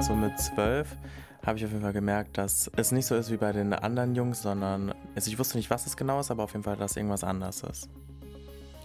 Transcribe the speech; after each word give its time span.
So 0.00 0.14
mit 0.14 0.38
zwölf 0.38 0.96
habe 1.44 1.58
ich 1.58 1.64
auf 1.64 1.70
jeden 1.70 1.82
Fall 1.82 1.92
gemerkt, 1.92 2.38
dass 2.38 2.70
es 2.76 2.92
nicht 2.92 3.06
so 3.06 3.14
ist 3.14 3.30
wie 3.30 3.36
bei 3.36 3.52
den 3.52 3.72
anderen 3.72 4.14
Jungs, 4.14 4.42
sondern 4.42 4.94
also 5.14 5.30
ich 5.30 5.38
wusste 5.38 5.56
nicht, 5.56 5.70
was 5.70 5.86
es 5.86 5.96
genau 5.96 6.20
ist, 6.20 6.30
aber 6.30 6.44
auf 6.44 6.52
jeden 6.52 6.62
Fall, 6.62 6.76
dass 6.76 6.96
irgendwas 6.96 7.24
anders 7.24 7.62
ist. 7.62 7.88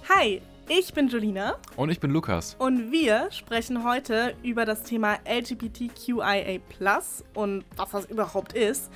Hi, 0.10 0.41
ich 0.68 0.94
bin 0.94 1.07
Julina 1.07 1.55
Und 1.76 1.89
ich 1.89 2.00
bin 2.00 2.12
Lukas. 2.12 2.55
und 2.60 2.91
wir 2.91 3.32
sprechen 3.32 3.84
heute 3.84 4.34
über 4.44 4.66
das 4.66 4.84
Thema 4.84 5.18
LGBTQIA 5.26 6.60
und 7.36 7.64
was 7.75 7.91
das 7.91 8.05
überhaupt 8.05 8.54
ist. 8.54 8.91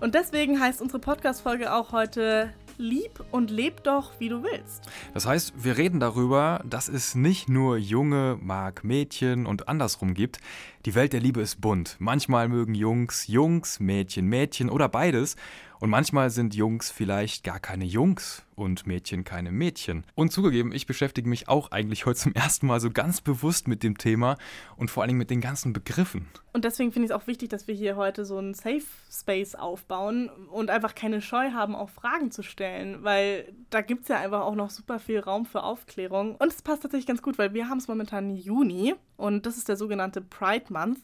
Und 0.00 0.14
deswegen 0.14 0.60
heißt 0.60 0.80
unsere 0.80 1.00
Podcast-Folge 1.00 1.74
auch 1.74 1.92
heute 1.92 2.50
Lieb 2.78 3.24
und 3.30 3.50
leb 3.50 3.82
doch, 3.84 4.12
wie 4.18 4.28
du 4.28 4.42
willst. 4.42 4.82
Das 5.14 5.26
heißt, 5.26 5.52
wir 5.64 5.76
reden 5.76 6.00
darüber, 6.00 6.62
dass 6.68 6.88
es 6.88 7.14
nicht 7.14 7.48
nur 7.48 7.76
Junge 7.76 8.38
mag 8.40 8.84
Mädchen 8.84 9.46
und 9.46 9.68
andersrum 9.68 10.14
gibt. 10.14 10.38
Die 10.84 10.94
Welt 10.94 11.12
der 11.12 11.20
Liebe 11.20 11.40
ist 11.40 11.60
bunt. 11.60 11.96
Manchmal 11.98 12.48
mögen 12.48 12.74
Jungs 12.74 13.26
Jungs, 13.26 13.80
Mädchen 13.80 14.26
Mädchen 14.26 14.70
oder 14.70 14.88
beides. 14.88 15.36
Und 15.80 15.90
manchmal 15.90 16.30
sind 16.30 16.54
Jungs 16.54 16.90
vielleicht 16.90 17.44
gar 17.44 17.60
keine 17.60 17.84
Jungs 17.84 18.45
und 18.56 18.86
Mädchen 18.86 19.22
keine 19.22 19.52
Mädchen. 19.52 20.04
Und 20.14 20.32
zugegeben, 20.32 20.72
ich 20.72 20.86
beschäftige 20.86 21.28
mich 21.28 21.48
auch 21.48 21.70
eigentlich 21.70 22.06
heute 22.06 22.18
zum 22.18 22.32
ersten 22.34 22.66
Mal 22.66 22.80
so 22.80 22.90
ganz 22.90 23.20
bewusst 23.20 23.68
mit 23.68 23.82
dem 23.82 23.98
Thema 23.98 24.36
und 24.76 24.90
vor 24.90 25.02
allen 25.02 25.08
Dingen 25.08 25.18
mit 25.18 25.30
den 25.30 25.40
ganzen 25.40 25.72
Begriffen. 25.72 26.26
Und 26.52 26.64
deswegen 26.64 26.90
finde 26.90 27.06
ich 27.06 27.10
es 27.10 27.16
auch 27.16 27.26
wichtig, 27.26 27.50
dass 27.50 27.68
wir 27.68 27.74
hier 27.74 27.96
heute 27.96 28.24
so 28.24 28.38
einen 28.38 28.54
Safe 28.54 28.82
Space 29.12 29.54
aufbauen 29.54 30.30
und 30.50 30.70
einfach 30.70 30.94
keine 30.94 31.20
Scheu 31.20 31.50
haben, 31.52 31.74
auch 31.74 31.90
Fragen 31.90 32.30
zu 32.30 32.42
stellen, 32.42 33.04
weil 33.04 33.52
da 33.68 33.82
gibt 33.82 34.02
es 34.02 34.08
ja 34.08 34.18
einfach 34.18 34.40
auch 34.40 34.54
noch 34.54 34.70
super 34.70 34.98
viel 34.98 35.20
Raum 35.20 35.44
für 35.44 35.62
Aufklärung. 35.62 36.34
Und 36.36 36.50
es 36.50 36.62
passt 36.62 36.82
tatsächlich 36.82 37.06
ganz 37.06 37.20
gut, 37.20 37.36
weil 37.36 37.52
wir 37.52 37.68
haben 37.68 37.78
es 37.78 37.88
momentan 37.88 38.30
Juni 38.30 38.94
und 39.16 39.46
das 39.46 39.56
ist 39.56 39.68
der 39.68 39.76
sogenannte 39.76 40.20
Pride 40.20 40.66
Month. 40.68 40.98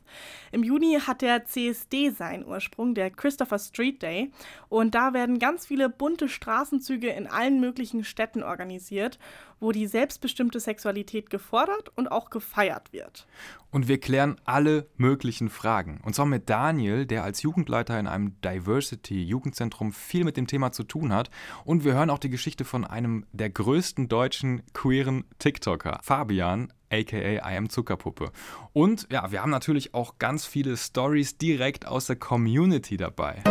Im 0.53 0.63
Juni 0.63 0.99
hat 1.07 1.23
der 1.23 1.45
CSD 1.47 2.11
seinen 2.11 2.47
Ursprung, 2.47 2.95
der 2.95 3.11
Christopher 3.11 3.59
Street 3.59 4.03
Day. 4.03 4.31
Und 4.69 4.95
da 4.95 5.15
werden 5.15 5.39
ganz 5.39 5.67
viele 5.67 5.89
bunte 5.89 6.29
Straßenzüge 6.29 7.09
in 7.09 7.27
allen 7.43 7.61
möglichen 7.61 8.05
Städten 8.05 8.45
organisiert, 8.45 9.19
wo 9.59 9.73
die 9.73 9.87
selbstbestimmte 9.87 10.61
Sexualität 10.61 11.29
gefordert 11.29 11.91
und 11.97 12.11
auch 12.11 12.31
gefeiert 12.31 12.93
wird. 12.93 13.27
Und 13.71 13.89
wir 13.89 13.99
klären 13.99 14.37
alle 14.45 14.87
möglichen 14.97 15.49
Fragen. 15.49 16.01
Und 16.05 16.15
zwar 16.15 16.27
mit 16.27 16.49
Daniel, 16.49 17.05
der 17.05 17.25
als 17.25 17.43
Jugendleiter 17.43 17.99
in 17.99 18.07
einem 18.07 18.41
Diversity-Jugendzentrum 18.43 19.93
viel 19.93 20.25
mit 20.25 20.37
dem 20.37 20.47
Thema 20.47 20.71
zu 20.71 20.85
tun 20.85 21.13
hat. 21.13 21.31
Und 21.65 21.85
wir 21.85 21.95
hören 21.95 22.11
auch 22.11 22.19
die 22.19 22.31
Geschichte 22.31 22.65
von 22.65 22.85
einem 22.85 23.27
der 23.33 23.51
größten 23.51 24.09
deutschen 24.09 24.63
queeren 24.73 25.25
TikToker, 25.41 25.99
Fabian, 26.03 26.73
aka 26.91 27.17
I 27.17 27.57
am 27.57 27.71
Zuckerpuppe. 27.71 28.31
Und 28.73 29.09
ja, 29.11 29.33
wir 29.33 29.43
haben 29.43 29.51
natürlich 29.51 29.95
auch 29.95 30.19
ganz 30.19 30.47
viele 30.47 30.77
Stories 30.77 31.39
direkt 31.39 31.87
aus 31.87 32.07
der 32.07 32.17
Community 32.17 32.97
dabei. 32.97 33.43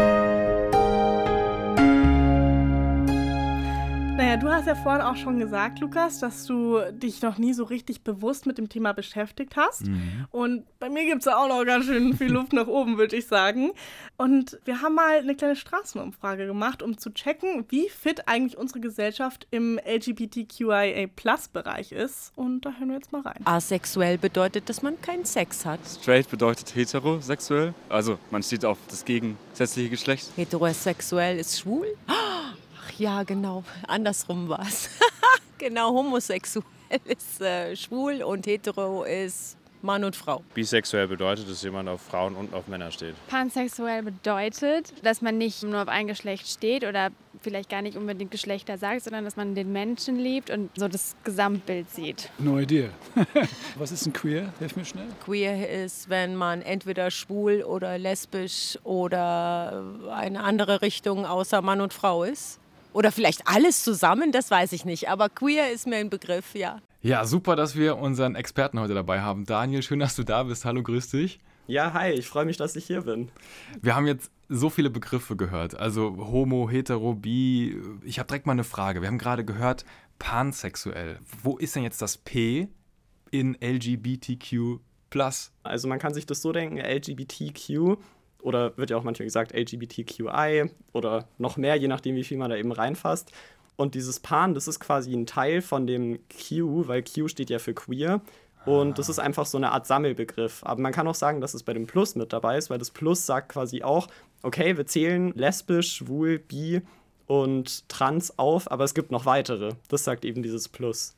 Naja, 4.17 4.37
du 4.37 4.49
hast 4.49 4.67
ja 4.67 4.75
vorhin 4.75 5.01
auch 5.01 5.15
schon 5.15 5.39
gesagt, 5.39 5.79
Lukas, 5.79 6.19
dass 6.19 6.45
du 6.45 6.79
dich 6.91 7.21
noch 7.21 7.37
nie 7.37 7.53
so 7.53 7.63
richtig 7.63 8.03
bewusst 8.03 8.45
mit 8.45 8.57
dem 8.57 8.69
Thema 8.69 8.93
beschäftigt 8.93 9.55
hast. 9.55 9.83
Und 10.29 10.63
bei 10.79 10.89
mir 10.89 11.05
gibt 11.05 11.21
es 11.21 11.27
auch 11.27 11.47
noch 11.47 11.65
ganz 11.65 11.85
schön 11.85 12.15
viel 12.15 12.31
Luft 12.31 12.53
nach 12.53 12.67
oben, 12.67 12.97
würde 12.97 13.15
ich 13.15 13.25
sagen. 13.25 13.71
Und 14.17 14.59
wir 14.65 14.81
haben 14.81 14.95
mal 14.95 15.17
eine 15.17 15.35
kleine 15.35 15.55
Straßenumfrage 15.55 16.45
gemacht, 16.45 16.83
um 16.83 16.97
zu 16.97 17.11
checken, 17.11 17.65
wie 17.69 17.89
fit 17.89 18.27
eigentlich 18.27 18.57
unsere 18.57 18.79
Gesellschaft 18.79 19.47
im 19.49 19.79
LGBTQIA-Plus-Bereich 19.85 21.91
ist. 21.91 22.31
Und 22.35 22.65
da 22.65 22.73
hören 22.77 22.89
wir 22.89 22.97
jetzt 22.97 23.11
mal 23.11 23.21
rein. 23.21 23.41
Asexuell 23.45 24.17
bedeutet, 24.17 24.69
dass 24.69 24.83
man 24.83 25.01
keinen 25.01 25.25
Sex 25.25 25.65
hat. 25.65 25.79
Straight 25.87 26.29
bedeutet 26.29 26.75
heterosexuell. 26.75 27.73
Also 27.89 28.19
man 28.29 28.43
steht 28.43 28.65
auf 28.65 28.77
das 28.87 29.03
gegensätzliche 29.03 29.89
Geschlecht. 29.89 30.29
Heterosexuell 30.35 31.39
ist 31.39 31.59
schwul. 31.59 31.87
Ach 32.83 32.91
ja, 32.99 33.23
genau. 33.23 33.63
Andersrum 33.87 34.49
war 34.49 34.61
es. 34.61 34.89
genau, 35.57 35.93
homosexuell 35.93 36.63
ist 37.05 37.41
äh, 37.41 37.75
schwul 37.75 38.23
und 38.23 38.45
hetero 38.47 39.03
ist 39.03 39.57
Mann 39.83 40.03
und 40.03 40.15
Frau. 40.15 40.43
Bisexuell 40.53 41.07
bedeutet, 41.07 41.49
dass 41.49 41.63
jemand 41.63 41.89
auf 41.89 42.01
Frauen 42.01 42.35
und 42.35 42.53
auf 42.53 42.67
Männer 42.67 42.91
steht. 42.91 43.15
Pansexuell 43.27 44.03
bedeutet, 44.03 44.93
dass 45.03 45.21
man 45.21 45.37
nicht 45.37 45.63
nur 45.63 45.81
auf 45.81 45.87
ein 45.87 46.07
Geschlecht 46.07 46.47
steht 46.47 46.83
oder 46.85 47.09
vielleicht 47.41 47.69
gar 47.69 47.81
nicht 47.81 47.97
unbedingt 47.97 48.29
Geschlechter 48.29 48.77
sagt, 48.77 49.03
sondern 49.03 49.25
dass 49.25 49.35
man 49.35 49.55
den 49.55 49.71
Menschen 49.71 50.17
liebt 50.17 50.51
und 50.51 50.69
so 50.75 50.87
das 50.87 51.15
Gesamtbild 51.23 51.89
sieht. 51.89 52.29
No 52.37 52.59
idea. 52.59 52.89
Was 53.77 53.91
ist 53.91 54.05
ein 54.05 54.13
Queer? 54.13 54.53
Hilf 54.59 54.75
mir 54.75 54.85
schnell. 54.85 55.07
Queer 55.25 55.83
ist, 55.83 56.09
wenn 56.09 56.35
man 56.35 56.61
entweder 56.61 57.09
schwul 57.09 57.63
oder 57.63 57.97
lesbisch 57.97 58.77
oder 58.83 59.83
eine 60.11 60.43
andere 60.43 60.81
Richtung 60.81 61.25
außer 61.25 61.61
Mann 61.61 61.81
und 61.81 61.93
Frau 61.93 62.23
ist. 62.23 62.60
Oder 62.93 63.11
vielleicht 63.11 63.47
alles 63.47 63.83
zusammen, 63.83 64.31
das 64.31 64.51
weiß 64.51 64.73
ich 64.73 64.85
nicht. 64.85 65.09
Aber 65.09 65.29
queer 65.29 65.71
ist 65.71 65.87
mir 65.87 65.97
ein 65.97 66.09
Begriff, 66.09 66.55
ja. 66.55 66.79
Ja, 67.01 67.25
super, 67.25 67.55
dass 67.55 67.75
wir 67.75 67.97
unseren 67.97 68.35
Experten 68.35 68.79
heute 68.79 68.93
dabei 68.93 69.21
haben. 69.21 69.45
Daniel, 69.45 69.81
schön, 69.81 69.99
dass 69.99 70.15
du 70.15 70.23
da 70.23 70.43
bist. 70.43 70.65
Hallo, 70.65 70.83
grüß 70.83 71.09
dich. 71.09 71.39
Ja, 71.67 71.93
hi, 71.93 72.11
ich 72.11 72.27
freue 72.27 72.45
mich, 72.45 72.57
dass 72.57 72.75
ich 72.75 72.85
hier 72.85 73.01
bin. 73.01 73.29
Wir 73.81 73.95
haben 73.95 74.05
jetzt 74.05 74.29
so 74.49 74.69
viele 74.69 74.89
Begriffe 74.89 75.35
gehört. 75.35 75.75
Also 75.75 76.17
Homo, 76.17 76.69
Hetero, 76.69 77.13
Bi. 77.15 77.81
Ich 78.03 78.19
habe 78.19 78.27
direkt 78.27 78.45
mal 78.45 78.51
eine 78.51 78.65
Frage. 78.65 79.01
Wir 79.01 79.07
haben 79.07 79.17
gerade 79.17 79.45
gehört, 79.45 79.85
pansexuell. 80.19 81.19
Wo 81.41 81.57
ist 81.57 81.75
denn 81.75 81.83
jetzt 81.83 82.01
das 82.01 82.17
P 82.17 82.67
in 83.31 83.57
LGBTQ? 83.61 84.79
Also 85.63 85.87
man 85.87 85.99
kann 85.99 86.13
sich 86.13 86.25
das 86.25 86.41
so 86.41 86.51
denken, 86.51 86.77
LGBTQ 86.77 87.97
oder 88.41 88.77
wird 88.77 88.89
ja 88.89 88.97
auch 88.97 89.03
manchmal 89.03 89.25
gesagt 89.25 89.53
LGBTQI 89.53 90.69
oder 90.93 91.27
noch 91.37 91.57
mehr, 91.57 91.75
je 91.75 91.87
nachdem, 91.87 92.15
wie 92.15 92.23
viel 92.23 92.37
man 92.37 92.49
da 92.49 92.55
eben 92.55 92.71
reinfasst. 92.71 93.31
Und 93.75 93.95
dieses 93.95 94.19
Pan, 94.19 94.53
das 94.53 94.67
ist 94.67 94.79
quasi 94.79 95.13
ein 95.13 95.25
Teil 95.25 95.61
von 95.61 95.87
dem 95.87 96.19
Q, 96.29 96.87
weil 96.87 97.03
Q 97.03 97.27
steht 97.27 97.49
ja 97.49 97.59
für 97.59 97.73
queer. 97.73 98.21
Und 98.65 98.99
das 98.99 99.09
ist 99.09 99.17
einfach 99.17 99.47
so 99.47 99.57
eine 99.57 99.71
Art 99.71 99.87
Sammelbegriff. 99.87 100.61
Aber 100.63 100.81
man 100.81 100.91
kann 100.91 101.07
auch 101.07 101.15
sagen, 101.15 101.41
dass 101.41 101.53
es 101.53 101.63
bei 101.63 101.73
dem 101.73 101.87
Plus 101.87 102.15
mit 102.15 102.31
dabei 102.31 102.57
ist, 102.57 102.69
weil 102.69 102.77
das 102.77 102.91
Plus 102.91 103.25
sagt 103.25 103.49
quasi 103.49 103.81
auch, 103.81 104.07
okay, 104.43 104.77
wir 104.77 104.85
zählen 104.85 105.33
lesbisch, 105.33 105.95
schwul, 105.95 106.37
bi 106.37 106.81
und 107.25 107.87
trans 107.89 108.37
auf, 108.37 108.69
aber 108.69 108.83
es 108.83 108.93
gibt 108.93 109.11
noch 109.11 109.25
weitere. 109.25 109.73
Das 109.87 110.03
sagt 110.03 110.25
eben 110.25 110.43
dieses 110.43 110.67
Plus. 110.67 111.15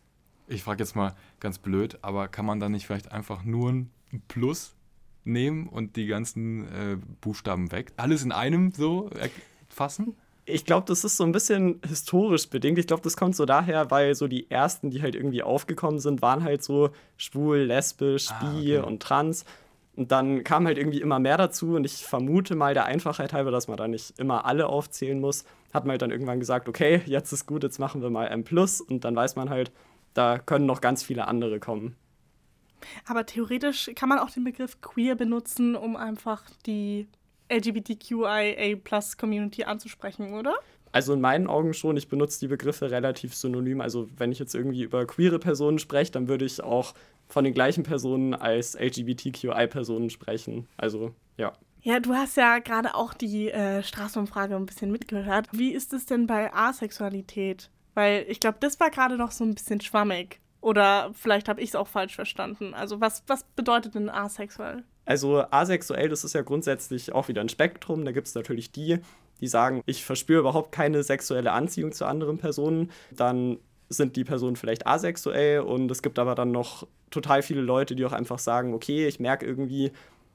Ich 0.47 0.63
frage 0.63 0.83
jetzt 0.83 0.95
mal 0.95 1.15
ganz 1.39 1.57
blöd, 1.57 1.97
aber 2.01 2.27
kann 2.27 2.45
man 2.45 2.59
da 2.59 2.69
nicht 2.69 2.85
vielleicht 2.85 3.11
einfach 3.11 3.43
nur 3.43 3.71
ein 3.71 3.91
Plus 4.27 4.75
nehmen 5.23 5.67
und 5.67 5.95
die 5.95 6.07
ganzen 6.07 6.67
äh, 6.67 6.97
Buchstaben 7.21 7.71
weg? 7.71 7.91
Alles 7.97 8.23
in 8.23 8.31
einem 8.31 8.71
so 8.71 9.09
fassen? 9.69 10.15
Ich 10.45 10.65
glaube, 10.65 10.85
das 10.87 11.05
ist 11.05 11.15
so 11.15 11.23
ein 11.23 11.31
bisschen 11.31 11.79
historisch 11.87 12.49
bedingt. 12.49 12.77
Ich 12.77 12.87
glaube, 12.87 13.01
das 13.01 13.15
kommt 13.15 13.35
so 13.35 13.45
daher, 13.45 13.91
weil 13.91 14.13
so 14.13 14.27
die 14.27 14.51
ersten, 14.51 14.89
die 14.89 15.01
halt 15.01 15.15
irgendwie 15.15 15.41
aufgekommen 15.41 15.99
sind, 15.99 16.21
waren 16.21 16.43
halt 16.43 16.63
so 16.63 16.89
schwul, 17.15 17.59
lesbisch, 17.59 18.29
Ah, 18.31 18.39
bi 18.39 18.77
okay. 18.77 18.87
und 18.87 19.01
trans. 19.01 19.45
Und 19.95 20.11
dann 20.11 20.43
kam 20.43 20.65
halt 20.65 20.77
irgendwie 20.77 20.99
immer 20.99 21.19
mehr 21.19 21.37
dazu 21.37 21.75
und 21.75 21.85
ich 21.85 22.03
vermute 22.03 22.55
mal 22.55 22.73
der 22.73 22.85
Einfachheit 22.85 23.31
halber, 23.31 23.51
dass 23.51 23.67
man 23.67 23.77
da 23.77 23.87
nicht 23.87 24.19
immer 24.19 24.45
alle 24.45 24.67
aufzählen 24.67 25.19
muss, 25.19 25.45
hat 25.71 25.85
man 25.85 25.91
halt 25.91 26.01
dann 26.01 26.11
irgendwann 26.11 26.39
gesagt, 26.39 26.67
okay, 26.67 27.01
jetzt 27.05 27.31
ist 27.31 27.45
gut, 27.45 27.63
jetzt 27.63 27.79
machen 27.79 28.01
wir 28.01 28.09
mal 28.09 28.25
M+, 28.25 28.43
und 28.89 29.05
dann 29.05 29.15
weiß 29.15 29.35
man 29.35 29.49
halt, 29.49 29.71
da 30.13 30.39
können 30.39 30.65
noch 30.65 30.81
ganz 30.81 31.03
viele 31.03 31.27
andere 31.27 31.59
kommen. 31.59 31.95
Aber 33.05 33.25
theoretisch 33.25 33.89
kann 33.95 34.09
man 34.09 34.19
auch 34.19 34.29
den 34.29 34.43
Begriff 34.43 34.81
queer 34.81 35.15
benutzen, 35.15 35.75
um 35.75 35.95
einfach 35.95 36.43
die 36.65 37.07
LGBTQIA-Plus-Community 37.51 39.65
anzusprechen, 39.65 40.33
oder? 40.33 40.55
Also 40.91 41.13
in 41.13 41.21
meinen 41.21 41.47
Augen 41.47 41.73
schon, 41.73 41.97
ich 41.97 42.07
benutze 42.07 42.39
die 42.39 42.47
Begriffe 42.47 42.91
relativ 42.91 43.33
synonym. 43.35 43.81
Also 43.81 44.07
wenn 44.15 44.31
ich 44.31 44.37
jetzt 44.37 44.53
irgendwie 44.53 44.83
über 44.83 45.07
queere 45.07 45.39
Personen 45.39 45.79
spreche, 45.79 46.11
dann 46.11 46.27
würde 46.27 46.45
ich 46.45 46.61
auch 46.61 46.93
von 47.27 47.43
den 47.43 47.53
gleichen 47.53 47.83
Personen 47.83 48.35
als 48.35 48.77
LGBTQI-Personen 48.79 50.11
sprechen. 50.11 50.67
Also 50.77 51.15
ja. 51.35 51.53
Ja, 51.81 51.99
du 51.99 52.13
hast 52.13 52.37
ja 52.37 52.59
gerade 52.59 52.93
auch 52.95 53.13
die 53.13 53.49
äh, 53.49 53.83
Straßenumfrage 53.83 54.55
ein 54.55 54.67
bisschen 54.67 54.91
mitgehört. 54.91 55.47
Wie 55.51 55.71
ist 55.71 55.91
es 55.93 56.05
denn 56.05 56.27
bei 56.27 56.53
Asexualität? 56.53 57.71
Weil 57.95 58.25
ich 58.29 58.39
glaube, 58.39 58.57
das 58.59 58.79
war 58.79 58.89
gerade 58.89 59.17
noch 59.17 59.31
so 59.31 59.43
ein 59.43 59.53
bisschen 59.55 59.81
schwammig. 59.81 60.39
Oder 60.63 61.11
vielleicht 61.13 61.49
habe 61.49 61.59
ich 61.59 61.69
es 61.69 61.75
auch 61.75 61.89
falsch 61.89 62.15
verstanden. 62.15 62.73
Also 62.73 63.01
was, 63.01 63.23
was 63.27 63.43
bedeutet 63.43 63.95
denn 63.95 64.09
asexuell? 64.09 64.83
Also 65.03 65.43
asexuell, 65.51 66.07
das 66.07 66.23
ist 66.23 66.33
ja 66.33 66.41
grundsätzlich 66.41 67.11
auch 67.11 67.27
wieder 67.27 67.41
ein 67.41 67.49
Spektrum. 67.49 68.05
Da 68.05 68.13
gibt 68.13 68.27
es 68.27 68.35
natürlich 68.35 68.71
die, 68.71 68.99
die 69.41 69.47
sagen, 69.47 69.83
ich 69.85 70.05
verspüre 70.05 70.39
überhaupt 70.39 70.71
keine 70.71 71.03
sexuelle 71.03 71.51
Anziehung 71.51 71.91
zu 71.91 72.05
anderen 72.05 72.37
Personen. 72.37 72.91
Dann 73.11 73.57
sind 73.89 74.15
die 74.15 74.23
Personen 74.23 74.55
vielleicht 74.55 74.87
asexuell 74.87 75.59
und 75.59 75.91
es 75.91 76.01
gibt 76.01 76.17
aber 76.17 76.33
dann 76.33 76.51
noch 76.51 76.87
total 77.11 77.43
viele 77.43 77.61
Leute, 77.61 77.93
die 77.93 78.05
auch 78.05 78.13
einfach 78.13 78.39
sagen, 78.39 78.73
okay, 78.73 79.05
ich 79.05 79.19
merke 79.19 79.45
irgendwie, 79.45 79.91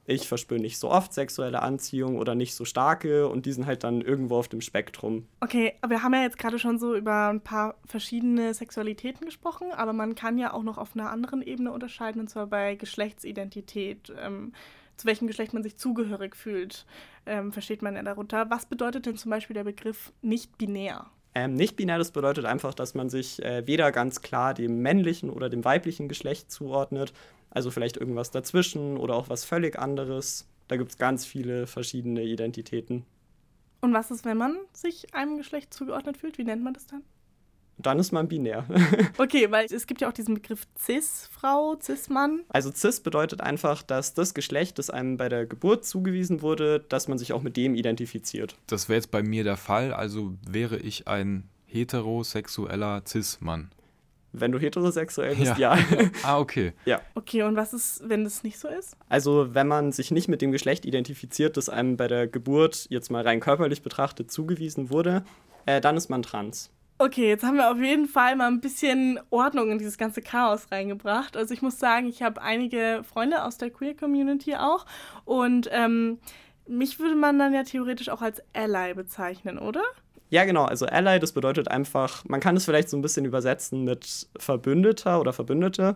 ich 0.09 0.27
verspüre 0.27 0.59
nicht 0.59 0.79
so 0.79 0.89
oft 0.89 1.13
sexuelle 1.13 1.61
Anziehung 1.61 2.17
oder 2.17 2.35
nicht 2.35 2.55
so 2.55 2.65
starke 2.65 3.27
und 3.27 3.45
die 3.45 3.51
sind 3.51 3.65
halt 3.65 3.83
dann 3.83 4.01
irgendwo 4.01 4.37
auf 4.37 4.47
dem 4.47 4.61
Spektrum. 4.61 5.27
Okay, 5.39 5.73
aber 5.81 5.91
wir 5.91 6.03
haben 6.03 6.13
ja 6.13 6.23
jetzt 6.23 6.37
gerade 6.37 6.59
schon 6.59 6.79
so 6.79 6.95
über 6.95 7.29
ein 7.29 7.41
paar 7.41 7.75
verschiedene 7.85 8.53
Sexualitäten 8.53 9.25
gesprochen, 9.25 9.67
aber 9.71 9.93
man 9.93 10.15
kann 10.15 10.37
ja 10.37 10.53
auch 10.53 10.63
noch 10.63 10.77
auf 10.77 10.95
einer 10.95 11.11
anderen 11.11 11.41
Ebene 11.41 11.71
unterscheiden, 11.71 12.21
und 12.21 12.29
zwar 12.29 12.47
bei 12.47 12.75
Geschlechtsidentität. 12.75 14.11
Ähm, 14.19 14.53
zu 14.97 15.07
welchem 15.07 15.27
Geschlecht 15.27 15.53
man 15.53 15.63
sich 15.63 15.77
zugehörig 15.77 16.35
fühlt, 16.35 16.85
ähm, 17.25 17.53
versteht 17.53 17.81
man 17.81 17.95
ja 17.95 18.03
darunter. 18.03 18.49
Was 18.49 18.65
bedeutet 18.65 19.05
denn 19.05 19.15
zum 19.15 19.31
Beispiel 19.31 19.53
der 19.53 19.63
Begriff 19.63 20.11
nicht 20.21 20.57
binär? 20.57 21.05
Ähm, 21.35 21.53
nicht 21.53 21.75
binär, 21.75 21.97
das 21.97 22.11
bedeutet 22.11 22.45
einfach, 22.45 22.73
dass 22.73 22.95
man 22.95 23.09
sich 23.09 23.41
äh, 23.43 23.65
weder 23.65 23.91
ganz 23.91 24.21
klar 24.21 24.53
dem 24.53 24.81
männlichen 24.81 25.29
oder 25.29 25.49
dem 25.49 25.63
weiblichen 25.63 26.09
Geschlecht 26.09 26.51
zuordnet, 26.51 27.13
also 27.49 27.71
vielleicht 27.71 27.97
irgendwas 27.97 28.31
dazwischen 28.31 28.97
oder 28.97 29.15
auch 29.15 29.29
was 29.29 29.45
völlig 29.45 29.77
anderes. 29.77 30.47
Da 30.67 30.77
gibt 30.77 30.91
es 30.91 30.97
ganz 30.97 31.25
viele 31.25 31.67
verschiedene 31.67 32.23
Identitäten. 32.23 33.05
Und 33.81 33.93
was 33.93 34.11
ist, 34.11 34.25
wenn 34.25 34.37
man 34.37 34.57
sich 34.73 35.13
einem 35.13 35.37
Geschlecht 35.37 35.73
zugeordnet 35.73 36.17
fühlt? 36.17 36.37
Wie 36.37 36.43
nennt 36.43 36.63
man 36.63 36.73
das 36.73 36.85
dann? 36.85 37.03
Dann 37.77 37.97
ist 37.97 38.11
man 38.11 38.27
binär. 38.27 38.65
okay, 39.17 39.49
weil 39.51 39.65
es 39.65 39.87
gibt 39.87 40.01
ja 40.01 40.09
auch 40.09 40.13
diesen 40.13 40.35
Begriff 40.35 40.67
Cis-Frau, 40.77 41.77
Cis-Mann. 41.81 42.41
Also 42.49 42.71
Cis 42.73 42.99
bedeutet 42.99 43.39
einfach, 43.39 43.83
dass 43.83 44.13
das 44.13 44.33
Geschlecht, 44.33 44.79
das 44.79 44.89
einem 44.89 45.15
bei 45.15 45.29
der 45.29 45.45
Geburt 45.45 45.85
zugewiesen 45.85 46.41
wurde, 46.41 46.81
dass 46.89 47.07
man 47.07 47.17
sich 47.17 47.31
auch 47.31 47.41
mit 47.41 47.55
dem 47.55 47.75
identifiziert. 47.75 48.57
Das 48.67 48.89
wäre 48.89 48.97
jetzt 48.97 49.11
bei 49.11 49.23
mir 49.23 49.45
der 49.45 49.55
Fall, 49.55 49.93
also 49.93 50.33
wäre 50.45 50.77
ich 50.77 51.07
ein 51.07 51.47
heterosexueller 51.67 53.01
Cis-Mann. 53.07 53.69
Wenn 54.31 54.51
du 54.51 54.59
heterosexuell 54.59 55.35
bist, 55.35 55.57
ja. 55.57 55.75
ja. 55.75 55.83
ah, 56.23 56.39
okay. 56.39 56.73
Ja. 56.85 57.01
Okay, 57.15 57.43
und 57.43 57.55
was 57.55 57.73
ist, 57.73 58.07
wenn 58.07 58.23
das 58.23 58.43
nicht 58.43 58.59
so 58.59 58.67
ist? 58.67 58.95
Also, 59.09 59.53
wenn 59.53 59.67
man 59.67 59.91
sich 59.91 60.11
nicht 60.11 60.27
mit 60.27 60.41
dem 60.41 60.51
Geschlecht 60.51 60.85
identifiziert, 60.85 61.57
das 61.57 61.69
einem 61.69 61.97
bei 61.97 62.07
der 62.07 62.27
Geburt 62.27 62.85
jetzt 62.89 63.09
mal 63.09 63.23
rein 63.23 63.39
körperlich 63.39 63.81
betrachtet 63.81 64.31
zugewiesen 64.31 64.89
wurde, 64.89 65.23
äh, 65.65 65.81
dann 65.81 65.97
ist 65.97 66.09
man 66.09 66.21
trans. 66.21 66.71
Okay, 67.01 67.29
jetzt 67.29 67.45
haben 67.45 67.55
wir 67.55 67.71
auf 67.71 67.79
jeden 67.79 68.07
Fall 68.07 68.35
mal 68.35 68.47
ein 68.47 68.59
bisschen 68.59 69.21
Ordnung 69.29 69.71
in 69.71 69.77
dieses 69.77 69.97
ganze 69.97 70.21
Chaos 70.21 70.67
reingebracht. 70.69 71.37
Also 71.37 71.53
ich 71.53 71.61
muss 71.61 71.79
sagen, 71.79 72.07
ich 72.07 72.21
habe 72.21 72.41
einige 72.41 73.03
Freunde 73.09 73.45
aus 73.45 73.57
der 73.57 73.69
Queer 73.69 73.95
Community 73.95 74.55
auch 74.55 74.85
und 75.23 75.69
ähm, 75.71 76.19
mich 76.67 76.99
würde 76.99 77.15
man 77.15 77.39
dann 77.39 77.53
ja 77.53 77.63
theoretisch 77.63 78.09
auch 78.09 78.21
als 78.21 78.41
Ally 78.53 78.93
bezeichnen, 78.93 79.57
oder? 79.57 79.81
Ja, 80.29 80.45
genau. 80.45 80.65
Also 80.65 80.85
Ally, 80.85 81.19
das 81.19 81.31
bedeutet 81.31 81.69
einfach, 81.69 82.23
man 82.25 82.39
kann 82.39 82.55
es 82.55 82.65
vielleicht 82.65 82.89
so 82.89 82.97
ein 82.97 83.01
bisschen 83.01 83.25
übersetzen 83.25 83.83
mit 83.83 84.27
Verbündeter 84.37 85.19
oder 85.19 85.33
Verbündete. 85.33 85.95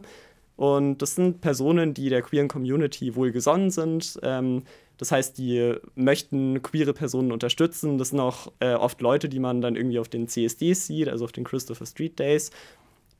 Und 0.56 1.00
das 1.02 1.16
sind 1.16 1.42
Personen, 1.42 1.94
die 1.94 2.10
der 2.10 2.22
queeren 2.22 2.48
Community 2.48 3.16
wohlgesonnen 3.16 3.70
sind. 3.70 4.20
Ähm, 4.24 4.64
das 4.98 5.12
heißt, 5.12 5.38
die 5.38 5.76
möchten 5.96 6.62
queere 6.62 6.94
Personen 6.94 7.32
unterstützen. 7.32 7.98
Das 7.98 8.10
sind 8.10 8.20
auch 8.20 8.52
äh, 8.60 8.74
oft 8.74 9.02
Leute, 9.02 9.30
die 9.30 9.40
man 9.40 9.62
dann 9.62 9.76
irgendwie 9.76 10.00
auf 10.00 10.10
den 10.10 10.28
CSDs 10.28 10.88
sieht, 10.88 11.10
also 11.10 11.26
auf 11.26 11.32
den 11.32 11.44
Christopher 11.44 11.86
Street 11.86 12.20
Days, 12.20 12.52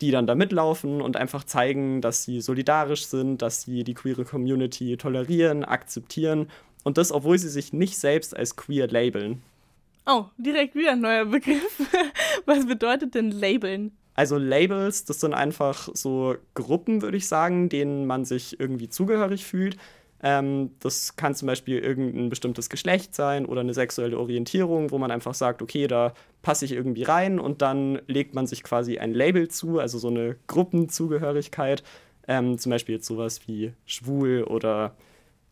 die 0.02 0.12
dann 0.12 0.28
da 0.28 0.36
mitlaufen 0.36 1.02
und 1.02 1.18
einfach 1.18 1.44
zeigen, 1.44 2.02
dass 2.02 2.24
sie 2.24 2.42
solidarisch 2.42 3.06
sind, 3.06 3.42
dass 3.42 3.64
sie 3.64 3.84
die 3.84 3.94
queere 3.96 4.26
Community 4.26 4.98
tolerieren, 4.98 5.64
akzeptieren. 5.64 6.50
Und 6.84 6.98
das, 6.98 7.12
obwohl 7.12 7.40
sie 7.40 7.50
sich 7.50 7.74
nicht 7.74 7.98
selbst 7.98 8.36
als 8.36 8.56
queer 8.56 8.88
labeln. 8.88 9.42
Oh, 10.06 10.26
direkt 10.38 10.76
wieder 10.76 10.92
ein 10.92 11.02
neuer 11.02 11.26
Begriff. 11.26 11.82
Was 12.46 12.66
bedeutet 12.66 13.16
denn 13.16 13.32
labeln? 13.32 13.92
Also 14.16 14.38
Labels, 14.38 15.06
das 15.06 15.20
sind 15.22 15.34
einfach 15.34 15.90
so 15.94 16.36
Gruppen, 16.54 17.02
würde 17.02 17.18
ich 17.18 17.28
sagen, 17.28 17.70
denen 17.70 18.06
man 18.06 18.26
sich 18.26 18.60
irgendwie 18.60 18.90
zugehörig 18.90 19.44
fühlt. 19.46 19.78
Ähm, 20.22 20.72
das 20.80 21.16
kann 21.16 21.36
zum 21.36 21.48
Beispiel 21.48 21.80
irgendein 21.80 22.30
bestimmtes 22.30 22.70
Geschlecht 22.70 23.16
sein 23.16 23.46
oder 23.46 23.62
eine 23.62 23.74
sexuelle 23.74 24.18
Orientierung, 24.18 24.92
wo 24.92 24.98
man 24.98 25.12
einfach 25.12 25.34
sagt, 25.34 25.62
okay, 25.62 25.88
da 25.88 26.14
passe 26.42 26.66
ich 26.66 26.74
irgendwie 26.74 27.04
rein 27.04 27.40
und 27.40 27.62
dann 27.62 28.02
legt 28.08 28.34
man 28.36 28.46
sich 28.46 28.64
quasi 28.64 29.00
ein 29.00 29.14
Label 29.14 29.48
zu, 29.50 29.80
also 29.80 29.98
so 29.98 30.10
eine 30.10 30.38
Gruppenzugehörigkeit. 30.48 31.84
Ähm, 32.28 32.58
zum 32.58 32.70
Beispiel 32.70 32.96
jetzt 32.96 33.08
sowas 33.08 33.48
wie 33.48 33.74
schwul 33.86 34.44
oder 34.44 34.96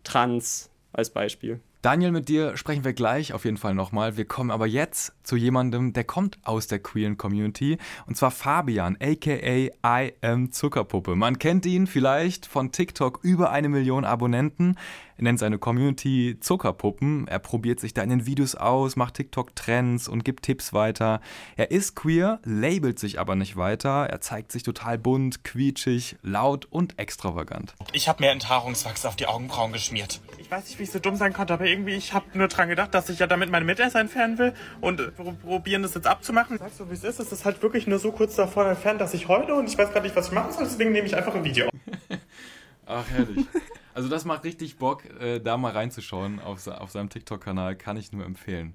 trans 0.04 0.70
als 0.94 1.10
Beispiel. 1.10 1.60
Daniel, 1.82 2.12
mit 2.12 2.30
dir 2.30 2.58
sprechen 2.58 2.84
wir 2.84 2.94
gleich 2.94 3.34
auf 3.34 3.44
jeden 3.44 3.58
Fall 3.58 3.74
nochmal. 3.74 4.16
Wir 4.16 4.26
kommen 4.26 4.52
aber 4.52 4.68
jetzt 4.68 5.14
zu 5.24 5.36
jemandem, 5.36 5.94
der 5.94 6.04
kommt 6.04 6.38
aus 6.44 6.68
der 6.68 6.78
queeren 6.78 7.18
Community. 7.18 7.80
Und 8.06 8.16
zwar 8.16 8.30
Fabian, 8.30 8.98
aka 9.02 9.32
I 9.34 10.14
am 10.22 10.52
Zuckerpuppe. 10.52 11.16
Man 11.16 11.40
kennt 11.40 11.66
ihn 11.66 11.88
vielleicht 11.88 12.46
von 12.46 12.72
TikTok 12.72 13.22
über 13.24 13.50
eine 13.50 13.68
Million 13.68 14.06
Abonnenten. 14.06 14.78
Er 15.22 15.26
nennt 15.26 15.38
seine 15.38 15.60
Community 15.60 16.38
Zuckerpuppen. 16.40 17.28
Er 17.28 17.38
probiert 17.38 17.80
sich 17.80 17.94
da 17.94 18.02
in 18.02 18.10
den 18.10 18.26
Videos 18.26 18.56
aus, 18.56 18.96
macht 18.96 19.14
TikTok-Trends 19.14 20.08
und 20.08 20.26
gibt 20.26 20.42
Tipps 20.42 20.74
weiter. 20.74 21.22
Er 21.58 21.70
ist 21.70 21.96
queer, 21.96 22.40
labelt 22.44 22.98
sich 22.98 23.20
aber 23.20 23.36
nicht 23.36 23.56
weiter. 23.56 24.08
Er 24.10 24.20
zeigt 24.20 24.52
sich 24.52 24.64
total 24.64 24.98
bunt, 24.98 25.44
quietschig, 25.44 26.16
laut 26.24 26.66
und 26.66 26.98
extravagant. 26.98 27.76
Ich 27.94 28.10
habe 28.10 28.24
mir 28.24 28.32
Enthaarungswachs 28.32 29.06
auf 29.06 29.16
die 29.16 29.28
Augenbrauen 29.28 29.72
geschmiert. 29.74 30.22
Ich 30.40 30.50
weiß 30.50 30.66
nicht, 30.66 30.80
wie 30.80 30.84
ich 30.84 30.92
so 30.92 30.98
dumm 30.98 31.16
sein 31.16 31.34
konnte, 31.34 31.54
aber 31.54 31.68
irgendwie, 31.68 31.94
ich 31.94 32.14
habe 32.14 32.26
nur 32.34 32.48
dran 32.48 32.68
gedacht, 32.70 32.96
dass 32.96 33.08
ich 33.10 33.20
ja 33.20 33.28
damit 33.28 33.52
meine 33.52 33.66
Mitesser 33.66 34.00
entfernen 34.00 34.40
will 34.40 34.54
und 34.82 35.02
äh, 35.02 35.12
probieren 35.12 35.84
das 35.84 35.94
jetzt 35.94 36.08
abzumachen. 36.08 36.58
Sagst 36.58 36.80
du, 36.80 36.90
wie 36.90 36.96
es 36.96 37.04
ist? 37.04 37.20
Es 37.20 37.32
ist 37.32 37.46
halt 37.46 37.62
wirklich 37.62 37.86
nur 37.86 38.00
so 38.00 38.12
kurz 38.12 38.36
davor 38.36 38.66
entfernt, 38.66 39.00
dass 39.00 39.14
ich 39.14 39.28
heule 39.28 39.54
und 39.54 39.70
ich 39.70 39.78
weiß 39.78 39.92
gerade 39.92 40.08
nicht, 40.08 40.16
was 40.16 40.30
ich 40.30 40.34
machen 40.34 40.52
soll, 40.52 40.64
deswegen 40.64 40.92
nehme 40.92 41.06
ich 41.06 41.16
einfach 41.16 41.36
ein 41.36 41.44
Video. 41.44 41.70
Ach, 42.88 43.06
herrlich. 43.12 43.46
Also 43.94 44.10
das 44.10 44.26
macht 44.26 44.44
richtig 44.44 44.78
Bock, 44.78 45.04
äh, 45.20 45.40
da 45.40 45.58
mal 45.58 45.72
reinzuschauen 45.72 46.40
auf, 46.40 46.66
auf 46.68 46.92
seinem 46.92 47.10
TikTok-Kanal, 47.10 47.76
kann 47.76 47.98
ich 47.98 48.12
nur 48.12 48.26
empfehlen. 48.26 48.74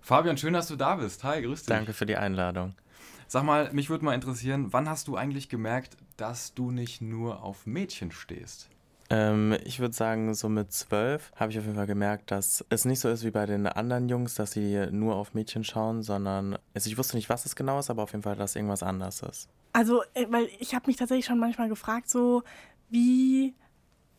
Fabian, 0.00 0.36
schön, 0.36 0.52
dass 0.52 0.68
du 0.68 0.76
da 0.76 0.96
bist. 0.96 1.24
Hi, 1.24 1.42
grüß 1.42 1.60
dich. 1.60 1.68
Danke 1.68 1.92
für 1.92 2.06
die 2.06 2.16
Einladung. 2.16 2.74
Sag 3.28 3.44
mal, 3.44 3.72
mich 3.72 3.88
würde 3.88 4.04
mal 4.04 4.14
interessieren, 4.14 4.72
wann 4.72 4.88
hast 4.88 5.08
du 5.08 5.16
eigentlich 5.16 5.48
gemerkt, 5.48 5.96
dass 6.16 6.54
du 6.54 6.70
nicht 6.70 7.00
nur 7.00 7.42
auf 7.42 7.66
Mädchen 7.66 8.12
stehst? 8.12 8.68
Ähm, 9.10 9.56
ich 9.64 9.78
würde 9.78 9.94
sagen, 9.94 10.34
so 10.34 10.48
mit 10.48 10.72
zwölf 10.72 11.32
habe 11.36 11.50
ich 11.50 11.58
auf 11.58 11.64
jeden 11.64 11.76
Fall 11.76 11.86
gemerkt, 11.86 12.30
dass 12.30 12.64
es 12.68 12.84
nicht 12.84 13.00
so 13.00 13.08
ist 13.08 13.24
wie 13.24 13.30
bei 13.30 13.46
den 13.46 13.66
anderen 13.66 14.08
Jungs, 14.08 14.34
dass 14.34 14.52
sie 14.52 14.86
nur 14.90 15.16
auf 15.16 15.34
Mädchen 15.34 15.64
schauen, 15.64 16.02
sondern 16.02 16.58
also 16.74 16.88
ich 16.88 16.98
wusste 16.98 17.16
nicht, 17.16 17.28
was 17.28 17.44
es 17.46 17.54
genau 17.56 17.78
ist, 17.78 17.90
aber 17.90 18.02
auf 18.02 18.12
jeden 18.12 18.22
Fall, 18.22 18.36
dass 18.36 18.56
irgendwas 18.56 18.82
anders 18.82 19.22
ist. 19.22 19.48
Also, 19.72 20.02
äh, 20.14 20.26
weil 20.30 20.48
ich 20.58 20.74
habe 20.74 20.86
mich 20.86 20.96
tatsächlich 20.96 21.26
schon 21.26 21.38
manchmal 21.38 21.68
gefragt, 21.68 22.08
so 22.08 22.42
wie 22.90 23.54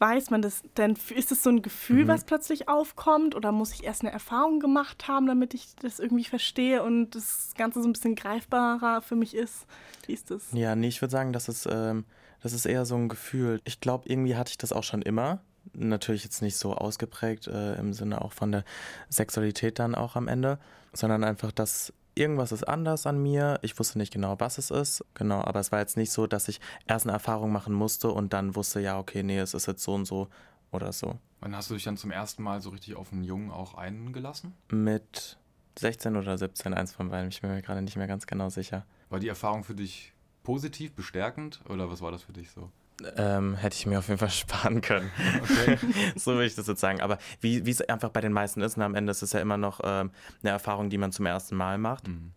weiß 0.04 0.32
man 0.32 0.42
das 0.42 0.64
denn? 0.76 0.98
Ist 1.16 1.32
es 1.32 1.44
so 1.44 1.50
ein 1.50 1.62
Gefühl, 1.62 2.04
mhm. 2.04 2.08
was 2.10 2.26
plötzlich 2.26 2.68
aufkommt? 2.68 3.36
Oder 3.36 3.54
muss 3.54 3.74
ich 3.74 3.86
erst 3.86 4.02
eine 4.02 4.12
Erfahrung 4.12 4.60
gemacht 4.60 5.08
haben, 5.08 5.28
damit 5.28 5.54
ich 5.54 5.76
das 5.82 6.00
irgendwie 6.00 6.26
verstehe 6.26 6.84
und 6.84 7.12
das 7.12 7.54
Ganze 7.58 7.82
so 7.82 7.88
ein 7.88 7.94
bisschen 7.94 8.16
greifbarer 8.16 9.02
für 9.02 9.16
mich 9.16 9.34
ist? 9.34 9.66
Wie 10.06 10.14
ist 10.14 10.30
das? 10.30 10.52
Ja, 10.52 10.76
nee, 10.76 10.90
ich 10.90 11.02
würde 11.02 11.14
sagen, 11.14 11.32
das 11.32 11.48
ist, 11.48 11.68
ähm, 11.72 12.04
das 12.42 12.52
ist 12.52 12.66
eher 12.66 12.86
so 12.86 12.96
ein 12.96 13.08
Gefühl. 13.08 13.62
Ich 13.64 13.80
glaube, 13.80 14.10
irgendwie 14.10 14.36
hatte 14.36 14.50
ich 14.50 14.58
das 14.58 14.74
auch 14.74 14.84
schon 14.84 15.02
immer. 15.02 15.40
Natürlich 15.72 16.26
jetzt 16.26 16.42
nicht 16.42 16.58
so 16.58 16.74
ausgeprägt 16.74 17.48
äh, 17.48 17.76
im 17.76 17.94
Sinne 17.94 18.22
auch 18.22 18.34
von 18.34 18.52
der 18.52 18.66
Sexualität 19.10 19.80
dann 19.80 19.96
auch 19.96 20.18
am 20.18 20.28
Ende, 20.28 20.60
sondern 20.92 21.24
einfach, 21.24 21.54
dass 21.54 21.94
irgendwas 22.16 22.52
ist 22.52 22.64
anders 22.64 23.06
an 23.06 23.22
mir. 23.22 23.60
Ich 23.62 23.78
wusste 23.80 23.98
nicht 23.98 24.14
genau, 24.14 24.40
was 24.40 24.58
es 24.58 24.72
ist. 24.72 25.06
Genau, 25.14 25.42
aber 25.42 25.60
es 25.60 25.72
war 25.72 25.80
jetzt 25.80 25.98
nicht 25.98 26.12
so, 26.12 26.28
dass 26.28 26.48
ich 26.48 26.60
erst 26.88 27.06
eine 27.06 27.14
Erfahrung 27.14 27.52
machen 27.52 27.74
musste 27.74 28.10
und 28.12 28.34
dann 28.34 28.56
wusste, 28.56 28.80
ja, 28.80 28.98
okay, 29.00 29.24
nee, 29.24 29.40
es 29.40 29.54
ist 29.54 29.68
jetzt 29.68 29.84
so 29.84 29.94
und 29.94 30.06
so 30.06 30.28
oder 30.72 30.92
so. 30.92 31.20
Wann 31.40 31.56
hast 31.56 31.70
du 31.70 31.74
dich 31.74 31.84
dann 31.84 31.98
zum 31.98 32.12
ersten 32.12 32.44
Mal 32.44 32.62
so 32.62 32.70
richtig 32.70 32.96
auf 32.96 33.12
einen 33.12 33.24
Jungen 33.24 33.52
auch 33.52 33.74
eingelassen? 33.74 34.54
Mit 34.70 35.38
16 35.78 36.16
oder 36.16 36.38
17, 36.38 36.74
eins 36.74 36.94
von 36.94 37.10
beiden. 37.10 37.30
Ich 37.30 37.42
bin 37.42 37.52
mir 37.52 37.62
gerade 37.62 37.82
nicht 37.82 37.98
mehr 37.98 38.08
ganz 38.08 38.28
genau 38.28 38.50
sicher. 38.50 38.86
War 39.10 39.20
die 39.20 39.28
Erfahrung 39.28 39.64
für 39.64 39.76
dich 39.76 40.14
positiv, 40.44 40.94
bestärkend 40.94 41.62
oder 41.70 41.90
was 41.90 42.02
war 42.02 42.12
das 42.12 42.24
für 42.24 42.34
dich 42.34 42.52
so? 42.52 42.70
Ähm, 43.18 43.56
hätte 43.56 43.76
ich 43.76 43.86
mir 43.86 44.00
auf 44.00 44.08
jeden 44.08 44.20
Fall 44.20 44.30
sparen 44.32 44.82
können. 44.82 45.12
Okay. 45.42 45.78
so 46.16 46.34
würde 46.34 46.46
ich 46.46 46.56
das 46.56 46.68
jetzt 46.68 46.82
sagen. 46.82 47.02
Aber 47.02 47.18
wie 47.42 47.70
es 47.70 47.82
einfach 47.82 48.10
bei 48.10 48.22
den 48.22 48.34
meisten 48.34 48.62
ist, 48.62 48.78
und 48.78 48.84
am 48.84 48.96
Ende 48.96 49.12
ist 49.12 49.22
es 49.22 49.34
ja 49.34 49.40
immer 49.40 49.58
noch 49.58 49.82
ähm, 49.84 50.12
eine 50.42 50.52
Erfahrung, 50.52 50.90
die 50.90 50.98
man 50.98 51.12
zum 51.12 51.26
ersten 51.26 51.56
Mal 51.56 51.78
macht. 51.78 52.08
Mhm. 52.08 52.32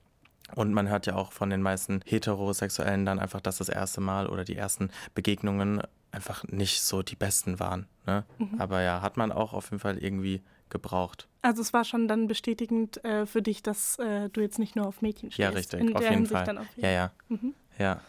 Und 0.55 0.73
man 0.73 0.89
hört 0.89 1.07
ja 1.07 1.17
auch 1.17 1.33
von 1.33 1.51
den 1.51 1.61
meisten 1.61 2.01
Heterosexuellen 2.05 3.05
dann 3.05 3.19
einfach, 3.19 3.41
dass 3.41 3.59
das 3.59 3.69
erste 3.69 4.01
Mal 4.01 4.29
oder 4.29 4.45
die 4.45 4.57
ersten 4.57 4.91
Begegnungen 5.15 5.83
einfach 6.13 6.45
nicht 6.45 6.83
so 6.83 7.03
die 7.03 7.17
besten 7.17 7.59
waren. 7.59 7.87
Ne? 8.07 8.25
Mhm. 8.39 8.61
Aber 8.61 8.81
ja, 8.81 9.03
hat 9.03 9.17
man 9.17 9.33
auch 9.33 9.53
auf 9.53 9.67
jeden 9.67 9.81
Fall 9.81 9.99
irgendwie 9.99 10.43
gebraucht. 10.71 11.29
Also 11.43 11.63
es 11.63 11.73
war 11.73 11.85
schon 11.85 12.09
dann 12.09 12.27
bestätigend 12.27 13.05
äh, 13.05 13.27
für 13.27 13.43
dich, 13.43 13.63
dass 13.63 13.99
äh, 13.99 14.29
du 14.31 14.41
jetzt 14.41 14.59
nicht 14.59 14.77
nur 14.77 14.87
auf 14.87 15.03
Mädchen 15.03 15.31
stehst. 15.31 15.39
Ja, 15.39 15.51
richtig, 15.51 15.95
auf 15.95 16.03
jeden 16.03 16.15
Hinsicht 16.15 16.45
Fall. 16.45 16.67
ja, 16.77 16.91
ja. 16.91 17.11
Mhm. 17.29 17.55
ja. 17.79 18.01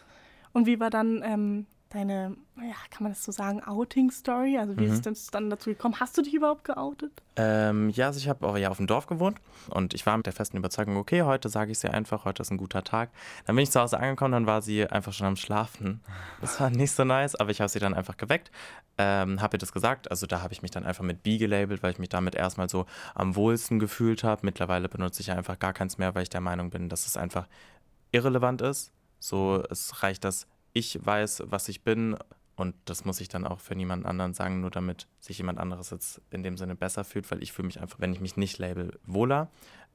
Und 0.52 0.66
wie 0.66 0.80
war 0.80 0.90
dann 0.90 1.22
ähm, 1.24 1.66
deine, 1.90 2.36
ja, 2.56 2.74
kann 2.90 3.04
man 3.04 3.12
das 3.12 3.24
so 3.24 3.32
sagen, 3.32 3.62
Outing-Story? 3.62 4.58
Also 4.58 4.76
wie 4.76 4.86
mhm. 4.86 4.92
ist 4.92 5.06
es 5.06 5.28
dann 5.28 5.48
dazu 5.48 5.70
gekommen? 5.70 5.98
Hast 5.98 6.18
du 6.18 6.22
dich 6.22 6.34
überhaupt 6.34 6.64
geoutet? 6.64 7.12
Ähm, 7.36 7.90
ja, 7.90 8.06
also 8.06 8.18
ich 8.18 8.28
habe 8.28 8.46
auch 8.46 8.56
ja 8.58 8.68
auf 8.68 8.76
dem 8.76 8.86
Dorf 8.86 9.06
gewohnt 9.06 9.38
und 9.70 9.94
ich 9.94 10.04
war 10.04 10.16
mit 10.16 10.26
der 10.26 10.32
festen 10.32 10.56
Überzeugung, 10.56 10.96
okay, 10.96 11.22
heute 11.22 11.48
sage 11.48 11.72
ich 11.72 11.78
sie 11.78 11.88
einfach, 11.88 12.24
heute 12.24 12.42
ist 12.42 12.50
ein 12.50 12.58
guter 12.58 12.84
Tag. 12.84 13.10
Dann 13.46 13.56
bin 13.56 13.62
ich 13.62 13.70
zu 13.70 13.80
Hause 13.80 13.98
angekommen, 13.98 14.32
dann 14.32 14.46
war 14.46 14.60
sie 14.60 14.86
einfach 14.86 15.12
schon 15.12 15.26
am 15.26 15.36
Schlafen. 15.36 16.00
Das 16.40 16.60
war 16.60 16.70
nicht 16.70 16.92
so 16.92 17.04
nice, 17.04 17.34
aber 17.36 17.50
ich 17.50 17.60
habe 17.60 17.68
sie 17.68 17.78
dann 17.78 17.94
einfach 17.94 18.16
geweckt, 18.16 18.50
ähm, 18.98 19.40
habe 19.40 19.56
ihr 19.56 19.58
das 19.58 19.72
gesagt. 19.72 20.10
Also 20.10 20.26
da 20.26 20.42
habe 20.42 20.52
ich 20.52 20.62
mich 20.62 20.70
dann 20.70 20.84
einfach 20.84 21.04
mit 21.04 21.22
B 21.22 21.38
gelabelt, 21.38 21.82
weil 21.82 21.92
ich 21.92 21.98
mich 21.98 22.10
damit 22.10 22.34
erstmal 22.34 22.68
so 22.68 22.86
am 23.14 23.34
wohlsten 23.34 23.78
gefühlt 23.78 24.24
habe. 24.24 24.42
Mittlerweile 24.44 24.88
benutze 24.88 25.22
ich 25.22 25.30
einfach 25.30 25.58
gar 25.58 25.72
keins 25.72 25.96
mehr, 25.96 26.14
weil 26.14 26.24
ich 26.24 26.30
der 26.30 26.40
Meinung 26.40 26.70
bin, 26.70 26.88
dass 26.88 27.06
es 27.06 27.16
einfach 27.16 27.46
irrelevant 28.12 28.60
ist. 28.60 28.92
So, 29.20 29.62
es 29.70 30.02
reicht, 30.02 30.24
dass 30.24 30.46
ich 30.72 30.98
weiß, 31.04 31.44
was 31.46 31.68
ich 31.68 31.82
bin 31.82 32.16
Und 32.58 32.74
das 32.86 33.04
muss 33.04 33.20
ich 33.20 33.28
dann 33.28 33.46
auch 33.46 33.60
für 33.60 33.76
niemand 33.76 34.04
anderen 34.04 34.34
sagen, 34.34 34.60
nur 34.60 34.70
damit 34.70 35.06
sich 35.20 35.38
jemand 35.38 35.60
anderes 35.60 35.90
jetzt 35.90 36.20
in 36.30 36.42
dem 36.42 36.56
Sinne 36.56 36.74
besser 36.74 37.04
fühlt, 37.04 37.30
weil 37.30 37.40
ich 37.40 37.52
fühle 37.52 37.66
mich 37.66 37.80
einfach, 37.80 38.00
wenn 38.00 38.12
ich 38.12 38.20
mich 38.20 38.36
nicht 38.36 38.58
label, 38.58 38.98
wohler. 39.06 39.48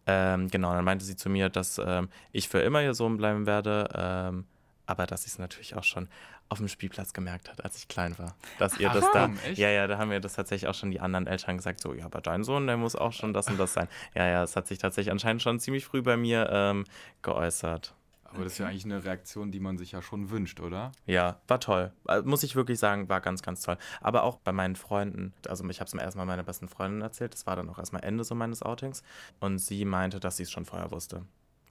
Ähm, 0.05 0.49
genau, 0.49 0.73
dann 0.73 0.85
meinte 0.85 1.03
sie 1.03 1.17
zu 1.17 1.29
mir, 1.29 1.49
dass 1.49 1.77
ähm, 1.77 2.07
ich 2.31 2.47
für 2.47 2.59
immer 2.59 2.81
ihr 2.81 2.93
Sohn 2.93 3.17
bleiben 3.17 3.45
werde, 3.45 3.89
ähm, 3.93 4.45
aber 4.85 5.05
dass 5.05 5.23
sie 5.23 5.29
es 5.29 5.39
natürlich 5.39 5.75
auch 5.75 5.83
schon 5.83 6.07
auf 6.47 6.57
dem 6.57 6.67
Spielplatz 6.69 7.11
gemerkt 7.13 7.49
hat, 7.49 7.63
als 7.65 7.77
ich 7.77 7.87
klein 7.89 8.17
war. 8.17 8.35
Dass 8.59 8.77
ihr 8.77 8.89
Ach, 8.89 8.93
das 8.93 9.11
da. 9.11 9.29
echt? 9.45 9.57
Ja, 9.57 9.69
ja, 9.69 9.87
da 9.87 9.97
haben 9.97 10.09
mir 10.09 10.21
das 10.21 10.33
tatsächlich 10.33 10.69
auch 10.69 10.75
schon 10.75 10.91
die 10.91 10.99
anderen 11.01 11.27
Eltern 11.27 11.57
gesagt, 11.57 11.81
so, 11.81 11.93
ja, 11.93 12.05
aber 12.05 12.21
dein 12.21 12.43
Sohn, 12.45 12.67
der 12.67 12.77
muss 12.77 12.95
auch 12.95 13.11
schon 13.11 13.33
das 13.33 13.47
und 13.47 13.57
das 13.57 13.73
sein. 13.73 13.87
Ja, 14.15 14.27
ja, 14.27 14.43
es 14.43 14.55
hat 14.55 14.67
sich 14.67 14.77
tatsächlich 14.77 15.11
anscheinend 15.11 15.41
schon 15.41 15.59
ziemlich 15.59 15.83
früh 15.83 16.01
bei 16.01 16.15
mir 16.15 16.49
ähm, 16.49 16.85
geäußert. 17.21 17.93
Aber 18.33 18.43
das 18.43 18.53
ist 18.53 18.59
ja 18.59 18.67
eigentlich 18.67 18.85
eine 18.85 19.03
Reaktion, 19.03 19.51
die 19.51 19.59
man 19.59 19.77
sich 19.77 19.91
ja 19.91 20.01
schon 20.01 20.29
wünscht, 20.29 20.59
oder? 20.59 20.91
Ja, 21.05 21.41
war 21.47 21.59
toll. 21.59 21.91
Also, 22.05 22.27
Muss 22.27 22.43
ich 22.43 22.55
wirklich 22.55 22.79
sagen, 22.79 23.09
war 23.09 23.21
ganz, 23.21 23.41
ganz 23.41 23.61
toll. 23.61 23.77
Aber 24.01 24.23
auch 24.23 24.37
bei 24.37 24.51
meinen 24.51 24.75
Freunden, 24.75 25.33
also 25.47 25.67
ich 25.69 25.79
habe 25.79 25.87
es 25.87 25.93
mir 25.93 26.01
erstmal 26.01 26.25
meiner 26.25 26.43
besten 26.43 26.67
Freundin 26.67 27.01
erzählt, 27.01 27.33
das 27.33 27.45
war 27.45 27.55
dann 27.55 27.69
auch 27.69 27.77
erstmal 27.77 28.03
Ende 28.03 28.23
so 28.23 28.35
meines 28.35 28.63
Outings. 28.63 29.03
Und 29.39 29.59
sie 29.59 29.85
meinte, 29.85 30.19
dass 30.19 30.37
sie 30.37 30.43
es 30.43 30.51
schon 30.51 30.65
vorher 30.65 30.91
wusste. 30.91 31.25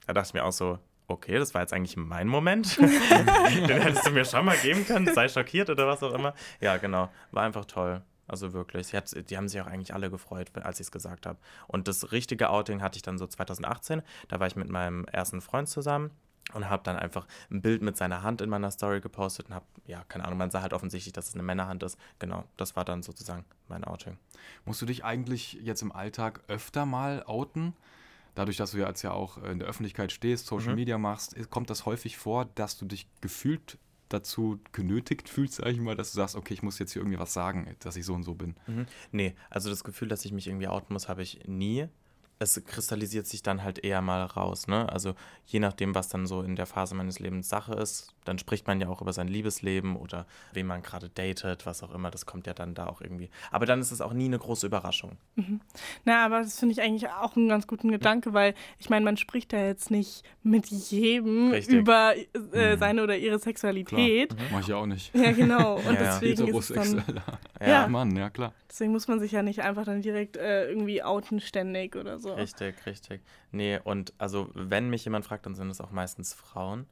Da 0.05 0.13
dachte 0.13 0.29
ich 0.29 0.33
mir 0.33 0.45
auch 0.45 0.51
so, 0.51 0.79
okay, 1.07 1.37
das 1.37 1.53
war 1.53 1.61
jetzt 1.61 1.73
eigentlich 1.73 1.97
mein 1.97 2.27
Moment. 2.27 2.77
Den 2.79 3.81
hättest 3.81 4.07
du 4.07 4.11
mir 4.11 4.25
schon 4.25 4.45
mal 4.45 4.57
geben 4.57 4.85
können, 4.85 5.13
sei 5.13 5.27
schockiert 5.27 5.69
oder 5.69 5.87
was 5.87 6.03
auch 6.03 6.13
immer. 6.13 6.33
Ja, 6.61 6.77
genau. 6.77 7.09
War 7.31 7.43
einfach 7.43 7.65
toll. 7.65 8.01
Also 8.27 8.53
wirklich. 8.53 8.87
Sie 8.87 8.97
hat, 8.97 9.29
die 9.29 9.37
haben 9.37 9.49
sich 9.49 9.59
auch 9.61 9.67
eigentlich 9.67 9.93
alle 9.93 10.09
gefreut, 10.09 10.49
als 10.55 10.79
ich 10.79 10.87
es 10.87 10.91
gesagt 10.91 11.25
habe. 11.25 11.37
Und 11.67 11.87
das 11.87 12.11
richtige 12.11 12.49
Outing 12.49 12.81
hatte 12.81 12.95
ich 12.97 13.01
dann 13.01 13.17
so 13.17 13.27
2018. 13.27 14.01
Da 14.29 14.39
war 14.39 14.47
ich 14.47 14.55
mit 14.55 14.69
meinem 14.69 15.05
ersten 15.05 15.41
Freund 15.41 15.67
zusammen 15.67 16.11
und 16.53 16.69
habe 16.69 16.83
dann 16.83 16.97
einfach 16.97 17.25
ein 17.49 17.61
Bild 17.61 17.81
mit 17.81 17.97
seiner 17.97 18.21
Hand 18.21 18.41
in 18.41 18.49
meiner 18.49 18.69
Story 18.71 19.01
gepostet 19.01 19.47
und 19.47 19.55
habe, 19.55 19.65
ja, 19.87 20.03
keine 20.07 20.25
Ahnung, 20.25 20.37
man 20.37 20.51
sah 20.51 20.61
halt 20.61 20.73
offensichtlich, 20.73 21.13
dass 21.13 21.29
es 21.29 21.33
eine 21.33 21.43
Männerhand 21.43 21.83
ist. 21.83 21.97
Genau, 22.19 22.43
das 22.57 22.75
war 22.75 22.85
dann 22.85 23.01
sozusagen 23.01 23.45
mein 23.67 23.83
Outing. 23.83 24.17
Musst 24.65 24.81
du 24.81 24.85
dich 24.85 25.03
eigentlich 25.03 25.53
jetzt 25.53 25.81
im 25.81 25.91
Alltag 25.91 26.41
öfter 26.47 26.85
mal 26.85 27.23
outen? 27.25 27.73
Dadurch, 28.35 28.57
dass 28.57 28.71
du 28.71 28.77
ja 28.77 28.87
jetzt 28.87 29.03
ja 29.03 29.11
auch 29.11 29.37
in 29.43 29.59
der 29.59 29.67
Öffentlichkeit 29.67 30.11
stehst, 30.11 30.47
Social 30.47 30.71
Mhm. 30.71 30.75
Media 30.75 30.97
machst, 30.97 31.35
kommt 31.49 31.69
das 31.69 31.85
häufig 31.85 32.17
vor, 32.17 32.45
dass 32.55 32.77
du 32.77 32.85
dich 32.85 33.07
gefühlt 33.21 33.77
dazu 34.09 34.59
genötigt 34.73 35.29
fühlst, 35.29 35.55
sag 35.55 35.67
ich 35.67 35.79
mal, 35.79 35.95
dass 35.95 36.11
du 36.11 36.17
sagst, 36.17 36.35
okay, 36.35 36.53
ich 36.53 36.61
muss 36.61 36.77
jetzt 36.77 36.93
hier 36.93 37.01
irgendwie 37.01 37.19
was 37.19 37.33
sagen, 37.33 37.75
dass 37.79 37.95
ich 37.95 38.05
so 38.05 38.13
und 38.13 38.23
so 38.23 38.35
bin. 38.35 38.55
Mhm. 38.67 38.85
Nee, 39.11 39.35
also 39.49 39.69
das 39.69 39.83
Gefühl, 39.83 40.07
dass 40.07 40.25
ich 40.25 40.31
mich 40.31 40.47
irgendwie 40.47 40.67
outen 40.67 40.93
muss, 40.93 41.09
habe 41.09 41.23
ich 41.23 41.47
nie. 41.47 41.87
Es 42.39 42.61
kristallisiert 42.65 43.27
sich 43.27 43.41
dann 43.43 43.63
halt 43.63 43.79
eher 43.79 44.01
mal 44.01 44.23
raus, 44.25 44.67
ne? 44.67 44.89
Also 44.91 45.15
je 45.45 45.59
nachdem, 45.59 45.95
was 45.95 46.09
dann 46.09 46.25
so 46.27 46.41
in 46.41 46.55
der 46.55 46.65
Phase 46.65 46.95
meines 46.95 47.19
Lebens 47.19 47.49
Sache 47.49 47.73
ist, 47.73 48.13
dann 48.25 48.37
spricht 48.39 48.67
man 48.67 48.79
ja 48.81 48.87
auch 48.89 49.01
über 49.01 49.13
sein 49.13 49.27
Liebesleben 49.27 49.95
oder 49.95 50.25
wen 50.53 50.65
man 50.67 50.81
gerade 50.81 51.09
datet, 51.09 51.65
was 51.65 51.83
auch 51.83 51.93
immer, 51.93 52.11
das 52.11 52.25
kommt 52.25 52.47
ja 52.47 52.53
dann 52.53 52.73
da 52.73 52.87
auch 52.87 53.01
irgendwie. 53.01 53.29
Aber 53.51 53.65
dann 53.65 53.79
ist 53.81 53.91
es 53.91 54.01
auch 54.01 54.13
nie 54.13 54.25
eine 54.25 54.39
große 54.39 54.65
Überraschung. 54.65 55.17
Mhm. 55.35 55.61
Na, 56.05 56.25
aber 56.25 56.39
das 56.41 56.59
finde 56.59 56.73
ich 56.73 56.81
eigentlich 56.81 57.09
auch 57.09 57.35
einen 57.35 57.49
ganz 57.49 57.67
guten 57.67 57.91
Gedanke, 57.91 58.33
weil 58.33 58.53
ich 58.79 58.89
meine, 58.89 59.03
man 59.05 59.17
spricht 59.17 59.53
ja 59.53 59.65
jetzt 59.65 59.91
nicht 59.91 60.23
mit 60.43 60.67
jedem 60.67 61.51
Richtig. 61.51 61.75
über 61.75 62.13
äh, 62.15 62.73
Mhm. 62.75 62.79
seine 62.79 63.03
oder 63.03 63.17
ihre 63.17 63.39
Sexualität. 63.39 64.35
Mach 64.51 64.61
ich 64.61 64.67
ja 64.67 64.75
auch 64.77 64.85
nicht. 64.85 65.13
Ja, 65.15 65.31
genau. 65.31 65.75
Und 65.77 65.85
Ja, 65.93 65.93
ja. 65.93 65.99
deswegen 66.19 66.47
ist 66.47 66.69
es 66.69 66.75
dann, 66.75 66.83
Heterosexueller 66.99 67.39
Ja. 67.61 67.87
Mann, 67.87 68.15
ja 68.15 68.29
klar. 68.29 68.53
deswegen 68.69 68.91
muss 68.91 69.07
man 69.07 69.19
sich 69.19 69.31
ja 69.31 69.43
nicht 69.43 69.61
einfach 69.61 69.85
dann 69.85 70.01
direkt 70.01 70.37
äh, 70.37 70.67
irgendwie 70.69 71.03
outen 71.03 71.39
ständig 71.39 71.95
oder 71.95 72.19
so. 72.19 72.33
Richtig, 72.33 72.85
richtig. 72.85 73.21
Nee, 73.51 73.79
und 73.83 74.13
also 74.17 74.49
wenn 74.53 74.89
mich 74.89 75.05
jemand 75.05 75.25
fragt, 75.25 75.45
dann 75.45 75.55
sind 75.55 75.69
es 75.69 75.79
auch 75.81 75.91
meistens 75.91 76.33
Frauen. 76.33 76.85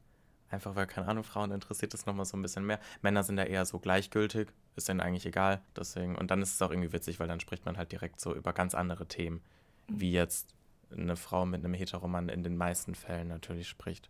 Einfach 0.51 0.75
weil, 0.75 0.85
keine 0.85 1.07
Ahnung, 1.07 1.23
Frauen 1.23 1.51
interessiert 1.51 1.93
es 1.93 2.05
nochmal 2.05 2.25
so 2.25 2.37
ein 2.37 2.41
bisschen 2.41 2.65
mehr. 2.65 2.79
Männer 3.01 3.23
sind 3.23 3.37
da 3.37 3.43
eher 3.43 3.65
so 3.65 3.79
gleichgültig, 3.79 4.49
ist 4.75 4.89
denen 4.89 4.99
eigentlich 4.99 5.25
egal. 5.25 5.61
Deswegen, 5.75 6.17
und 6.17 6.29
dann 6.29 6.41
ist 6.41 6.53
es 6.53 6.61
auch 6.61 6.71
irgendwie 6.71 6.91
witzig, 6.93 7.19
weil 7.19 7.27
dann 7.27 7.39
spricht 7.39 7.65
man 7.65 7.77
halt 7.77 7.91
direkt 7.91 8.19
so 8.19 8.35
über 8.35 8.51
ganz 8.53 8.75
andere 8.75 9.07
Themen, 9.07 9.41
wie 9.87 10.11
jetzt 10.11 10.53
eine 10.91 11.15
Frau 11.15 11.45
mit 11.45 11.63
einem 11.63 11.73
Heteroman 11.73 12.27
in 12.29 12.43
den 12.43 12.57
meisten 12.57 12.95
Fällen 12.95 13.29
natürlich 13.29 13.69
spricht. 13.69 14.09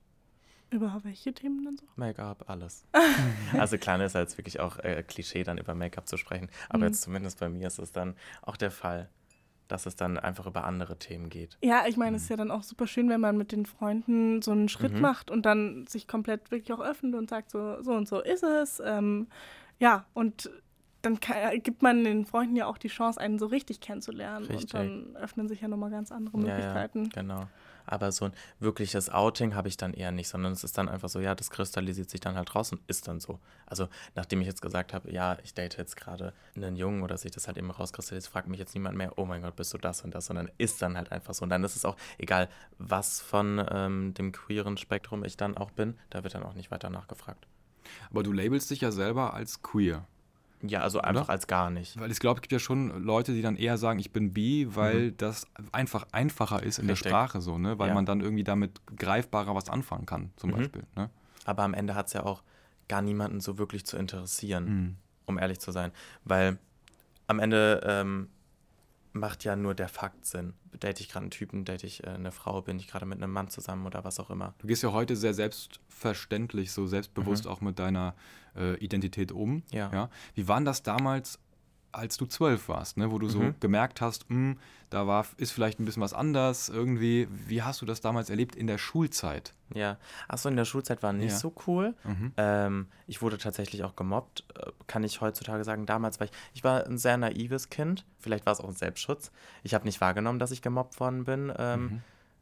Über 0.71 0.99
welche 1.03 1.33
Themen 1.33 1.63
dann 1.65 1.77
so? 1.77 1.85
Make-up, 1.95 2.49
alles. 2.49 2.85
also 3.57 3.77
klar, 3.77 4.01
ist 4.01 4.15
jetzt 4.15 4.37
wirklich 4.37 4.59
auch 4.61 4.77
äh, 4.79 5.03
Klischee, 5.03 5.43
dann 5.43 5.57
über 5.57 5.75
Make-up 5.75 6.07
zu 6.07 6.17
sprechen. 6.17 6.49
Aber 6.69 6.79
Mhm. 6.79 6.83
jetzt 6.85 7.01
zumindest 7.01 7.39
bei 7.39 7.49
mir 7.49 7.67
ist 7.67 7.77
es 7.77 7.91
dann 7.91 8.15
auch 8.41 8.55
der 8.57 8.71
Fall, 8.71 9.09
dass 9.71 9.85
es 9.85 9.95
dann 9.95 10.17
einfach 10.17 10.45
über 10.47 10.63
andere 10.65 10.97
Themen 10.97 11.29
geht. 11.29 11.57
Ja, 11.63 11.83
ich 11.87 11.97
meine, 11.97 12.17
es 12.17 12.23
ist 12.23 12.29
ja 12.29 12.35
dann 12.37 12.51
auch 12.51 12.63
super 12.63 12.87
schön, 12.87 13.09
wenn 13.09 13.21
man 13.21 13.37
mit 13.37 13.51
den 13.51 13.65
Freunden 13.65 14.41
so 14.41 14.51
einen 14.51 14.69
Schritt 14.69 14.93
Mhm. 14.93 15.01
macht 15.01 15.31
und 15.31 15.45
dann 15.45 15.85
sich 15.87 16.07
komplett 16.07 16.51
wirklich 16.51 16.73
auch 16.73 16.81
öffnet 16.81 17.15
und 17.15 17.29
sagt, 17.29 17.51
so, 17.51 17.81
so 17.81 17.93
und 17.93 18.07
so 18.07 18.19
ist 18.21 18.43
es. 18.43 18.81
Ähm, 18.85 19.27
ja, 19.79 20.05
und 20.13 20.49
dann 21.01 21.19
kann, 21.19 21.59
gibt 21.63 21.81
man 21.81 22.03
den 22.03 22.25
Freunden 22.25 22.55
ja 22.55 22.67
auch 22.67 22.77
die 22.77 22.87
Chance, 22.89 23.19
einen 23.19 23.39
so 23.39 23.47
richtig 23.47 23.79
kennenzulernen. 23.79 24.45
Richtig. 24.45 24.63
Und 24.63 24.73
dann 24.73 25.15
öffnen 25.15 25.47
sich 25.47 25.61
ja 25.61 25.67
nochmal 25.67 25.89
ganz 25.89 26.11
andere 26.11 26.37
Ja, 26.37 26.43
ja, 26.43 26.49
Möglichkeiten. 26.49 27.09
genau. 27.09 27.47
Aber 27.85 28.11
so 28.11 28.25
ein 28.25 28.33
wirkliches 28.59 29.09
Outing 29.09 29.55
habe 29.55 29.67
ich 29.67 29.77
dann 29.77 29.93
eher 29.93 30.11
nicht, 30.11 30.27
sondern 30.27 30.53
es 30.53 30.63
ist 30.63 30.77
dann 30.77 30.89
einfach 30.89 31.09
so, 31.09 31.19
ja, 31.19 31.35
das 31.35 31.49
kristallisiert 31.49 32.09
sich 32.09 32.19
dann 32.19 32.35
halt 32.35 32.53
raus 32.55 32.71
und 32.71 32.81
ist 32.87 33.07
dann 33.07 33.19
so. 33.19 33.39
Also, 33.65 33.87
nachdem 34.15 34.41
ich 34.41 34.47
jetzt 34.47 34.61
gesagt 34.61 34.93
habe, 34.93 35.11
ja, 35.11 35.37
ich 35.43 35.53
date 35.53 35.77
jetzt 35.77 35.95
gerade 35.95 36.33
einen 36.55 36.75
Jungen 36.75 37.03
oder 37.03 37.17
sich 37.17 37.31
das 37.31 37.47
halt 37.47 37.57
eben 37.57 37.71
rauskristallisiert, 37.71 38.31
fragt 38.31 38.47
mich 38.47 38.59
jetzt 38.59 38.73
niemand 38.73 38.97
mehr, 38.97 39.17
oh 39.17 39.25
mein 39.25 39.41
Gott, 39.41 39.55
bist 39.55 39.73
du 39.73 39.77
das 39.77 40.01
und 40.01 40.13
das, 40.13 40.25
sondern 40.25 40.51
ist 40.57 40.81
dann 40.81 40.97
halt 40.97 41.11
einfach 41.11 41.33
so. 41.33 41.43
Und 41.43 41.49
dann 41.49 41.63
ist 41.63 41.75
es 41.75 41.85
auch 41.85 41.97
egal, 42.17 42.49
was 42.77 43.21
von 43.21 43.65
ähm, 43.71 44.13
dem 44.13 44.31
queeren 44.31 44.77
Spektrum 44.77 45.23
ich 45.23 45.37
dann 45.37 45.57
auch 45.57 45.71
bin, 45.71 45.97
da 46.09 46.23
wird 46.23 46.35
dann 46.35 46.43
auch 46.43 46.53
nicht 46.53 46.71
weiter 46.71 46.89
nachgefragt. 46.89 47.47
Aber 48.09 48.23
du 48.23 48.31
labelst 48.31 48.69
dich 48.69 48.81
ja 48.81 48.91
selber 48.91 49.33
als 49.33 49.61
queer. 49.61 50.05
Ja, 50.63 50.81
also 50.81 51.01
einfach 51.01 51.29
als 51.29 51.47
gar 51.47 51.69
nicht. 51.69 51.99
Weil 51.99 52.11
ich 52.11 52.19
glaube, 52.19 52.37
es 52.37 52.41
gibt 52.41 52.51
ja 52.51 52.59
schon 52.59 53.03
Leute, 53.03 53.33
die 53.33 53.41
dann 53.41 53.55
eher 53.55 53.77
sagen, 53.77 53.99
ich 53.99 54.11
bin 54.11 54.31
bi, 54.33 54.67
weil 54.75 55.11
das 55.11 55.45
einfach 55.71 56.05
einfacher 56.11 56.61
ist 56.61 56.77
in 56.79 56.85
Mhm. 56.85 56.91
Richtig. 56.91 57.03
der 57.03 57.09
Sprache 57.09 57.41
so, 57.41 57.57
ne? 57.57 57.79
Weil 57.79 57.89
Ja. 57.89 57.93
man 57.93 58.05
dann 58.05 58.21
irgendwie 58.21 58.43
damit 58.43 58.79
greifbarer 58.95 59.55
was 59.55 59.69
anfangen 59.69 60.05
kann, 60.05 60.31
zum 60.37 60.51
Mhm. 60.51 60.55
Beispiel. 60.55 60.83
Ne? 60.95 61.09
Aber 61.45 61.63
am 61.63 61.73
Ende 61.73 61.95
hat 61.95 62.07
es 62.07 62.13
ja 62.13 62.23
auch 62.23 62.43
gar 62.87 63.01
niemanden 63.01 63.39
so 63.39 63.57
wirklich 63.57 63.85
zu 63.85 63.97
interessieren, 63.97 64.65
Mhm. 64.65 64.95
um 65.25 65.39
ehrlich 65.39 65.59
zu 65.59 65.71
sein. 65.71 65.91
Weil 66.25 66.57
am 67.27 67.39
Ende 67.39 67.81
ähm, 67.85 68.29
macht 69.13 69.43
ja 69.43 69.55
nur 69.55 69.75
der 69.75 69.89
Fakt 69.89 70.25
Sinn. 70.25 70.53
Date 70.73 71.01
ich 71.01 71.09
gerade 71.09 71.23
einen 71.23 71.31
Typen, 71.31 71.65
date 71.65 71.83
ich 71.83 72.03
äh, 72.03 72.07
eine 72.07 72.31
Frau, 72.31 72.61
bin 72.61 72.79
ich 72.79 72.87
gerade 72.87 73.05
mit 73.05 73.21
einem 73.21 73.31
Mann 73.31 73.49
zusammen 73.49 73.85
oder 73.85 74.03
was 74.03 74.19
auch 74.19 74.29
immer. 74.29 74.53
Du 74.59 74.67
gehst 74.67 74.83
ja 74.83 74.91
heute 74.91 75.15
sehr 75.15 75.33
selbstverständlich, 75.33 76.71
so 76.71 76.87
selbstbewusst 76.87 77.47
auch 77.47 77.61
mit 77.61 77.79
deiner 77.79 78.15
äh, 78.55 78.75
Identität 78.77 79.31
um. 79.31 79.55
Mhm. 79.55 79.63
Ja. 79.71 80.09
Wie 80.33 80.47
war 80.47 80.57
denn 80.57 80.65
das 80.65 80.83
damals, 80.83 81.39
als 81.93 82.17
du 82.17 82.25
zwölf 82.25 82.69
warst, 82.69 82.97
ne? 82.97 83.11
wo 83.11 83.19
du 83.19 83.27
so 83.29 83.39
Mhm. 83.41 83.55
gemerkt 83.59 84.01
hast, 84.01 84.27
hm, 84.29 84.57
da 84.89 85.07
war, 85.07 85.25
ist 85.37 85.51
vielleicht 85.51 85.79
ein 85.79 85.85
bisschen 85.85 86.01
was 86.01 86.13
anders 86.13 86.67
irgendwie. 86.69 87.27
Wie 87.29 87.61
hast 87.63 87.81
du 87.81 87.85
das 87.85 88.01
damals 88.01 88.29
erlebt 88.29 88.55
in 88.55 88.67
der 88.67 88.77
Schulzeit? 88.77 89.53
Ja, 89.73 89.97
achso, 90.27 90.49
in 90.49 90.57
der 90.57 90.65
Schulzeit 90.65 91.01
war 91.01 91.13
nicht 91.13 91.31
Ja. 91.31 91.37
so 91.37 91.53
cool. 91.67 91.95
Mhm. 92.03 92.33
Ähm, 92.35 92.87
ich 93.07 93.21
wurde 93.21 93.37
tatsächlich 93.37 93.83
auch 93.85 93.95
gemobbt, 93.95 94.43
äh, 94.57 94.69
kann 94.87 95.03
ich 95.05 95.21
heutzutage 95.21 95.63
sagen. 95.63 95.85
Damals 95.85 96.19
war 96.19 96.25
ich, 96.25 96.31
ich 96.53 96.63
war 96.63 96.85
ein 96.85 96.97
sehr 96.97 97.15
naives 97.17 97.69
Kind. 97.69 98.05
Vielleicht 98.19 98.45
war 98.45 98.51
es 98.53 98.59
auch 98.59 98.67
ein 98.67 98.75
Selbstschutz. 98.75 99.31
Ich 99.63 99.73
habe 99.73 99.85
nicht 99.85 100.01
wahrgenommen, 100.01 100.39
dass 100.39 100.51
ich 100.51 100.61
gemobbt 100.61 100.99
worden 100.99 101.23
bin 101.23 101.53
ähm, 101.57 101.81
Mhm. 101.83 102.01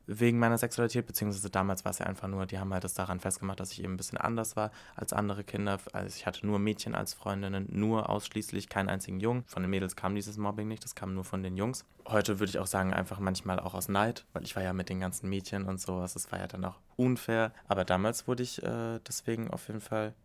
Wegen 0.10 0.40
meiner 0.40 0.58
Sexualität, 0.58 1.06
beziehungsweise 1.06 1.52
damals 1.52 1.86
war 1.86 1.92
es 1.92 2.00
ja 2.00 2.08
einfach 2.08 2.28
nur, 2.28 2.48
die 2.48 2.58
haben 2.58 2.74
halt 2.74 2.84
das 2.84 2.96
daran 2.96 3.20
festgemacht, 3.20 3.60
dass 3.60 3.72
ich 3.72 3.84
eben 3.84 3.94
ein 3.94 3.98
bisschen 3.98 4.18
anders 4.18 4.56
war 4.56 4.72
als 4.96 5.14
andere 5.14 5.44
Kinder. 5.44 5.80
Also 5.94 6.16
ich 6.16 6.26
hatte 6.26 6.48
nur 6.48 6.58
Mädchen 6.58 6.96
als 6.96 7.14
Freundinnen, 7.14 7.68
nur 7.70 8.10
ausschließlich, 8.10 8.70
keinen 8.70 8.90
einzigen 8.90 9.20
Jungen. 9.20 9.44
Von 9.46 9.62
den 9.62 9.70
Mädels 9.70 9.96
kam 9.96 10.16
dieses 10.16 10.38
Mobbing 10.38 10.68
nicht, 10.68 10.84
das 10.84 10.96
kam 10.96 11.14
nur 11.14 11.24
von 11.24 11.44
den 11.44 11.56
Jungs. 11.56 11.86
Heute 12.08 12.40
würde 12.40 12.50
ich 12.50 12.58
auch 12.58 12.68
sagen, 12.68 12.92
einfach 12.92 13.20
manchmal 13.20 13.60
auch 13.60 13.76
aus 13.76 13.88
Neid, 13.88 14.26
weil 14.34 14.44
ich 14.44 14.56
war 14.56 14.64
ja 14.64 14.74
mit 14.74 14.90
den 14.90 15.00
ganzen 15.00 15.30
Mädchen 15.30 15.66
und 15.66 15.80
sowas, 15.80 16.14
das 16.14 16.32
war 16.32 16.40
ja 16.40 16.48
dann 16.48 16.66
auch 16.66 16.80
unfair. 16.96 17.54
Aber 17.68 17.86
damals 17.86 18.28
wurde 18.28 18.42
ich 18.42 18.64
äh, 18.64 19.00
deswegen 19.08 19.52
auf 19.52 19.68
jeden 19.68 19.82
Fall 19.82 20.16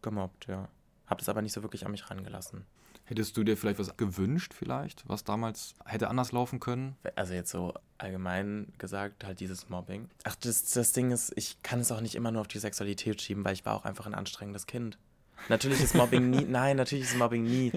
gemobbt, 0.00 0.46
ja. 0.46 0.68
Hab 1.06 1.18
das 1.18 1.28
aber 1.28 1.42
nicht 1.42 1.52
so 1.52 1.62
wirklich 1.62 1.84
an 1.84 1.92
mich 1.92 2.10
rangelassen. 2.10 2.66
Hättest 3.08 3.38
du 3.38 3.42
dir 3.42 3.56
vielleicht 3.56 3.78
was 3.78 3.96
gewünscht, 3.96 4.52
vielleicht, 4.52 5.08
was 5.08 5.24
damals 5.24 5.74
hätte 5.86 6.08
anders 6.08 6.30
laufen 6.32 6.60
können? 6.60 6.94
Also 7.16 7.32
jetzt 7.32 7.50
so 7.50 7.72
allgemein 7.96 8.70
gesagt, 8.76 9.24
halt 9.24 9.40
dieses 9.40 9.70
Mobbing. 9.70 10.10
Ach, 10.24 10.34
das, 10.34 10.70
das 10.72 10.92
Ding 10.92 11.10
ist, 11.10 11.32
ich 11.34 11.62
kann 11.62 11.80
es 11.80 11.90
auch 11.90 12.02
nicht 12.02 12.14
immer 12.16 12.30
nur 12.30 12.42
auf 12.42 12.48
die 12.48 12.58
Sexualität 12.58 13.22
schieben, 13.22 13.46
weil 13.46 13.54
ich 13.54 13.64
war 13.64 13.74
auch 13.76 13.86
einfach 13.86 14.04
ein 14.04 14.14
anstrengendes 14.14 14.66
Kind. 14.66 14.98
Natürlich 15.48 15.80
ist 15.80 15.94
Mobbing 15.94 16.28
nie, 16.28 16.44
nein, 16.48 16.76
natürlich 16.76 17.04
ist 17.04 17.16
Mobbing 17.16 17.44
nie 17.44 17.72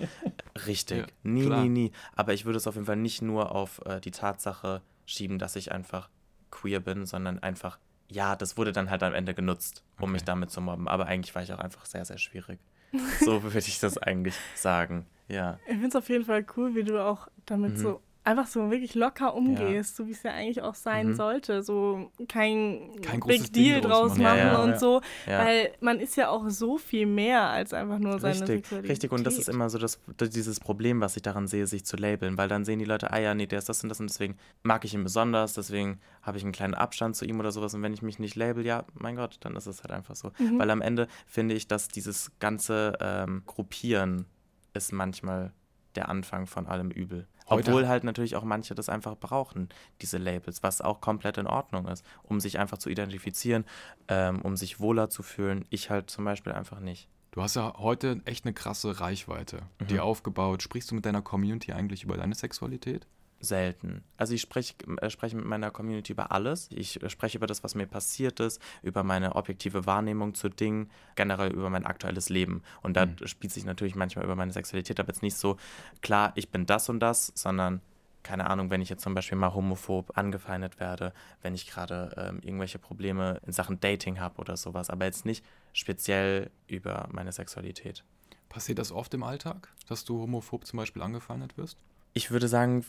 richtig. 0.67 0.97
Ja, 0.97 1.05
nie, 1.23 1.45
klar. 1.45 1.63
nie, 1.63 1.69
nie. 1.69 1.91
Aber 2.13 2.33
ich 2.33 2.43
würde 2.43 2.57
es 2.57 2.67
auf 2.67 2.75
jeden 2.75 2.87
Fall 2.87 2.97
nicht 2.97 3.21
nur 3.21 3.53
auf 3.55 3.81
äh, 3.85 4.01
die 4.01 4.11
Tatsache 4.11 4.81
schieben, 5.05 5.39
dass 5.39 5.55
ich 5.55 5.71
einfach 5.71 6.09
queer 6.49 6.81
bin, 6.81 7.05
sondern 7.05 7.39
einfach, 7.39 7.79
ja, 8.09 8.35
das 8.35 8.57
wurde 8.57 8.73
dann 8.73 8.89
halt 8.89 9.01
am 9.03 9.13
Ende 9.13 9.33
genutzt, 9.33 9.83
um 9.97 10.11
mich 10.11 10.25
damit 10.25 10.51
zu 10.51 10.59
mobben. 10.59 10.89
Aber 10.89 11.05
eigentlich 11.05 11.33
war 11.35 11.41
ich 11.41 11.53
auch 11.53 11.59
einfach 11.59 11.85
sehr, 11.85 12.03
sehr 12.03 12.17
schwierig. 12.17 12.59
So 13.21 13.43
würde 13.43 13.59
ich 13.59 13.79
das 13.79 13.97
eigentlich 13.97 14.35
sagen. 14.55 15.05
Ja. 15.31 15.59
Ich 15.65 15.71
finde 15.73 15.87
es 15.87 15.95
auf 15.95 16.09
jeden 16.09 16.25
Fall 16.25 16.45
cool, 16.57 16.75
wie 16.75 16.83
du 16.83 17.03
auch 17.03 17.27
damit 17.45 17.73
Mhm. 17.73 17.77
so 17.77 18.01
einfach 18.23 18.45
so 18.45 18.69
wirklich 18.69 18.93
locker 18.93 19.33
umgehst, 19.33 19.97
ja. 19.97 20.03
so 20.03 20.07
wie 20.07 20.11
es 20.11 20.23
ja 20.23 20.31
eigentlich 20.31 20.61
auch 20.61 20.75
sein 20.75 21.09
mhm. 21.09 21.15
sollte. 21.15 21.63
So 21.63 22.11
kein, 22.27 22.91
kein 23.01 23.19
Big 23.21 23.51
Deal 23.51 23.81
draus 23.81 24.17
machen, 24.17 24.37
ja, 24.37 24.53
ja, 24.53 24.63
und 24.63 24.79
so. 24.79 25.01
Weil 25.25 25.71
man 25.79 25.99
ist 25.99 26.15
ja 26.17 26.29
auch 26.29 26.47
so 26.49 26.77
viel 26.77 27.07
mehr 27.07 27.49
als 27.49 27.73
einfach 27.73 27.97
nur 27.97 28.19
seine 28.19 28.33
richtig, 28.33 28.47
Sexualität. 28.47 28.91
Richtig, 28.91 29.11
und 29.11 29.25
das 29.25 29.37
ist 29.37 29.49
immer 29.49 29.69
so 29.69 29.79
das, 29.79 29.99
dieses 30.19 30.59
Problem, 30.59 31.01
was 31.01 31.15
ich 31.15 31.23
daran 31.23 31.47
sehe, 31.47 31.65
sich 31.65 31.83
zu 31.85 31.97
labeln. 31.97 32.37
Weil 32.37 32.47
dann 32.47 32.63
sehen 32.63 32.79
die 32.79 32.85
Leute, 32.85 33.11
ah 33.11 33.19
ja, 33.19 33.33
nee, 33.33 33.47
der 33.47 33.59
ist 33.59 33.69
das 33.69 33.81
und 33.81 33.89
das 33.89 33.99
und 33.99 34.09
deswegen 34.09 34.37
mag 34.61 34.85
ich 34.85 34.93
ihn 34.93 35.03
besonders, 35.03 35.53
deswegen 35.53 35.99
habe 36.21 36.37
ich 36.37 36.43
einen 36.43 36.53
kleinen 36.53 36.75
Abstand 36.75 37.15
zu 37.15 37.25
ihm 37.25 37.39
oder 37.39 37.51
sowas. 37.51 37.73
Und 37.73 37.81
wenn 37.81 37.93
ich 37.93 38.03
mich 38.03 38.19
nicht 38.19 38.35
label, 38.35 38.65
ja, 38.65 38.85
mein 38.93 39.15
Gott, 39.15 39.37
dann 39.41 39.55
ist 39.55 39.65
es 39.65 39.81
halt 39.81 39.91
einfach 39.91 40.15
so. 40.15 40.31
Mhm. 40.37 40.59
Weil 40.59 40.69
am 40.69 40.81
Ende 40.81 41.07
finde 41.25 41.55
ich, 41.55 41.67
dass 41.67 41.87
dieses 41.87 42.31
ganze 42.39 42.93
ähm, 43.01 43.41
Gruppieren 43.47 44.27
ist 44.73 44.91
manchmal 44.91 45.53
der 45.95 46.09
Anfang 46.09 46.47
von 46.47 46.67
allem 46.67 46.89
Übel. 46.91 47.27
Heute 47.49 47.71
Obwohl 47.71 47.87
halt 47.87 48.03
natürlich 48.03 48.35
auch 48.35 48.43
manche 48.43 48.75
das 48.75 48.87
einfach 48.87 49.17
brauchen, 49.17 49.69
diese 50.01 50.17
Labels, 50.17 50.63
was 50.63 50.81
auch 50.81 51.01
komplett 51.01 51.37
in 51.37 51.47
Ordnung 51.47 51.87
ist, 51.87 52.05
um 52.23 52.39
sich 52.39 52.59
einfach 52.59 52.77
zu 52.77 52.89
identifizieren, 52.89 53.65
ähm, 54.07 54.41
um 54.41 54.55
sich 54.55 54.79
wohler 54.79 55.09
zu 55.09 55.21
fühlen. 55.21 55.65
Ich 55.69 55.89
halt 55.89 56.09
zum 56.09 56.23
Beispiel 56.23 56.53
einfach 56.53 56.79
nicht. 56.79 57.09
Du 57.31 57.41
hast 57.41 57.55
ja 57.55 57.73
heute 57.77 58.21
echt 58.25 58.45
eine 58.45 58.53
krasse 58.53 58.99
Reichweite 58.99 59.63
mhm. 59.79 59.87
dir 59.87 60.03
aufgebaut. 60.03 60.63
Sprichst 60.63 60.91
du 60.91 60.95
mit 60.95 61.05
deiner 61.05 61.21
Community 61.21 61.71
eigentlich 61.71 62.03
über 62.03 62.17
deine 62.17 62.35
Sexualität? 62.35 63.07
Selten. 63.41 64.03
Also 64.17 64.33
ich 64.33 64.41
spreche, 64.41 64.75
äh, 65.01 65.09
spreche 65.09 65.35
mit 65.35 65.45
meiner 65.45 65.71
Community 65.71 66.13
über 66.13 66.31
alles. 66.31 66.69
Ich 66.71 67.01
äh, 67.01 67.09
spreche 67.09 67.37
über 67.37 67.47
das, 67.47 67.63
was 67.63 67.75
mir 67.75 67.87
passiert 67.87 68.39
ist, 68.39 68.61
über 68.83 69.03
meine 69.03 69.35
objektive 69.35 69.85
Wahrnehmung 69.85 70.33
zu 70.33 70.49
Dingen, 70.49 70.89
generell 71.15 71.51
über 71.51 71.69
mein 71.69 71.85
aktuelles 71.85 72.29
Leben. 72.29 72.63
Und 72.81 72.95
da 72.95 73.07
mhm. 73.07 73.15
spielt 73.25 73.53
sich 73.53 73.65
natürlich 73.65 73.95
manchmal 73.95 74.25
über 74.25 74.35
meine 74.35 74.53
Sexualität, 74.53 74.99
aber 74.99 75.09
jetzt 75.09 75.23
nicht 75.23 75.35
so 75.35 75.57
klar, 76.01 76.31
ich 76.35 76.49
bin 76.49 76.65
das 76.65 76.89
und 76.89 76.99
das, 76.99 77.31
sondern 77.35 77.81
keine 78.23 78.49
Ahnung, 78.49 78.69
wenn 78.69 78.81
ich 78.81 78.89
jetzt 78.89 79.01
zum 79.01 79.15
Beispiel 79.15 79.37
mal 79.37 79.53
homophob 79.53 80.17
angefeindet 80.17 80.79
werde, 80.79 81.13
wenn 81.41 81.55
ich 81.55 81.67
gerade 81.67 82.13
ähm, 82.17 82.39
irgendwelche 82.43 82.79
Probleme 82.79 83.41
in 83.45 83.51
Sachen 83.51 83.79
Dating 83.79 84.19
habe 84.19 84.39
oder 84.39 84.57
sowas, 84.57 84.89
aber 84.89 85.05
jetzt 85.05 85.25
nicht 85.25 85.43
speziell 85.73 86.51
über 86.67 87.09
meine 87.11 87.31
Sexualität. 87.31 88.03
Passiert 88.49 88.79
das 88.79 88.91
oft 88.91 89.13
im 89.13 89.23
Alltag, 89.23 89.69
dass 89.87 90.03
du 90.03 90.19
homophob 90.19 90.65
zum 90.65 90.77
Beispiel 90.77 91.01
angefeindet 91.01 91.57
wirst? 91.57 91.77
Ich 92.13 92.31
würde 92.31 92.47
sagen, 92.47 92.85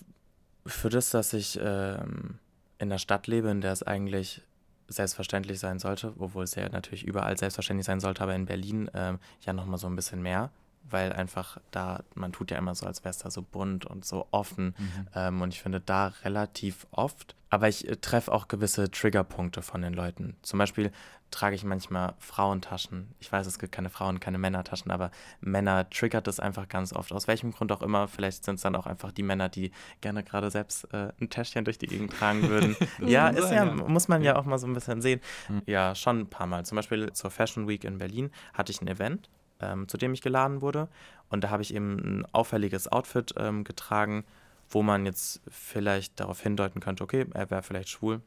für 0.66 0.88
das, 0.88 1.11
dass 1.11 1.33
ich 1.33 1.59
ähm, 1.62 2.38
in 2.78 2.88
der 2.88 2.99
Stadt 2.99 3.26
lebe, 3.26 3.50
in 3.50 3.61
der 3.61 3.73
es 3.73 3.83
eigentlich 3.83 4.42
selbstverständlich 4.88 5.59
sein 5.59 5.78
sollte, 5.78 6.12
obwohl 6.19 6.45
es 6.45 6.54
ja 6.54 6.69
natürlich 6.69 7.04
überall 7.04 7.38
selbstverständlich 7.38 7.87
sein 7.87 8.00
sollte, 8.00 8.23
aber 8.23 8.35
in 8.35 8.47
Berlin 8.47 8.90
ähm, 8.95 9.19
ja 9.42 9.52
nochmal 9.52 9.78
so 9.78 9.87
ein 9.87 9.97
bisschen 9.97 10.23
mehr, 10.23 10.50
weil 10.89 11.12
einfach 11.12 11.59
da, 11.71 12.03
man 12.15 12.33
tut 12.33 12.51
ja 12.51 12.59
immer 12.59 12.75
so, 12.75 12.87
als 12.87 13.05
wäre 13.05 13.11
es 13.11 13.19
da 13.19 13.31
so 13.31 13.43
bunt 13.43 13.87
und 13.87 14.05
so 14.05 14.27
offen 14.31 14.75
mhm. 14.79 15.09
ähm, 15.15 15.41
und 15.43 15.55
ich 15.55 15.62
finde 15.62 15.81
da 15.81 16.09
relativ 16.25 16.87
oft, 16.91 17.35
aber 17.51 17.69
ich 17.69 17.89
äh, 17.89 17.97
treffe 17.97 18.33
auch 18.33 18.49
gewisse 18.49 18.91
Triggerpunkte 18.91 19.62
von 19.62 19.83
den 19.83 19.93
Leuten. 19.93 20.37
Zum 20.43 20.59
Beispiel 20.59 20.91
trage 21.33 21.57
ich 21.57 21.65
manchmal 21.65 22.15
Frauentaschen. 22.19 23.15
Ich 23.19 23.33
weiß, 23.33 23.47
es 23.47 23.59
gibt 23.59 23.73
keine 23.73 23.91
Frauen, 23.91 24.21
keine 24.21 24.39
Männertaschen, 24.39 24.91
aber 24.91 25.11
Männer 25.41 25.89
triggert 25.91 26.27
das 26.27 26.39
einfach 26.39 26.69
ganz 26.69 26.93
oft. 26.93 27.12
Aus 27.12 27.27
welchem 27.27 27.53
Grund 27.53 27.73
auch 27.73 27.83
immer. 27.83 28.07
Vielleicht 28.07 28.45
sind 28.45 28.57
es 28.57 28.62
dann 28.62 28.77
auch 28.77 28.87
einfach 28.87 29.12
die 29.12 29.23
Männer, 29.23 29.49
die 29.49 29.73
gerne 30.01 30.23
gerade 30.23 30.51
selbst 30.51 30.85
äh, 30.93 31.12
ein 31.21 31.31
Täschchen 31.31 31.65
durch 31.65 31.79
die 31.79 31.87
Gegend 31.87 32.12
tragen 32.12 32.49
würden. 32.49 32.77
ja, 33.01 33.29
ist 33.29 33.51
ja, 33.51 33.65
muss 33.65 34.09
man 34.09 34.23
ja 34.23 34.37
auch 34.37 34.45
mal 34.45 34.59
so 34.59 34.67
ein 34.67 34.75
bisschen 34.75 35.03
sehen. 35.03 35.21
Mhm. 35.49 35.62
Ja, 35.67 35.95
schon 35.95 36.21
ein 36.21 36.31
paar 36.31 36.47
Mal. 36.47 36.65
Zum 36.65 36.77
Beispiel 36.77 37.12
zur 37.12 37.31
Fashion 37.31 37.67
Week 37.67 37.85
in 37.85 37.99
Berlin 37.99 38.31
hatte 38.53 38.71
ich 38.71 38.81
ein 38.81 38.89
Event, 38.89 39.29
ähm, 39.62 39.88
zu 39.88 39.97
dem 39.97 40.12
ich 40.12 40.23
geladen 40.23 40.61
wurde. 40.61 40.88
Und 41.31 41.45
da 41.45 41.50
habe 41.50 41.62
ich 41.62 41.75
eben 41.75 41.97
ein 41.99 42.26
auffälliges 42.33 42.90
Outfit 42.90 43.35
ähm, 43.37 43.64
getragen, 43.64 44.25
wo 44.69 44.83
man 44.83 45.07
jetzt 45.07 45.40
vielleicht 45.49 46.21
darauf 46.21 46.40
hindeuten 46.40 46.81
könnte, 46.81 47.04
okay, 47.04 47.26
er 47.35 47.50
wäre 47.50 47.62
vielleicht 47.62 47.88
schwul 47.88 48.21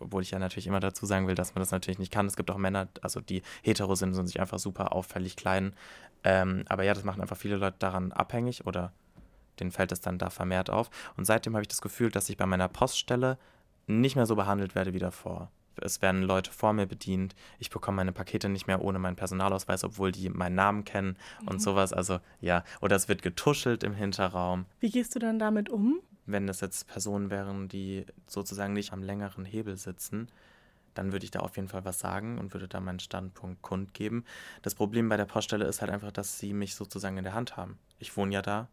obwohl 0.00 0.22
ich 0.22 0.30
ja 0.30 0.38
natürlich 0.38 0.66
immer 0.66 0.80
dazu 0.80 1.06
sagen 1.06 1.26
will, 1.26 1.34
dass 1.34 1.54
man 1.54 1.62
das 1.62 1.70
natürlich 1.70 1.98
nicht 1.98 2.12
kann. 2.12 2.26
Es 2.26 2.36
gibt 2.36 2.50
auch 2.50 2.58
Männer, 2.58 2.88
also 3.02 3.20
die 3.20 3.42
hetero 3.62 3.94
sind 3.94 4.14
und 4.16 4.26
sich 4.26 4.40
einfach 4.40 4.58
super 4.58 4.92
auffällig 4.92 5.36
kleiden. 5.36 5.74
Ähm, 6.24 6.64
aber 6.68 6.84
ja, 6.84 6.94
das 6.94 7.04
machen 7.04 7.20
einfach 7.20 7.36
viele 7.36 7.56
Leute 7.56 7.76
daran 7.78 8.12
abhängig 8.12 8.66
oder 8.66 8.92
denen 9.60 9.72
fällt 9.72 9.92
es 9.92 10.00
dann 10.00 10.18
da 10.18 10.30
vermehrt 10.30 10.70
auf. 10.70 10.90
Und 11.16 11.24
seitdem 11.24 11.54
habe 11.54 11.62
ich 11.62 11.68
das 11.68 11.80
Gefühl, 11.80 12.10
dass 12.10 12.28
ich 12.28 12.36
bei 12.36 12.46
meiner 12.46 12.68
Poststelle 12.68 13.38
nicht 13.86 14.16
mehr 14.16 14.26
so 14.26 14.36
behandelt 14.36 14.74
werde 14.74 14.92
wie 14.92 14.98
davor. 14.98 15.50
Es 15.80 16.02
werden 16.02 16.22
Leute 16.22 16.50
vor 16.50 16.72
mir 16.72 16.86
bedient. 16.86 17.34
Ich 17.58 17.70
bekomme 17.70 17.96
meine 17.96 18.12
Pakete 18.12 18.48
nicht 18.48 18.66
mehr 18.66 18.82
ohne 18.82 18.98
meinen 18.98 19.16
Personalausweis, 19.16 19.84
obwohl 19.84 20.12
die 20.12 20.28
meinen 20.28 20.54
Namen 20.54 20.84
kennen 20.84 21.16
mhm. 21.42 21.48
und 21.48 21.62
sowas. 21.62 21.92
Also 21.92 22.20
ja, 22.40 22.64
oder 22.80 22.96
es 22.96 23.08
wird 23.08 23.22
getuschelt 23.22 23.84
im 23.84 23.94
Hinterraum. 23.94 24.66
Wie 24.80 24.90
gehst 24.90 25.14
du 25.14 25.18
dann 25.18 25.38
damit 25.38 25.68
um? 25.68 26.00
wenn 26.26 26.46
das 26.46 26.60
jetzt 26.60 26.88
Personen 26.88 27.30
wären, 27.30 27.68
die 27.68 28.04
sozusagen 28.26 28.72
nicht 28.72 28.92
am 28.92 29.02
längeren 29.02 29.44
Hebel 29.44 29.76
sitzen, 29.76 30.28
dann 30.94 31.12
würde 31.12 31.24
ich 31.24 31.30
da 31.30 31.40
auf 31.40 31.56
jeden 31.56 31.68
Fall 31.68 31.84
was 31.84 31.98
sagen 31.98 32.38
und 32.38 32.52
würde 32.52 32.68
da 32.68 32.80
meinen 32.80 32.98
Standpunkt 32.98 33.62
kundgeben. 33.62 34.24
Das 34.62 34.74
Problem 34.74 35.08
bei 35.08 35.16
der 35.16 35.26
Poststelle 35.26 35.66
ist 35.66 35.80
halt 35.80 35.90
einfach, 35.90 36.10
dass 36.10 36.38
sie 36.38 36.52
mich 36.52 36.74
sozusagen 36.74 37.18
in 37.18 37.24
der 37.24 37.34
Hand 37.34 37.56
haben. 37.56 37.78
Ich 37.98 38.16
wohne 38.16 38.34
ja 38.34 38.42
da, 38.42 38.68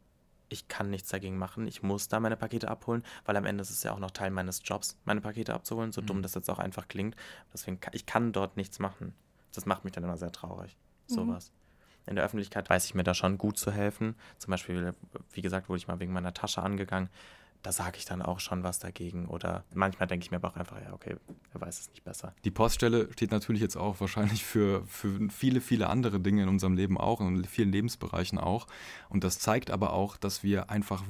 ich 0.54 0.68
kann 0.68 0.90
nichts 0.90 1.10
dagegen 1.10 1.38
machen, 1.38 1.68
ich 1.68 1.84
muss 1.84 2.08
da 2.08 2.20
meine 2.20 2.38
Pakete 2.38 2.70
abholen, 2.70 3.04
weil 3.26 3.36
am 3.36 3.46
Ende 3.46 3.62
ist 3.62 3.72
es 3.72 3.84
ja 3.84 3.92
auch 3.92 4.00
noch 4.00 4.12
Teil 4.12 4.32
meines 4.32 4.62
Jobs, 4.64 4.98
meine 5.06 5.22
Pakete 5.22 5.54
abzuholen, 5.54 5.92
so 5.92 6.02
mhm. 6.02 6.06
dumm 6.06 6.22
das 6.22 6.36
jetzt 6.36 6.50
auch 6.50 6.60
einfach 6.60 6.88
klingt. 6.88 7.16
Deswegen, 7.52 7.80
kann, 7.80 7.94
ich 7.94 8.06
kann 8.06 8.32
dort 8.32 8.58
nichts 8.58 8.80
machen. 8.80 9.14
Das 9.54 9.66
macht 9.66 9.84
mich 9.84 9.94
dann 9.94 10.04
immer 10.04 10.18
sehr 10.18 10.32
traurig, 10.32 10.78
mhm. 11.10 11.14
sowas 11.14 11.52
in 12.06 12.16
der 12.16 12.26
Öffentlichkeit 12.26 12.70
weiß 12.70 12.86
ich 12.86 12.96
mir 12.96 13.04
da 13.04 13.14
schon 13.14 13.38
gut 13.38 13.58
zu 13.58 13.72
helfen. 13.72 14.16
Zum 14.38 14.52
Beispiel, 14.52 14.94
wie 15.32 15.42
gesagt, 15.42 15.70
wurde 15.70 15.78
ich 15.78 15.88
mal 15.88 16.02
wegen 16.02 16.12
meiner 16.12 16.34
Tasche 16.34 16.62
angegangen 16.62 17.10
da 17.64 17.72
sage 17.72 17.98
ich 17.98 18.06
dann 18.06 18.22
auch 18.22 18.40
schon 18.40 18.64
was 18.64 18.78
dagegen. 18.78 19.26
Oder 19.26 19.64
manchmal 19.74 20.08
denke 20.08 20.26
ich 20.26 20.32
mir 20.32 20.38
aber 20.38 20.50
auch 20.50 20.58
einfach, 20.58 20.80
ja, 20.82 20.94
okay, 20.94 21.16
er 21.54 21.62
weiß 21.62 21.80
es 21.80 21.90
nicht 21.90 22.04
besser. 22.04 22.36
Die 22.44 22.52
Poststelle 22.52 23.12
steht 23.14 23.32
natürlich 23.32 23.62
jetzt 23.62 23.78
auch 23.78 24.00
wahrscheinlich 24.00 24.44
für, 24.44 24.86
für 24.86 25.30
viele, 25.30 25.62
viele 25.62 25.90
andere 25.90 26.20
Dinge 26.20 26.44
in 26.44 26.50
unserem 26.50 26.76
Leben 26.76 26.98
auch, 26.98 27.22
in 27.22 27.46
vielen 27.46 27.72
Lebensbereichen 27.72 28.38
auch. 28.38 28.68
Und 29.10 29.24
das 29.24 29.40
zeigt 29.40 29.72
aber 29.72 29.94
auch, 29.94 30.18
dass 30.18 30.44
wir 30.44 30.70
einfach 30.70 31.04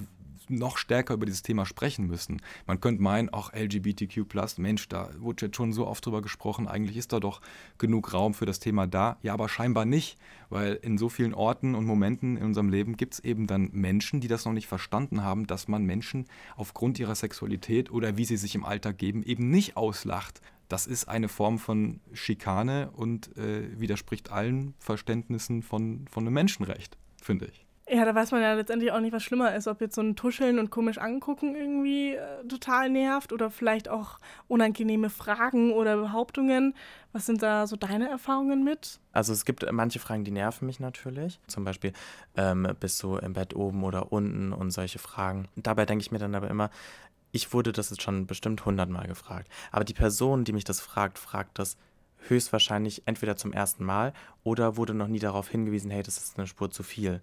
noch 0.50 0.78
stärker 0.78 1.14
über 1.14 1.26
dieses 1.26 1.42
Thema 1.42 1.66
sprechen 1.66 2.08
müssen. 2.08 2.42
Man 2.66 2.80
könnte 2.80 3.02
meinen, 3.02 3.30
auch 3.30 3.54
LGBTQ, 3.54 4.26
Mensch, 4.58 4.88
da 4.90 5.10
wurde 5.20 5.46
jetzt 5.46 5.56
schon 5.56 5.74
so 5.74 5.88
oft 5.88 6.06
drüber 6.06 6.22
gesprochen, 6.22 6.68
eigentlich 6.68 6.98
ist 6.98 7.14
da 7.14 7.20
doch 7.20 7.42
genug 7.78 8.14
Raum 8.14 8.34
für 8.34 8.46
das 8.46 8.60
Thema 8.60 8.88
da. 8.88 9.18
Ja, 9.22 9.34
aber 9.34 9.50
scheinbar 9.50 9.86
nicht, 9.86 10.18
weil 10.50 10.74
in 10.76 10.98
so 10.98 11.10
vielen 11.10 11.34
Orten 11.34 11.76
und 11.76 11.86
Momenten 11.86 12.38
in 12.38 12.46
unserem 12.46 12.70
Leben 12.70 12.98
gibt 12.98 13.16
es 13.16 13.20
eben 13.20 13.48
dann 13.48 13.70
Menschen, 13.72 14.22
die 14.22 14.28
das 14.28 14.46
noch 14.46 14.54
nicht 14.54 14.68
verstanden 14.68 15.24
haben, 15.24 15.48
dass 15.48 15.68
man 15.68 15.84
Menschen 15.84 16.26
aufgrund 16.56 17.00
ihrer 17.00 17.16
Sexualität 17.16 17.92
oder 17.92 18.18
wie 18.18 18.26
sie 18.26 18.38
sich 18.38 18.56
im 18.56 18.66
Alltag 18.66 18.98
geben, 18.98 19.24
eben 19.24 19.50
nicht 19.50 19.78
auslacht. 19.78 20.42
Das 20.70 20.88
ist 20.88 21.08
eine 21.08 21.28
Form 21.28 21.60
von 21.60 22.00
Schikane 22.14 22.90
und 22.92 23.36
äh, 23.38 23.80
widerspricht 23.80 24.32
allen 24.32 24.74
Verständnissen 24.80 25.62
von, 25.62 26.08
von 26.10 26.24
einem 26.24 26.34
Menschenrecht, 26.34 26.98
finde 27.22 27.46
ich. 27.46 27.63
Ja, 27.90 28.06
da 28.06 28.16
weiß 28.16 28.32
man 28.32 28.42
ja 28.42 28.54
letztendlich 28.54 28.94
auch 28.94 29.02
nicht, 29.02 29.12
was 29.12 29.24
schlimmer 29.24 29.54
ist, 29.56 29.68
ob 29.68 29.82
jetzt 29.82 29.96
so 29.96 30.02
ein 30.02 30.16
Tuscheln 30.16 30.58
und 30.58 30.70
komisch 30.70 30.98
angucken 31.00 31.54
irgendwie 31.54 32.14
äh, 32.14 32.48
total 32.48 32.90
nervt 32.90 33.34
oder 33.34 33.52
vielleicht 33.52 33.90
auch 33.90 34.20
unangenehme 34.48 35.10
Fragen 35.10 35.74
oder 35.74 35.98
Behauptungen. 35.98 36.76
Was 37.12 37.26
sind 37.26 37.44
da 37.44 37.68
so 37.68 37.76
deine 37.76 38.10
Erfahrungen 38.10 38.64
mit? 38.64 39.02
Also 39.12 39.34
es 39.34 39.44
gibt 39.44 39.70
manche 39.70 40.00
Fragen, 40.00 40.24
die 40.24 40.32
nerven 40.32 40.66
mich 40.66 40.80
natürlich. 40.80 41.42
Zum 41.48 41.66
Beispiel, 41.66 41.92
ähm, 42.38 42.68
bist 42.80 43.04
du 43.04 43.18
im 43.18 43.34
Bett 43.34 43.54
oben 43.54 43.84
oder 43.84 44.14
unten 44.14 44.54
und 44.54 44.72
solche 44.72 45.00
Fragen. 45.00 45.50
Dabei 45.58 45.86
denke 45.86 46.04
ich 46.04 46.12
mir 46.12 46.20
dann 46.20 46.36
aber 46.36 46.50
immer, 46.50 46.70
ich 47.34 47.52
wurde 47.52 47.74
das 47.74 47.90
jetzt 47.90 48.02
schon 48.02 48.28
bestimmt 48.28 48.64
hundertmal 48.64 49.08
gefragt. 49.08 49.50
Aber 49.74 49.84
die 49.84 49.94
Person, 49.94 50.46
die 50.46 50.54
mich 50.54 50.64
das 50.64 50.80
fragt, 50.80 51.20
fragt 51.20 51.60
das 51.60 51.76
höchstwahrscheinlich 52.30 53.04
entweder 53.06 53.36
zum 53.36 53.52
ersten 53.52 53.84
Mal 53.84 54.14
oder 54.44 54.78
wurde 54.78 54.94
noch 54.94 55.08
nie 55.08 55.20
darauf 55.20 55.50
hingewiesen, 55.50 55.92
hey, 55.92 56.02
das 56.02 56.18
ist 56.18 56.38
eine 56.38 56.48
Spur 56.48 56.72
zu 56.72 56.84
viel. 56.84 57.22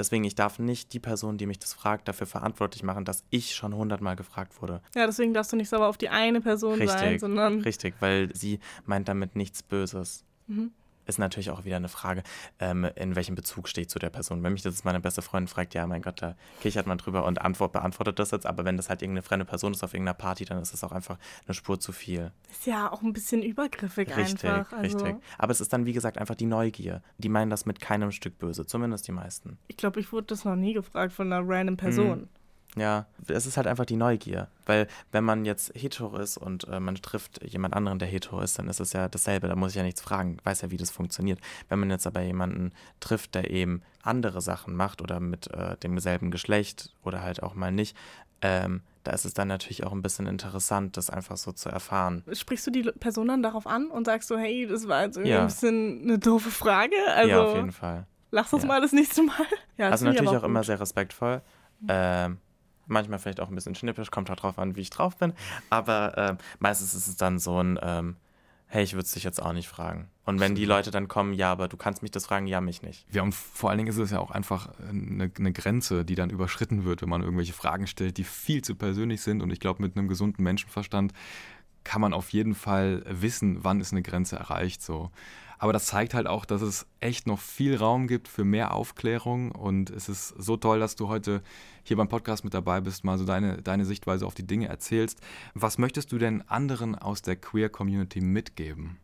Deswegen, 0.00 0.24
ich 0.24 0.34
darf 0.34 0.58
nicht 0.58 0.94
die 0.94 0.98
Person, 0.98 1.36
die 1.36 1.44
mich 1.44 1.58
das 1.58 1.74
fragt, 1.74 2.08
dafür 2.08 2.26
verantwortlich 2.26 2.82
machen, 2.82 3.04
dass 3.04 3.22
ich 3.28 3.54
schon 3.54 3.74
hundertmal 3.74 4.16
gefragt 4.16 4.62
wurde. 4.62 4.80
Ja, 4.94 5.04
deswegen 5.04 5.34
darfst 5.34 5.52
du 5.52 5.56
nicht 5.56 5.68
sauer 5.68 5.86
auf 5.86 5.98
die 5.98 6.08
eine 6.08 6.40
Person 6.40 6.78
richtig, 6.78 6.98
sein, 6.98 7.18
sondern. 7.18 7.60
Richtig, 7.60 7.94
weil 8.00 8.34
sie 8.34 8.60
meint 8.86 9.08
damit 9.08 9.36
nichts 9.36 9.62
Böses. 9.62 10.24
Mhm 10.46 10.72
ist 11.10 11.18
natürlich 11.18 11.50
auch 11.50 11.64
wieder 11.64 11.76
eine 11.76 11.88
Frage, 11.88 12.22
ähm, 12.58 12.88
in 12.96 13.16
welchem 13.16 13.34
Bezug 13.34 13.68
steht 13.68 13.90
zu 13.90 13.98
der 13.98 14.10
Person. 14.10 14.42
Wenn 14.42 14.52
mich 14.52 14.62
das 14.62 14.84
meine 14.84 15.00
beste 15.00 15.20
Freundin 15.20 15.48
fragt, 15.48 15.74
ja, 15.74 15.86
mein 15.86 16.00
Gott, 16.02 16.22
da 16.22 16.36
kichert 16.62 16.86
man 16.86 16.96
drüber 16.98 17.24
und 17.26 17.42
Antwort 17.42 17.72
beantwortet 17.72 18.18
das 18.18 18.30
jetzt, 18.30 18.46
aber 18.46 18.64
wenn 18.64 18.76
das 18.76 18.88
halt 18.88 19.02
irgendeine 19.02 19.22
fremde 19.22 19.44
Person 19.44 19.72
ist 19.72 19.84
auf 19.84 19.92
irgendeiner 19.92 20.14
Party, 20.14 20.44
dann 20.44 20.62
ist 20.62 20.72
das 20.72 20.82
auch 20.84 20.92
einfach 20.92 21.18
eine 21.46 21.54
Spur 21.54 21.78
zu 21.78 21.92
viel. 21.92 22.32
Ist 22.50 22.66
ja 22.66 22.90
auch 22.90 23.02
ein 23.02 23.12
bisschen 23.12 23.42
übergriffig 23.42 24.16
richtig, 24.16 24.48
einfach. 24.48 24.72
Also. 24.72 24.98
Richtig, 24.98 25.22
Aber 25.38 25.52
es 25.52 25.60
ist 25.60 25.72
dann, 25.72 25.84
wie 25.84 25.92
gesagt, 25.92 26.16
einfach 26.18 26.34
die 26.34 26.46
Neugier. 26.46 27.02
Die 27.18 27.28
meinen 27.28 27.50
das 27.50 27.66
mit 27.66 27.80
keinem 27.80 28.12
Stück 28.12 28.38
böse, 28.38 28.64
zumindest 28.64 29.06
die 29.06 29.12
meisten. 29.12 29.58
Ich 29.68 29.76
glaube, 29.76 30.00
ich 30.00 30.12
wurde 30.12 30.28
das 30.28 30.44
noch 30.44 30.56
nie 30.56 30.72
gefragt 30.72 31.12
von 31.12 31.32
einer 31.32 31.46
random 31.46 31.76
Person. 31.76 32.20
Mhm. 32.20 32.28
Ja, 32.76 33.06
es 33.26 33.46
ist 33.46 33.56
halt 33.56 33.66
einfach 33.66 33.84
die 33.84 33.96
Neugier. 33.96 34.48
Weil 34.64 34.86
wenn 35.10 35.24
man 35.24 35.44
jetzt 35.44 35.72
hetero 35.74 36.16
ist 36.18 36.36
und 36.36 36.68
äh, 36.68 36.78
man 36.78 36.94
trifft 36.96 37.42
jemand 37.44 37.74
anderen, 37.74 37.98
der 37.98 38.06
hetero 38.06 38.40
ist, 38.40 38.58
dann 38.58 38.68
ist 38.68 38.80
es 38.80 38.92
ja 38.92 39.08
dasselbe. 39.08 39.48
Da 39.48 39.56
muss 39.56 39.70
ich 39.70 39.76
ja 39.76 39.82
nichts 39.82 40.00
fragen. 40.00 40.38
Weiß 40.44 40.60
ja, 40.60 40.70
wie 40.70 40.76
das 40.76 40.90
funktioniert. 40.90 41.40
Wenn 41.68 41.80
man 41.80 41.90
jetzt 41.90 42.06
aber 42.06 42.22
jemanden 42.22 42.72
trifft, 43.00 43.34
der 43.34 43.50
eben 43.50 43.82
andere 44.02 44.40
Sachen 44.40 44.76
macht 44.76 45.02
oder 45.02 45.18
mit 45.18 45.48
äh, 45.48 45.76
demselben 45.78 46.30
Geschlecht 46.30 46.94
oder 47.02 47.22
halt 47.22 47.42
auch 47.42 47.54
mal 47.54 47.72
nicht, 47.72 47.96
ähm, 48.42 48.82
da 49.02 49.12
ist 49.12 49.24
es 49.24 49.34
dann 49.34 49.48
natürlich 49.48 49.84
auch 49.84 49.92
ein 49.92 50.02
bisschen 50.02 50.26
interessant, 50.26 50.96
das 50.96 51.10
einfach 51.10 51.36
so 51.36 51.52
zu 51.52 51.68
erfahren. 51.70 52.22
Sprichst 52.32 52.66
du 52.66 52.70
die 52.70 52.82
Person 52.82 53.28
dann 53.28 53.42
darauf 53.42 53.66
an 53.66 53.90
und 53.90 54.04
sagst 54.04 54.28
so, 54.28 54.36
hey, 54.36 54.66
das 54.66 54.88
war 54.88 55.04
jetzt 55.04 55.16
irgendwie 55.16 55.32
ja. 55.32 55.40
ein 55.40 55.46
bisschen 55.46 56.02
eine 56.02 56.18
doofe 56.18 56.50
Frage? 56.50 56.96
Also, 57.14 57.30
ja, 57.30 57.42
auf 57.42 57.56
jeden 57.56 57.72
Fall. 57.72 58.06
Lass 58.30 58.52
uns 58.52 58.62
ja. 58.62 58.68
mal 58.68 58.80
das 58.80 58.92
nächste 58.92 59.22
Mal. 59.22 59.34
Ja, 59.76 59.88
also 59.88 60.04
natürlich 60.04 60.28
auch, 60.28 60.42
auch 60.42 60.44
immer 60.44 60.62
sehr 60.62 60.78
respektvoll. 60.78 61.40
Ähm, 61.88 62.36
manchmal 62.90 63.18
vielleicht 63.18 63.40
auch 63.40 63.48
ein 63.48 63.54
bisschen 63.54 63.74
schnippisch, 63.74 64.10
kommt 64.10 64.28
halt 64.28 64.42
drauf 64.42 64.58
an, 64.58 64.76
wie 64.76 64.80
ich 64.80 64.90
drauf 64.90 65.16
bin. 65.16 65.32
Aber 65.70 66.18
äh, 66.18 66.36
meistens 66.58 66.94
ist 66.94 67.08
es 67.08 67.16
dann 67.16 67.38
so 67.38 67.62
ein, 67.62 67.78
ähm, 67.82 68.16
hey, 68.66 68.84
ich 68.84 68.92
würde 68.92 69.04
es 69.04 69.12
dich 69.12 69.24
jetzt 69.24 69.42
auch 69.42 69.52
nicht 69.52 69.68
fragen. 69.68 70.08
Und 70.24 70.38
wenn 70.38 70.54
die 70.54 70.64
Leute 70.64 70.92
dann 70.92 71.08
kommen, 71.08 71.34
ja, 71.34 71.50
aber 71.50 71.66
du 71.66 71.76
kannst 71.76 72.02
mich 72.02 72.12
das 72.12 72.26
fragen, 72.26 72.46
ja, 72.46 72.60
mich 72.60 72.82
nicht. 72.82 73.04
Ja, 73.12 73.22
und 73.22 73.34
vor 73.34 73.70
allen 73.70 73.78
Dingen 73.78 73.90
ist 73.90 73.96
es 73.96 74.12
ja 74.12 74.20
auch 74.20 74.30
einfach 74.30 74.70
eine, 74.88 75.30
eine 75.36 75.52
Grenze, 75.52 76.04
die 76.04 76.14
dann 76.14 76.30
überschritten 76.30 76.84
wird, 76.84 77.02
wenn 77.02 77.08
man 77.08 77.22
irgendwelche 77.22 77.52
Fragen 77.52 77.88
stellt, 77.88 78.16
die 78.16 78.24
viel 78.24 78.62
zu 78.62 78.76
persönlich 78.76 79.22
sind. 79.22 79.42
Und 79.42 79.50
ich 79.50 79.58
glaube, 79.58 79.82
mit 79.82 79.96
einem 79.96 80.06
gesunden 80.06 80.44
Menschenverstand 80.44 81.12
kann 81.82 82.00
man 82.00 82.12
auf 82.12 82.30
jeden 82.30 82.54
Fall 82.54 83.02
wissen, 83.08 83.64
wann 83.64 83.80
ist 83.80 83.92
eine 83.92 84.02
Grenze 84.02 84.36
erreicht. 84.36 84.82
So. 84.82 85.10
Aber 85.60 85.74
das 85.74 85.84
zeigt 85.84 86.14
halt 86.14 86.26
auch, 86.26 86.46
dass 86.46 86.62
es 86.62 86.86
echt 87.00 87.26
noch 87.26 87.38
viel 87.38 87.76
Raum 87.76 88.06
gibt 88.06 88.28
für 88.28 88.44
mehr 88.44 88.72
Aufklärung. 88.72 89.52
Und 89.52 89.90
es 89.90 90.08
ist 90.08 90.28
so 90.28 90.56
toll, 90.56 90.80
dass 90.80 90.96
du 90.96 91.08
heute 91.08 91.42
hier 91.82 91.98
beim 91.98 92.08
Podcast 92.08 92.44
mit 92.44 92.54
dabei 92.54 92.80
bist, 92.80 93.04
mal 93.04 93.18
so 93.18 93.26
deine, 93.26 93.60
deine 93.60 93.84
Sichtweise 93.84 94.26
auf 94.26 94.32
die 94.32 94.46
Dinge 94.46 94.68
erzählst. 94.68 95.20
Was 95.52 95.76
möchtest 95.76 96.12
du 96.12 96.18
denn 96.18 96.40
anderen 96.48 96.94
aus 96.94 97.20
der 97.20 97.36
Queer 97.36 97.68
Community 97.68 98.22
mitgeben? 98.22 98.96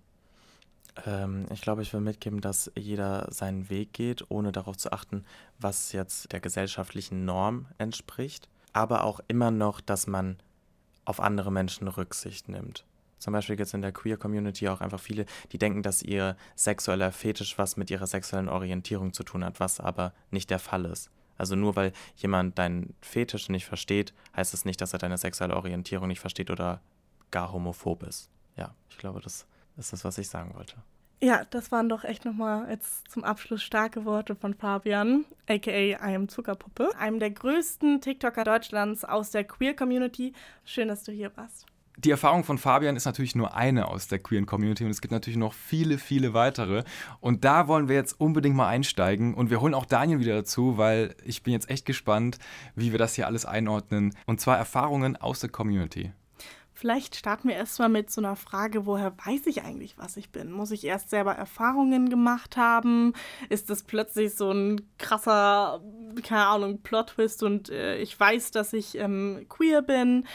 Ähm, 1.04 1.44
ich 1.52 1.60
glaube, 1.60 1.82
ich 1.82 1.92
will 1.92 2.00
mitgeben, 2.00 2.40
dass 2.40 2.72
jeder 2.74 3.30
seinen 3.30 3.68
Weg 3.68 3.92
geht, 3.92 4.24
ohne 4.30 4.50
darauf 4.50 4.78
zu 4.78 4.92
achten, 4.92 5.26
was 5.58 5.92
jetzt 5.92 6.32
der 6.32 6.40
gesellschaftlichen 6.40 7.26
Norm 7.26 7.66
entspricht. 7.76 8.48
Aber 8.72 9.04
auch 9.04 9.20
immer 9.28 9.50
noch, 9.50 9.82
dass 9.82 10.06
man 10.06 10.38
auf 11.04 11.20
andere 11.20 11.52
Menschen 11.52 11.86
Rücksicht 11.86 12.48
nimmt. 12.48 12.86
Zum 13.18 13.32
Beispiel 13.32 13.56
gibt 13.56 13.68
es 13.68 13.74
in 13.74 13.82
der 13.82 13.92
Queer 13.92 14.16
Community 14.16 14.68
auch 14.68 14.80
einfach 14.80 15.00
viele, 15.00 15.26
die 15.52 15.58
denken, 15.58 15.82
dass 15.82 16.02
ihr 16.02 16.36
sexueller 16.54 17.12
Fetisch 17.12 17.58
was 17.58 17.76
mit 17.76 17.90
ihrer 17.90 18.06
sexuellen 18.06 18.48
Orientierung 18.48 19.12
zu 19.12 19.22
tun 19.22 19.44
hat, 19.44 19.60
was 19.60 19.80
aber 19.80 20.12
nicht 20.30 20.50
der 20.50 20.58
Fall 20.58 20.84
ist. 20.84 21.10
Also 21.38 21.56
nur 21.56 21.76
weil 21.76 21.92
jemand 22.16 22.58
deinen 22.58 22.94
Fetisch 23.00 23.48
nicht 23.48 23.66
versteht, 23.66 24.14
heißt 24.34 24.54
es 24.54 24.64
nicht, 24.64 24.80
dass 24.80 24.92
er 24.92 24.98
deine 24.98 25.18
sexuelle 25.18 25.56
Orientierung 25.56 26.08
nicht 26.08 26.20
versteht 26.20 26.50
oder 26.50 26.80
gar 27.30 27.52
homophob 27.52 28.02
ist. 28.04 28.30
Ja, 28.56 28.74
ich 28.88 28.98
glaube, 28.98 29.20
das 29.20 29.46
ist 29.76 29.92
das, 29.92 30.04
was 30.04 30.18
ich 30.18 30.28
sagen 30.28 30.54
wollte. 30.54 30.76
Ja, 31.22 31.44
das 31.46 31.72
waren 31.72 31.88
doch 31.88 32.04
echt 32.04 32.26
nochmal 32.26 32.68
jetzt 32.70 33.10
zum 33.10 33.24
Abschluss 33.24 33.62
starke 33.62 34.04
Worte 34.04 34.34
von 34.34 34.52
Fabian, 34.52 35.24
aka 35.48 35.70
I 35.70 35.96
am 35.96 36.28
Zuckerpuppe, 36.28 36.90
einem 36.98 37.18
der 37.18 37.30
größten 37.30 38.02
TikToker 38.02 38.44
Deutschlands 38.44 39.04
aus 39.04 39.30
der 39.30 39.44
Queer 39.44 39.74
Community. 39.74 40.34
Schön, 40.64 40.88
dass 40.88 41.04
du 41.04 41.12
hier 41.12 41.34
warst 41.36 41.66
die 41.96 42.10
Erfahrung 42.10 42.44
von 42.44 42.58
Fabian 42.58 42.96
ist 42.96 43.06
natürlich 43.06 43.34
nur 43.34 43.54
eine 43.54 43.88
aus 43.88 44.08
der 44.08 44.18
queeren 44.18 44.46
Community 44.46 44.84
und 44.84 44.90
es 44.90 45.00
gibt 45.00 45.12
natürlich 45.12 45.38
noch 45.38 45.52
viele, 45.52 45.98
viele 45.98 46.34
weitere. 46.34 46.84
Und 47.20 47.44
da 47.44 47.68
wollen 47.68 47.88
wir 47.88 47.96
jetzt 47.96 48.20
unbedingt 48.20 48.56
mal 48.56 48.68
einsteigen 48.68 49.34
und 49.34 49.50
wir 49.50 49.60
holen 49.60 49.74
auch 49.74 49.86
Daniel 49.86 50.20
wieder 50.20 50.34
dazu, 50.34 50.76
weil 50.76 51.14
ich 51.24 51.42
bin 51.42 51.52
jetzt 51.52 51.70
echt 51.70 51.86
gespannt, 51.86 52.38
wie 52.74 52.92
wir 52.92 52.98
das 52.98 53.14
hier 53.14 53.26
alles 53.26 53.46
einordnen. 53.46 54.14
Und 54.26 54.40
zwar 54.40 54.58
Erfahrungen 54.58 55.16
aus 55.16 55.40
der 55.40 55.50
Community. 55.50 56.12
Vielleicht 56.78 57.16
starten 57.16 57.48
wir 57.48 57.54
erstmal 57.56 57.88
mit 57.88 58.10
so 58.10 58.20
einer 58.20 58.36
Frage, 58.36 58.84
woher 58.84 59.14
weiß 59.24 59.46
ich 59.46 59.62
eigentlich, 59.62 59.96
was 59.96 60.18
ich 60.18 60.30
bin? 60.30 60.52
Muss 60.52 60.70
ich 60.72 60.84
erst 60.84 61.08
selber 61.08 61.32
Erfahrungen 61.32 62.10
gemacht 62.10 62.58
haben? 62.58 63.14
Ist 63.48 63.70
das 63.70 63.82
plötzlich 63.82 64.34
so 64.34 64.50
ein 64.50 64.82
krasser, 64.98 65.80
keine 66.22 66.46
Ahnung, 66.46 66.82
Plot-Twist 66.82 67.42
und 67.42 67.70
äh, 67.70 67.96
ich 67.96 68.20
weiß, 68.20 68.50
dass 68.50 68.74
ich 68.74 68.98
ähm, 68.98 69.46
queer 69.48 69.80
bin? 69.80 70.26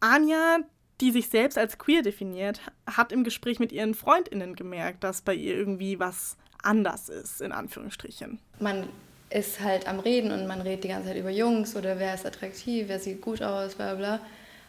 Anja, 0.00 0.60
die 1.00 1.10
sich 1.10 1.28
selbst 1.28 1.58
als 1.58 1.78
queer 1.78 2.02
definiert, 2.02 2.60
hat 2.86 3.12
im 3.12 3.24
Gespräch 3.24 3.58
mit 3.58 3.72
ihren 3.72 3.94
Freundinnen 3.94 4.54
gemerkt, 4.54 5.04
dass 5.04 5.22
bei 5.22 5.34
ihr 5.34 5.54
irgendwie 5.54 5.98
was 5.98 6.36
anders 6.62 7.08
ist, 7.08 7.40
in 7.40 7.52
Anführungsstrichen. 7.52 8.38
Man 8.60 8.88
ist 9.30 9.60
halt 9.60 9.88
am 9.88 10.00
Reden 10.00 10.30
und 10.30 10.46
man 10.46 10.60
redet 10.60 10.84
die 10.84 10.88
ganze 10.88 11.08
Zeit 11.08 11.16
über 11.16 11.30
Jungs 11.30 11.74
oder 11.76 11.98
wer 11.98 12.14
ist 12.14 12.24
attraktiv, 12.24 12.86
wer 12.88 13.00
sieht 13.00 13.20
gut 13.20 13.42
aus, 13.42 13.74
bla 13.74 13.94
bla. 13.94 14.20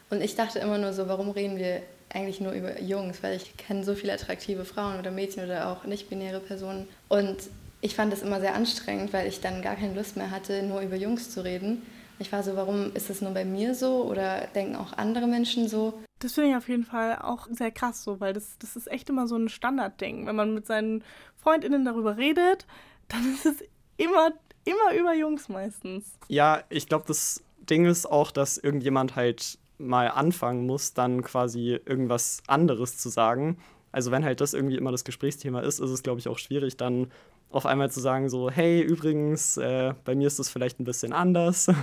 Und 0.09 0.21
ich 0.21 0.35
dachte 0.35 0.59
immer 0.59 0.77
nur 0.77 0.93
so, 0.93 1.07
warum 1.07 1.29
reden 1.29 1.57
wir 1.57 1.81
eigentlich 2.09 2.41
nur 2.41 2.51
über 2.51 2.81
Jungs? 2.81 3.21
Weil 3.21 3.35
ich 3.35 3.57
kenne 3.57 3.83
so 3.83 3.95
viele 3.95 4.13
attraktive 4.13 4.65
Frauen 4.65 4.99
oder 4.99 5.11
Mädchen 5.11 5.43
oder 5.43 5.69
auch 5.69 5.85
nicht-binäre 5.85 6.39
Personen. 6.39 6.87
Und 7.09 7.37
ich 7.81 7.95
fand 7.95 8.11
das 8.11 8.21
immer 8.21 8.39
sehr 8.39 8.55
anstrengend, 8.55 9.13
weil 9.13 9.27
ich 9.27 9.41
dann 9.41 9.61
gar 9.61 9.75
keine 9.75 9.93
Lust 9.93 10.17
mehr 10.17 10.31
hatte, 10.31 10.63
nur 10.63 10.81
über 10.81 10.95
Jungs 10.95 11.31
zu 11.31 11.43
reden. 11.43 11.83
Ich 12.17 12.31
war 12.31 12.43
so, 12.43 12.55
warum 12.55 12.95
ist 12.95 13.09
das 13.09 13.21
nur 13.21 13.31
bei 13.31 13.45
mir 13.45 13.75
so 13.75 14.03
oder 14.03 14.47
denken 14.55 14.75
auch 14.75 14.93
andere 14.93 15.27
Menschen 15.27 15.67
so? 15.67 15.93
Das 16.19 16.33
finde 16.33 16.51
ich 16.51 16.55
auf 16.55 16.69
jeden 16.69 16.85
Fall 16.85 17.19
auch 17.21 17.47
sehr 17.51 17.71
krass 17.71 18.03
so, 18.03 18.19
weil 18.19 18.33
das, 18.33 18.57
das 18.59 18.75
ist 18.75 18.89
echt 18.89 19.09
immer 19.09 19.27
so 19.27 19.35
ein 19.35 19.49
Standardding. 19.49 20.25
Wenn 20.25 20.35
man 20.35 20.53
mit 20.53 20.65
seinen 20.65 21.03
FreundInnen 21.35 21.83
darüber 21.83 22.17
redet, 22.17 22.65
dann 23.09 23.33
ist 23.33 23.45
es 23.45 23.63
immer, 23.97 24.31
immer 24.63 24.99
über 24.99 25.13
Jungs 25.13 25.49
meistens. 25.49 26.17
Ja, 26.27 26.63
ich 26.69 26.87
glaube, 26.87 27.05
das 27.07 27.43
Ding 27.69 27.85
ist 27.85 28.05
auch, 28.05 28.31
dass 28.31 28.57
irgendjemand 28.57 29.15
halt 29.15 29.59
mal 29.77 30.07
anfangen 30.09 30.65
muss, 30.65 30.93
dann 30.93 31.21
quasi 31.21 31.79
irgendwas 31.85 32.41
anderes 32.47 32.97
zu 32.97 33.09
sagen. 33.09 33.57
Also 33.91 34.11
wenn 34.11 34.23
halt 34.23 34.41
das 34.41 34.53
irgendwie 34.53 34.77
immer 34.77 34.91
das 34.91 35.03
Gesprächsthema 35.03 35.61
ist, 35.61 35.79
ist 35.79 35.89
es, 35.89 36.03
glaube 36.03 36.19
ich, 36.19 36.27
auch 36.27 36.37
schwierig, 36.37 36.77
dann 36.77 37.11
auf 37.49 37.65
einmal 37.65 37.89
zu 37.91 37.99
sagen, 37.99 38.29
so, 38.29 38.49
hey, 38.49 38.81
übrigens, 38.81 39.57
äh, 39.57 39.93
bei 40.03 40.15
mir 40.15 40.27
ist 40.27 40.39
das 40.39 40.49
vielleicht 40.49 40.79
ein 40.79 40.85
bisschen 40.85 41.13
anders. 41.13 41.67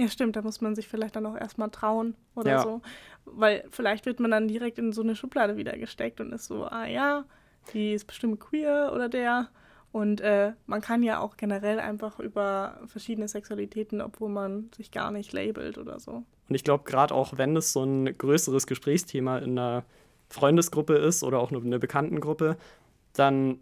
Ja, 0.00 0.08
stimmt, 0.08 0.34
da 0.34 0.40
muss 0.40 0.62
man 0.62 0.74
sich 0.74 0.88
vielleicht 0.88 1.14
dann 1.14 1.26
auch 1.26 1.36
erstmal 1.36 1.68
trauen 1.68 2.14
oder 2.34 2.50
ja. 2.52 2.62
so. 2.62 2.80
Weil 3.26 3.64
vielleicht 3.70 4.06
wird 4.06 4.18
man 4.18 4.30
dann 4.30 4.48
direkt 4.48 4.78
in 4.78 4.92
so 4.92 5.02
eine 5.02 5.14
Schublade 5.14 5.58
wieder 5.58 5.76
gesteckt 5.76 6.22
und 6.22 6.32
ist 6.32 6.46
so, 6.46 6.64
ah 6.64 6.86
ja, 6.86 7.26
die 7.74 7.92
ist 7.92 8.06
bestimmt 8.06 8.40
queer 8.40 8.92
oder 8.94 9.10
der. 9.10 9.50
Und 9.92 10.22
äh, 10.22 10.52
man 10.64 10.80
kann 10.80 11.02
ja 11.02 11.20
auch 11.20 11.36
generell 11.36 11.80
einfach 11.80 12.18
über 12.18 12.80
verschiedene 12.86 13.28
Sexualitäten, 13.28 14.00
obwohl 14.00 14.30
man 14.30 14.70
sich 14.74 14.90
gar 14.90 15.10
nicht 15.10 15.34
labelt 15.34 15.76
oder 15.76 16.00
so. 16.00 16.22
Und 16.48 16.54
ich 16.54 16.64
glaube, 16.64 16.84
gerade 16.84 17.14
auch 17.14 17.36
wenn 17.36 17.54
es 17.54 17.74
so 17.74 17.84
ein 17.84 18.16
größeres 18.16 18.66
Gesprächsthema 18.66 19.36
in 19.36 19.58
einer 19.58 19.84
Freundesgruppe 20.30 20.94
ist 20.94 21.22
oder 21.22 21.40
auch 21.40 21.52
eine 21.52 21.78
Bekanntengruppe, 21.78 22.56
dann 23.12 23.58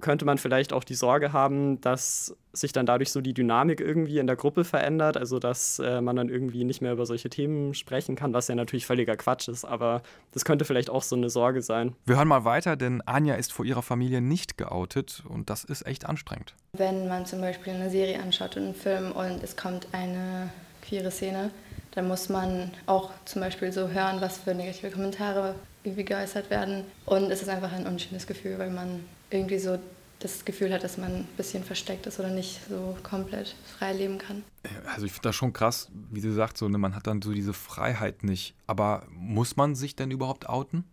könnte 0.00 0.24
man 0.24 0.38
vielleicht 0.38 0.72
auch 0.72 0.84
die 0.84 0.94
Sorge 0.94 1.32
haben, 1.32 1.80
dass 1.80 2.36
sich 2.52 2.72
dann 2.72 2.86
dadurch 2.86 3.10
so 3.10 3.20
die 3.20 3.34
Dynamik 3.34 3.80
irgendwie 3.80 4.18
in 4.18 4.26
der 4.26 4.36
Gruppe 4.36 4.64
verändert, 4.64 5.16
also 5.16 5.38
dass 5.38 5.78
äh, 5.78 6.00
man 6.00 6.16
dann 6.16 6.28
irgendwie 6.28 6.64
nicht 6.64 6.80
mehr 6.80 6.92
über 6.92 7.06
solche 7.06 7.30
Themen 7.30 7.74
sprechen 7.74 8.16
kann, 8.16 8.32
was 8.32 8.48
ja 8.48 8.54
natürlich 8.54 8.86
völliger 8.86 9.16
Quatsch 9.16 9.48
ist, 9.48 9.64
aber 9.64 10.02
das 10.32 10.44
könnte 10.44 10.64
vielleicht 10.64 10.90
auch 10.90 11.02
so 11.02 11.16
eine 11.16 11.30
Sorge 11.30 11.62
sein. 11.62 11.94
Wir 12.04 12.16
hören 12.16 12.28
mal 12.28 12.44
weiter, 12.44 12.76
denn 12.76 13.02
Anja 13.06 13.34
ist 13.34 13.52
vor 13.52 13.64
ihrer 13.64 13.82
Familie 13.82 14.20
nicht 14.20 14.56
geoutet 14.56 15.22
und 15.28 15.50
das 15.50 15.64
ist 15.64 15.86
echt 15.86 16.06
anstrengend. 16.06 16.54
Wenn 16.72 17.08
man 17.08 17.26
zum 17.26 17.40
Beispiel 17.40 17.72
eine 17.72 17.90
Serie 17.90 18.20
anschaut 18.20 18.56
und 18.56 18.64
einen 18.64 18.74
Film 18.74 19.12
und 19.12 19.42
es 19.42 19.56
kommt 19.56 19.88
eine 19.92 20.50
queere 20.82 21.10
Szene, 21.10 21.50
dann 21.92 22.06
muss 22.06 22.28
man 22.28 22.70
auch 22.86 23.10
zum 23.24 23.42
Beispiel 23.42 23.72
so 23.72 23.88
hören, 23.88 24.20
was 24.20 24.38
für 24.38 24.54
negative 24.54 24.90
Kommentare 24.90 25.54
irgendwie 25.82 26.04
geäußert 26.04 26.50
werden 26.50 26.84
und 27.06 27.30
es 27.30 27.42
ist 27.42 27.48
einfach 27.48 27.72
ein 27.72 27.86
unschönes 27.86 28.26
Gefühl, 28.26 28.58
weil 28.58 28.70
man 28.70 29.04
irgendwie 29.30 29.58
so 29.58 29.78
das 30.20 30.44
Gefühl 30.44 30.72
hat, 30.72 30.82
dass 30.82 30.98
man 30.98 31.12
ein 31.12 31.28
bisschen 31.36 31.62
versteckt 31.62 32.06
ist 32.06 32.18
oder 32.18 32.30
nicht 32.30 32.60
so 32.68 32.96
komplett 33.02 33.54
frei 33.78 33.92
leben 33.92 34.18
kann. 34.18 34.42
Also 34.92 35.06
ich 35.06 35.12
finde 35.12 35.28
das 35.28 35.36
schon 35.36 35.52
krass, 35.52 35.90
wie 36.10 36.20
sie 36.20 36.32
sagt, 36.32 36.58
so, 36.58 36.68
ne, 36.68 36.78
man 36.78 36.96
hat 36.96 37.06
dann 37.06 37.22
so 37.22 37.32
diese 37.32 37.52
Freiheit 37.52 38.24
nicht. 38.24 38.54
Aber 38.66 39.04
muss 39.10 39.56
man 39.56 39.74
sich 39.74 39.94
denn 39.94 40.10
überhaupt 40.10 40.48
outen? 40.48 40.84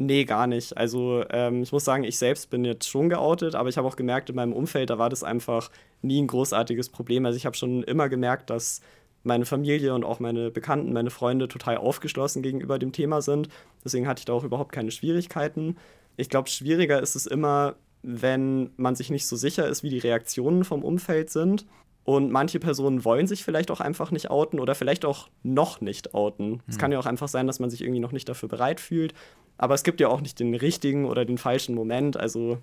Nee, 0.00 0.24
gar 0.24 0.46
nicht. 0.46 0.76
Also 0.76 1.24
ähm, 1.30 1.62
ich 1.62 1.72
muss 1.72 1.84
sagen, 1.84 2.04
ich 2.04 2.18
selbst 2.18 2.50
bin 2.50 2.64
jetzt 2.64 2.88
schon 2.88 3.08
geoutet, 3.08 3.56
aber 3.56 3.68
ich 3.68 3.76
habe 3.76 3.88
auch 3.88 3.96
gemerkt, 3.96 4.30
in 4.30 4.36
meinem 4.36 4.52
Umfeld, 4.52 4.90
da 4.90 4.98
war 4.98 5.10
das 5.10 5.24
einfach 5.24 5.72
nie 6.02 6.22
ein 6.22 6.28
großartiges 6.28 6.90
Problem. 6.90 7.26
Also 7.26 7.36
ich 7.36 7.46
habe 7.46 7.56
schon 7.56 7.82
immer 7.82 8.08
gemerkt, 8.08 8.48
dass 8.48 8.80
meine 9.24 9.44
Familie 9.44 9.94
und 9.94 10.04
auch 10.04 10.20
meine 10.20 10.52
Bekannten, 10.52 10.92
meine 10.92 11.10
Freunde 11.10 11.48
total 11.48 11.78
aufgeschlossen 11.78 12.42
gegenüber 12.42 12.78
dem 12.78 12.92
Thema 12.92 13.22
sind. 13.22 13.48
Deswegen 13.84 14.06
hatte 14.06 14.20
ich 14.20 14.24
da 14.24 14.34
auch 14.34 14.44
überhaupt 14.44 14.70
keine 14.70 14.92
Schwierigkeiten. 14.92 15.76
Ich 16.18 16.28
glaube, 16.28 16.50
schwieriger 16.50 17.00
ist 17.00 17.14
es 17.14 17.26
immer, 17.26 17.76
wenn 18.02 18.70
man 18.76 18.94
sich 18.94 19.08
nicht 19.08 19.26
so 19.26 19.36
sicher 19.36 19.66
ist, 19.66 19.82
wie 19.82 19.88
die 19.88 19.98
Reaktionen 19.98 20.64
vom 20.64 20.84
Umfeld 20.84 21.30
sind. 21.30 21.64
Und 22.04 22.30
manche 22.32 22.58
Personen 22.58 23.04
wollen 23.04 23.26
sich 23.26 23.44
vielleicht 23.44 23.70
auch 23.70 23.80
einfach 23.80 24.10
nicht 24.10 24.30
outen 24.30 24.60
oder 24.60 24.74
vielleicht 24.74 25.04
auch 25.04 25.28
noch 25.42 25.80
nicht 25.80 26.14
outen. 26.14 26.62
Es 26.66 26.74
hm. 26.74 26.80
kann 26.80 26.92
ja 26.92 26.98
auch 26.98 27.06
einfach 27.06 27.28
sein, 27.28 27.46
dass 27.46 27.60
man 27.60 27.70
sich 27.70 27.82
irgendwie 27.82 28.00
noch 28.00 28.12
nicht 28.12 28.28
dafür 28.28 28.48
bereit 28.48 28.80
fühlt. 28.80 29.14
Aber 29.58 29.74
es 29.74 29.84
gibt 29.84 30.00
ja 30.00 30.08
auch 30.08 30.20
nicht 30.20 30.40
den 30.40 30.54
richtigen 30.54 31.04
oder 31.04 31.24
den 31.24 31.38
falschen 31.38 31.74
Moment. 31.74 32.16
Also 32.16 32.58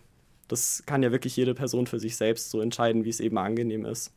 das 0.48 0.84
kann 0.86 1.04
ja 1.04 1.12
wirklich 1.12 1.36
jede 1.38 1.54
Person 1.54 1.88
für 1.88 2.00
sich 2.00 2.18
selbst 2.18 2.50
so 2.50 2.60
entscheiden, 2.60 3.06
wie 3.06 3.10
es 3.10 3.20
eben 3.20 3.38
angenehm 3.38 3.86
ist. 3.86 4.12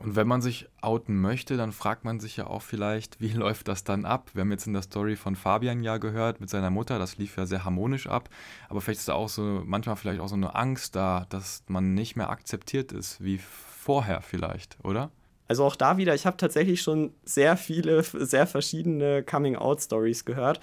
Und 0.00 0.16
wenn 0.16 0.26
man 0.26 0.40
sich 0.40 0.66
outen 0.80 1.20
möchte, 1.20 1.58
dann 1.58 1.72
fragt 1.72 2.04
man 2.04 2.20
sich 2.20 2.38
ja 2.38 2.46
auch 2.46 2.62
vielleicht, 2.62 3.20
wie 3.20 3.28
läuft 3.34 3.68
das 3.68 3.84
dann 3.84 4.04
ab? 4.04 4.30
Wir 4.32 4.40
haben 4.40 4.50
jetzt 4.50 4.66
in 4.66 4.72
der 4.72 4.82
Story 4.82 5.14
von 5.14 5.36
Fabian 5.36 5.82
ja 5.82 5.98
gehört 5.98 6.40
mit 6.40 6.48
seiner 6.48 6.70
Mutter, 6.70 6.98
das 6.98 7.18
lief 7.18 7.36
ja 7.36 7.44
sehr 7.44 7.64
harmonisch 7.64 8.06
ab. 8.06 8.30
Aber 8.68 8.80
vielleicht 8.80 9.00
ist 9.00 9.08
da 9.08 9.14
auch 9.14 9.28
so, 9.28 9.62
manchmal 9.64 9.96
vielleicht 9.96 10.20
auch 10.20 10.28
so 10.28 10.36
eine 10.36 10.54
Angst 10.54 10.96
da, 10.96 11.26
dass 11.28 11.62
man 11.68 11.94
nicht 11.94 12.16
mehr 12.16 12.30
akzeptiert 12.30 12.92
ist, 12.92 13.22
wie 13.22 13.38
vorher 13.38 14.22
vielleicht, 14.22 14.78
oder? 14.82 15.10
Also 15.48 15.64
auch 15.64 15.76
da 15.76 15.98
wieder, 15.98 16.14
ich 16.14 16.26
habe 16.26 16.36
tatsächlich 16.38 16.80
schon 16.80 17.12
sehr 17.24 17.56
viele, 17.56 18.02
sehr 18.02 18.46
verschiedene 18.46 19.22
Coming-out-Stories 19.22 20.24
gehört. 20.24 20.60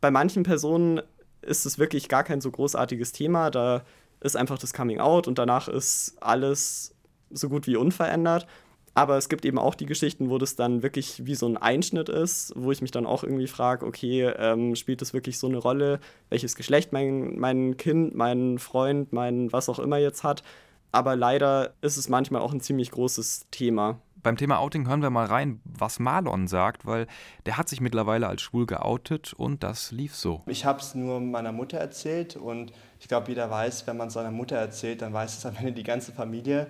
Bei 0.00 0.10
manchen 0.10 0.42
Personen 0.42 1.00
ist 1.40 1.64
es 1.64 1.78
wirklich 1.78 2.08
gar 2.08 2.24
kein 2.24 2.40
so 2.40 2.50
großartiges 2.50 3.12
Thema. 3.12 3.50
Da 3.50 3.82
ist 4.20 4.36
einfach 4.36 4.58
das 4.58 4.74
Coming-out 4.74 5.28
und 5.28 5.38
danach 5.38 5.68
ist 5.68 6.16
alles 6.20 6.94
so 7.30 7.48
gut 7.48 7.66
wie 7.66 7.76
unverändert. 7.76 8.46
Aber 8.94 9.16
es 9.16 9.28
gibt 9.28 9.44
eben 9.44 9.58
auch 9.58 9.74
die 9.74 9.86
Geschichten, 9.86 10.30
wo 10.30 10.38
das 10.38 10.54
dann 10.54 10.84
wirklich 10.84 11.26
wie 11.26 11.34
so 11.34 11.46
ein 11.46 11.56
Einschnitt 11.56 12.08
ist, 12.08 12.52
wo 12.56 12.70
ich 12.70 12.80
mich 12.80 12.92
dann 12.92 13.06
auch 13.06 13.24
irgendwie 13.24 13.48
frage, 13.48 13.84
okay, 13.84 14.32
ähm, 14.38 14.76
spielt 14.76 15.02
das 15.02 15.12
wirklich 15.12 15.38
so 15.38 15.48
eine 15.48 15.58
Rolle, 15.58 15.98
welches 16.30 16.54
Geschlecht 16.54 16.92
mein, 16.92 17.36
mein 17.38 17.76
Kind, 17.76 18.14
mein 18.14 18.58
Freund, 18.58 19.12
mein 19.12 19.52
was 19.52 19.68
auch 19.68 19.80
immer 19.80 19.98
jetzt 19.98 20.22
hat. 20.22 20.44
Aber 20.92 21.16
leider 21.16 21.74
ist 21.80 21.96
es 21.96 22.08
manchmal 22.08 22.40
auch 22.40 22.52
ein 22.52 22.60
ziemlich 22.60 22.92
großes 22.92 23.46
Thema. 23.50 23.98
Beim 24.22 24.36
Thema 24.36 24.58
Outing 24.58 24.88
hören 24.88 25.02
wir 25.02 25.10
mal 25.10 25.26
rein, 25.26 25.60
was 25.64 25.98
Marlon 25.98 26.46
sagt, 26.46 26.86
weil 26.86 27.06
der 27.44 27.58
hat 27.58 27.68
sich 27.68 27.82
mittlerweile 27.82 28.26
als 28.28 28.40
schwul 28.40 28.64
geoutet 28.64 29.34
und 29.34 29.62
das 29.62 29.90
lief 29.90 30.14
so. 30.14 30.40
Ich 30.46 30.64
habe 30.64 30.78
es 30.78 30.94
nur 30.94 31.20
meiner 31.20 31.52
Mutter 31.52 31.76
erzählt 31.76 32.36
und 32.36 32.72
ich 33.00 33.08
glaube, 33.08 33.28
jeder 33.28 33.50
weiß, 33.50 33.86
wenn 33.86 33.98
man 33.98 34.08
es 34.08 34.14
seiner 34.14 34.30
Mutter 34.30 34.56
erzählt, 34.56 35.02
dann 35.02 35.12
weiß 35.12 35.36
es 35.36 35.44
am 35.44 35.56
Ende 35.56 35.72
die 35.72 35.82
ganze 35.82 36.12
Familie. 36.12 36.68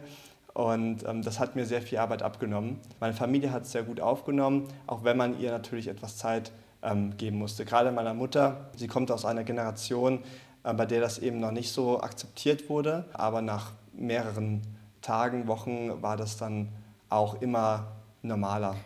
Und 0.55 1.05
ähm, 1.07 1.23
das 1.23 1.41
hat 1.41 1.57
mir 1.57 1.67
sehr 1.67 1.83
viel 1.83 1.99
Arbeit 1.99 2.23
abgenommen. 2.23 2.79
Meine 3.01 3.13
Familie 3.13 3.51
hat 3.51 3.65
es 3.65 3.73
sehr 3.73 3.83
gut 3.83 4.01
aufgenommen, 4.01 4.69
auch 4.87 5.03
wenn 5.03 5.17
man 5.17 5.39
ihr 5.41 5.51
natürlich 5.51 5.89
etwas 5.89 6.17
Zeit 6.17 6.53
ähm, 6.83 7.17
geben 7.17 7.39
musste. 7.39 7.65
Gerade 7.65 7.91
meiner 7.91 8.15
Mutter, 8.15 8.71
sie 8.77 8.87
kommt 8.87 9.11
aus 9.11 9.25
einer 9.25 9.43
Generation, 9.43 10.21
äh, 10.63 10.73
bei 10.73 10.87
der 10.87 11.01
das 11.01 11.19
eben 11.19 11.41
noch 11.41 11.51
nicht 11.51 11.73
so 11.73 12.01
akzeptiert 12.01 12.69
wurde. 12.69 13.05
Aber 13.13 13.43
nach 13.43 13.73
mehreren 13.93 14.63
Tagen, 15.03 15.49
Wochen 15.49 16.03
war 16.03 16.17
das 16.17 16.37
dann 16.37 16.69
auch 17.09 17.43
immer 17.43 17.89
normaler. 18.23 18.77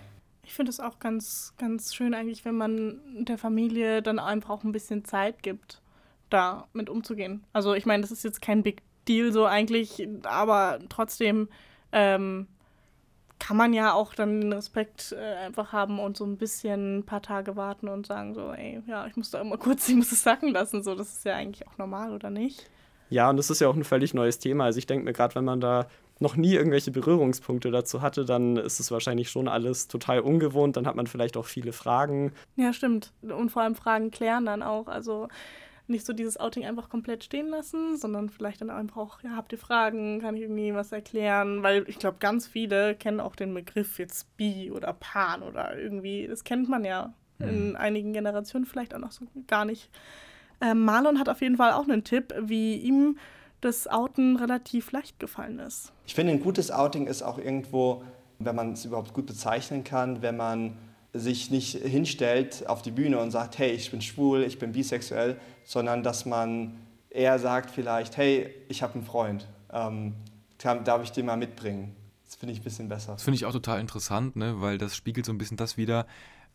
Ich 0.42 0.54
finde 0.54 0.70
es 0.70 0.80
auch 0.80 0.98
ganz, 0.98 1.52
ganz 1.58 1.94
schön 1.94 2.14
eigentlich, 2.14 2.46
wenn 2.46 2.56
man 2.56 2.98
der 3.24 3.36
Familie 3.36 4.00
dann 4.00 4.18
einfach 4.18 4.48
auch 4.50 4.64
ein 4.64 4.72
bisschen 4.72 5.04
Zeit 5.04 5.42
gibt, 5.42 5.82
da 6.30 6.66
mit 6.72 6.88
umzugehen. 6.88 7.44
Also 7.52 7.74
ich 7.74 7.84
meine, 7.84 8.00
das 8.00 8.10
ist 8.10 8.24
jetzt 8.24 8.40
kein 8.40 8.62
Big 8.62 8.82
Deal 9.08 9.32
so 9.32 9.46
eigentlich, 9.46 10.06
aber 10.24 10.78
trotzdem 10.88 11.48
ähm, 11.92 12.46
kann 13.38 13.56
man 13.56 13.72
ja 13.72 13.92
auch 13.92 14.14
dann 14.14 14.40
den 14.40 14.52
Respekt 14.52 15.12
äh, 15.12 15.46
einfach 15.46 15.72
haben 15.72 15.98
und 15.98 16.16
so 16.16 16.24
ein 16.24 16.36
bisschen 16.36 16.98
ein 16.98 17.04
paar 17.04 17.22
Tage 17.22 17.56
warten 17.56 17.88
und 17.88 18.06
sagen 18.06 18.34
so, 18.34 18.52
ey, 18.52 18.82
ja, 18.86 19.06
ich 19.06 19.16
muss 19.16 19.30
da 19.30 19.40
immer 19.40 19.56
kurz, 19.58 19.88
ich 19.88 19.94
muss 19.94 20.12
es 20.12 20.22
sacken 20.22 20.50
lassen, 20.50 20.82
so, 20.82 20.94
das 20.94 21.08
ist 21.08 21.24
ja 21.24 21.34
eigentlich 21.34 21.66
auch 21.66 21.78
normal, 21.78 22.12
oder 22.12 22.30
nicht? 22.30 22.68
Ja, 23.10 23.30
und 23.30 23.36
das 23.36 23.48
ist 23.48 23.60
ja 23.60 23.68
auch 23.68 23.76
ein 23.76 23.84
völlig 23.84 24.12
neues 24.12 24.38
Thema. 24.38 24.64
Also 24.64 24.78
ich 24.78 24.86
denke 24.86 25.04
mir 25.04 25.12
gerade, 25.12 25.34
wenn 25.34 25.44
man 25.44 25.60
da 25.60 25.86
noch 26.20 26.36
nie 26.36 26.54
irgendwelche 26.54 26.90
Berührungspunkte 26.90 27.70
dazu 27.70 28.02
hatte, 28.02 28.24
dann 28.24 28.56
ist 28.56 28.80
es 28.80 28.90
wahrscheinlich 28.90 29.30
schon 29.30 29.48
alles 29.48 29.88
total 29.88 30.20
ungewohnt. 30.20 30.76
Dann 30.76 30.86
hat 30.86 30.96
man 30.96 31.06
vielleicht 31.06 31.36
auch 31.36 31.46
viele 31.46 31.72
Fragen. 31.72 32.32
Ja, 32.56 32.72
stimmt. 32.72 33.12
Und 33.22 33.50
vor 33.50 33.62
allem 33.62 33.76
Fragen 33.76 34.10
klären 34.10 34.44
dann 34.44 34.62
auch. 34.62 34.88
Also 34.88 35.28
nicht 35.88 36.06
so 36.06 36.12
dieses 36.12 36.38
Outing 36.38 36.64
einfach 36.66 36.88
komplett 36.88 37.24
stehen 37.24 37.48
lassen, 37.48 37.96
sondern 37.96 38.28
vielleicht 38.28 38.60
dann 38.60 38.70
einfach 38.70 38.96
auch, 38.96 39.22
ja, 39.22 39.30
habt 39.36 39.52
ihr 39.52 39.58
Fragen, 39.58 40.20
kann 40.20 40.36
ich 40.36 40.42
irgendwie 40.42 40.74
was 40.74 40.92
erklären? 40.92 41.62
Weil 41.62 41.84
ich 41.88 41.98
glaube, 41.98 42.18
ganz 42.20 42.46
viele 42.46 42.94
kennen 42.94 43.20
auch 43.20 43.36
den 43.36 43.54
Begriff 43.54 43.98
jetzt 43.98 44.36
Bi 44.36 44.70
oder 44.70 44.92
Pan 44.92 45.42
oder 45.42 45.78
irgendwie, 45.78 46.26
das 46.26 46.44
kennt 46.44 46.68
man 46.68 46.84
ja 46.84 47.14
mhm. 47.38 47.48
in 47.48 47.76
einigen 47.76 48.12
Generationen 48.12 48.66
vielleicht 48.66 48.94
auch 48.94 48.98
noch 48.98 49.12
so 49.12 49.26
gar 49.46 49.64
nicht. 49.64 49.90
Ähm, 50.60 50.84
Marlon 50.84 51.18
hat 51.18 51.28
auf 51.28 51.40
jeden 51.40 51.56
Fall 51.56 51.72
auch 51.72 51.84
einen 51.84 52.04
Tipp, 52.04 52.34
wie 52.40 52.76
ihm 52.76 53.18
das 53.60 53.88
Outen 53.88 54.36
relativ 54.36 54.92
leicht 54.92 55.18
gefallen 55.18 55.58
ist. 55.58 55.92
Ich 56.06 56.14
finde, 56.14 56.32
ein 56.32 56.40
gutes 56.40 56.70
Outing 56.70 57.06
ist 57.06 57.22
auch 57.22 57.38
irgendwo, 57.38 58.04
wenn 58.38 58.54
man 58.54 58.72
es 58.72 58.84
überhaupt 58.84 59.12
gut 59.14 59.26
bezeichnen 59.26 59.84
kann, 59.84 60.22
wenn 60.22 60.36
man 60.36 60.76
sich 61.18 61.50
nicht 61.50 61.76
hinstellt 61.76 62.68
auf 62.68 62.82
die 62.82 62.90
Bühne 62.90 63.18
und 63.18 63.30
sagt, 63.30 63.58
hey, 63.58 63.70
ich 63.70 63.90
bin 63.90 64.00
schwul, 64.00 64.42
ich 64.42 64.58
bin 64.58 64.72
bisexuell, 64.72 65.38
sondern 65.64 66.02
dass 66.02 66.26
man 66.26 66.78
eher 67.10 67.38
sagt 67.38 67.70
vielleicht, 67.70 68.16
hey, 68.16 68.54
ich 68.68 68.82
habe 68.82 68.94
einen 68.94 69.04
Freund, 69.04 69.46
ähm, 69.72 70.14
darf 70.58 71.02
ich 71.02 71.12
den 71.12 71.26
mal 71.26 71.36
mitbringen? 71.36 71.94
Das 72.24 72.36
finde 72.36 72.52
ich 72.52 72.60
ein 72.60 72.64
bisschen 72.64 72.88
besser. 72.88 73.12
Das 73.12 73.22
finde 73.22 73.36
ich 73.36 73.46
auch 73.46 73.52
total 73.52 73.80
interessant, 73.80 74.36
ne? 74.36 74.60
weil 74.60 74.78
das 74.78 74.96
spiegelt 74.96 75.26
so 75.26 75.32
ein 75.32 75.38
bisschen 75.38 75.56
das 75.56 75.76
wieder, 75.76 76.06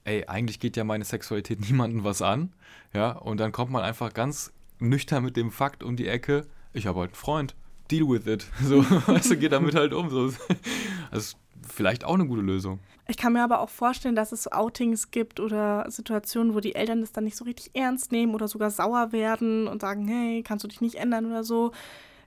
ey, 0.03 0.25
eigentlich 0.27 0.59
geht 0.59 0.77
ja 0.77 0.83
meine 0.83 1.05
Sexualität 1.05 1.59
niemandem 1.69 2.03
was 2.03 2.21
an, 2.21 2.53
ja, 2.93 3.11
und 3.11 3.39
dann 3.39 3.51
kommt 3.51 3.71
man 3.71 3.83
einfach 3.83 4.13
ganz 4.13 4.51
nüchtern 4.79 5.23
mit 5.23 5.37
dem 5.37 5.51
Fakt 5.51 5.83
um 5.83 5.95
die 5.95 6.07
Ecke, 6.07 6.45
ich 6.73 6.87
habe 6.87 6.99
halt 6.99 7.11
einen 7.11 7.15
Freund, 7.15 7.55
deal 7.89 8.07
with 8.07 8.27
it, 8.27 8.45
so, 8.63 8.83
weißt 8.83 9.31
du, 9.31 9.37
geht 9.37 9.51
damit 9.51 9.75
halt 9.75 9.93
um, 9.93 10.09
so. 10.09 10.33
Also 11.11 11.37
vielleicht 11.73 12.05
auch 12.05 12.13
eine 12.13 12.27
gute 12.27 12.41
Lösung. 12.41 12.79
Ich 13.07 13.17
kann 13.17 13.33
mir 13.33 13.43
aber 13.43 13.59
auch 13.59 13.69
vorstellen, 13.69 14.15
dass 14.15 14.31
es 14.31 14.43
so 14.43 14.51
Outings 14.51 15.11
gibt 15.11 15.39
oder 15.39 15.85
Situationen, 15.89 16.53
wo 16.53 16.59
die 16.59 16.75
Eltern 16.75 17.01
das 17.01 17.11
dann 17.11 17.25
nicht 17.25 17.35
so 17.35 17.43
richtig 17.43 17.71
ernst 17.73 18.11
nehmen 18.11 18.33
oder 18.33 18.47
sogar 18.47 18.71
sauer 18.71 19.11
werden 19.11 19.67
und 19.67 19.81
sagen, 19.81 20.07
hey, 20.07 20.43
kannst 20.43 20.63
du 20.63 20.67
dich 20.67 20.81
nicht 20.81 20.95
ändern 20.95 21.25
oder 21.25 21.43
so. 21.43 21.71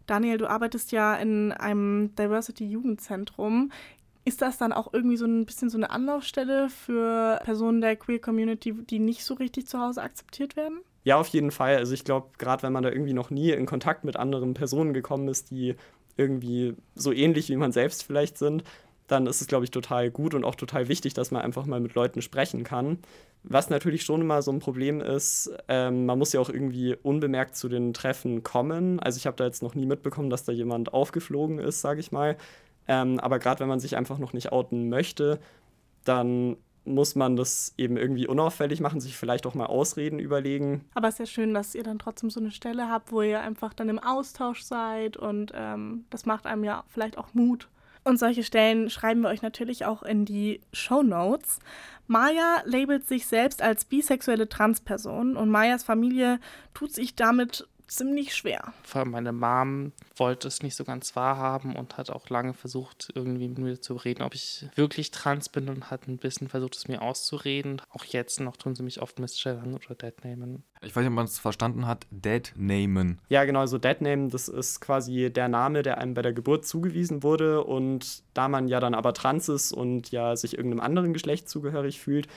Daniel, 0.07 0.39
du 0.39 0.49
arbeitest 0.49 0.93
ja 0.93 1.15
in 1.15 1.53
einem 1.53 2.15
Diversity-Jugendzentrum. 2.17 3.73
Ist 4.25 4.43
das 4.43 4.59
dann 4.59 4.73
auch 4.73 4.93
irgendwie 4.93 5.17
so 5.17 5.25
ein 5.25 5.47
bisschen 5.47 5.71
so 5.71 5.79
eine 5.79 5.91
Anlaufstelle 5.91 6.69
für 6.69 7.41
Personen 7.45 7.81
der 7.81 7.97
Queer 7.97 8.21
Community, 8.21 8.73
die 8.73 8.99
nicht 8.99 9.25
so 9.25 9.35
richtig 9.35 9.67
zu 9.67 9.81
Hause 9.81 10.03
akzeptiert 10.03 10.57
werden? 10.57 10.81
Ja, 11.05 11.17
auf 11.17 11.29
jeden 11.29 11.53
Fall. 11.53 11.77
Also 11.77 11.95
ich 11.95 12.05
glaube, 12.05 12.31
gerade 12.37 12.65
wenn 12.65 12.73
man 12.73 12.83
da 12.83 12.91
irgendwie 12.91 13.13
noch 13.13 13.31
nie 13.31 13.51
in 13.51 13.67
Kontakt 13.67 14.05
mit 14.05 14.17
anderen 14.17 14.55
Personen 14.55 14.93
gekommen 14.93 15.29
ist, 15.29 15.53
die 15.53 15.77
irgendwie 16.17 16.75
so 16.95 17.13
ähnlich 17.13 17.49
wie 17.49 17.57
man 17.57 17.73
selbst 17.73 18.03
vielleicht 18.03 18.39
sind, 18.39 18.65
dann 19.07 19.27
ist 19.27 19.41
es, 19.41 19.47
glaube 19.47 19.65
ich, 19.65 19.71
total 19.71 20.11
gut 20.11 20.35
und 20.35 20.45
auch 20.45 20.55
total 20.55 20.89
wichtig, 20.89 21.15
dass 21.15 21.31
man 21.31 21.43
einfach 21.43 21.67
mal 21.67 21.81
mit 21.81 21.95
Leuten 21.95 22.23
sprechen 22.23 22.65
kann. 22.65 22.99
Was 23.43 23.71
natürlich 23.71 24.03
schon 24.03 24.23
immer 24.23 24.43
so 24.43 24.51
ein 24.51 24.59
Problem 24.59 25.01
ist, 25.01 25.51
ähm, 25.69 26.07
man 26.07 26.19
muss 26.19 26.33
ja 26.33 26.41
auch 26.41 26.51
irgendwie 26.51 26.97
unbemerkt 27.01 27.57
zu 27.57 27.69
den 27.69 27.95
Treffen 27.95 28.43
kommen. 28.43 28.99
Also 28.99 29.19
ich 29.19 29.27
habe 29.27 29.37
da 29.37 29.45
jetzt 29.45 29.63
noch 29.63 29.75
nie 29.75 29.87
mitbekommen, 29.87 30.31
dass 30.31 30.45
da 30.45 30.53
jemand 30.53 30.93
aufgeflogen 30.93 31.59
ist, 31.59 31.81
sage 31.81 32.01
ich 32.01 32.11
mal. 32.11 32.37
Ähm, 32.89 33.21
aber 33.21 33.39
gerade 33.39 33.61
wenn 33.61 33.69
man 33.69 33.81
sich 33.81 33.97
einfach 33.97 34.19
noch 34.19 34.33
nicht 34.33 34.51
outen 34.51 34.89
möchte, 34.89 35.39
dann 36.05 36.57
muss 36.85 37.17
man 37.17 37.37
das 37.37 37.75
eben 37.77 37.97
irgendwie 37.97 38.27
unauffällig 38.27 38.81
machen, 38.81 39.01
sich 39.01 39.17
vielleicht 39.17 39.47
auch 39.47 39.55
mal 39.55 39.67
Ausreden 39.67 40.19
überlegen. 40.19 40.85
Aber 40.95 41.09
es 41.09 41.15
ist 41.15 41.19
ja 41.19 41.27
schön, 41.27 41.53
dass 41.53 41.75
ihr 41.75 41.83
dann 41.83 41.99
trotzdem 41.99 42.31
so 42.31 42.41
eine 42.41 42.53
Stelle 42.53 42.89
habt, 42.89 43.13
wo 43.13 43.23
ihr 43.23 43.41
einfach 43.41 43.75
dann 43.75 43.89
im 43.89 43.99
Austausch 43.99 44.63
seid 44.63 45.17
und 45.17 45.53
ähm, 45.55 46.05
das 46.11 46.27
macht 46.27 46.47
einem 46.47 46.65
ja 46.65 46.85
vielleicht 46.89 47.19
auch 47.19 47.35
Mut. 47.35 47.69
Und 48.07 48.21
solche 48.21 48.45
Stellen 48.45 48.89
schreiben 48.89 49.23
wir 49.23 49.31
euch 49.31 49.43
natürlich 49.43 49.85
auch 49.85 50.05
in 50.05 50.25
die 50.25 50.61
Show 50.73 51.03
Notes. 51.03 51.59
Maya 52.07 52.63
labelt 52.65 53.09
sich 53.09 53.27
selbst 53.27 53.63
als 53.63 53.85
bisexuelle 53.85 54.49
Transperson 54.49 55.37
und 55.37 55.49
Mayas 55.49 55.83
Familie 55.83 56.39
tut 56.73 56.93
sich 56.93 57.17
damit 57.17 57.67
ziemlich 57.89 58.35
schwer. 58.35 58.73
Vor 58.83 59.01
allem 59.01 59.11
meine 59.11 59.33
Mom 59.33 59.93
wollte 60.17 60.49
es 60.49 60.63
nicht 60.63 60.75
so 60.75 60.85
ganz 60.85 61.17
wahrhaben 61.17 61.77
und 61.77 61.97
hat 61.97 62.11
auch 62.11 62.29
lange 62.29 62.55
versucht, 62.55 63.13
irgendwie 63.15 63.49
mit 63.49 63.59
mir 63.59 63.81
zu 63.81 63.95
reden, 63.95 64.23
ob 64.23 64.35
ich 64.35 64.67
wirklich 64.75 65.11
trans 65.11 65.49
bin 65.49 65.69
und 65.69 65.91
hat 65.91 66.09
ein 66.09 66.19
bisschen 66.19 66.49
versucht, 66.49 66.77
es 66.77 66.89
mir 66.89 67.03
auszureden. 67.03 67.83
Auch 67.91 68.05
jetzt 68.05 68.41
noch 68.41 68.57
tun 68.57 68.75
sie 68.75 68.83
mich 68.83 69.01
oft 69.03 69.19
missstellen 69.19 69.75
oder 69.75 69.95
deadnamen. 69.95 70.65
Ich 70.83 70.95
weiß 70.95 71.03
nicht, 71.03 71.11
ob 71.11 71.15
man 71.15 71.25
es 71.25 71.39
verstanden 71.39 71.87
hat. 71.87 72.07
Deadnamen. 72.11 73.21
Ja, 73.29 73.45
genau, 73.45 73.67
so 73.67 73.79
Deadname, 73.79 74.29
das 74.29 74.49
ist 74.49 74.81
quasi 74.81 75.31
der 75.33 75.49
Name, 75.49 75.83
der 75.83 75.99
einem 75.99 76.15
bei 76.15 76.23
der 76.23 76.33
Geburt 76.33 76.67
zugewiesen 76.67 77.23
wurde. 77.23 77.65
Und 77.65 78.23
da 78.35 78.49
man 78.49 78.69
ja 78.69 78.81
dann 78.81 78.95
aber 78.95 79.15
trans 79.15 79.49
ist 79.49 79.73
und 79.73 80.11
ja 80.11 80.37
sich 80.37 80.57
irgendeinem 80.57 80.81
anderen 80.81 81.13
Geschlecht 81.13 81.49
zugehörig 81.49 82.01
fühlt, 82.01 82.29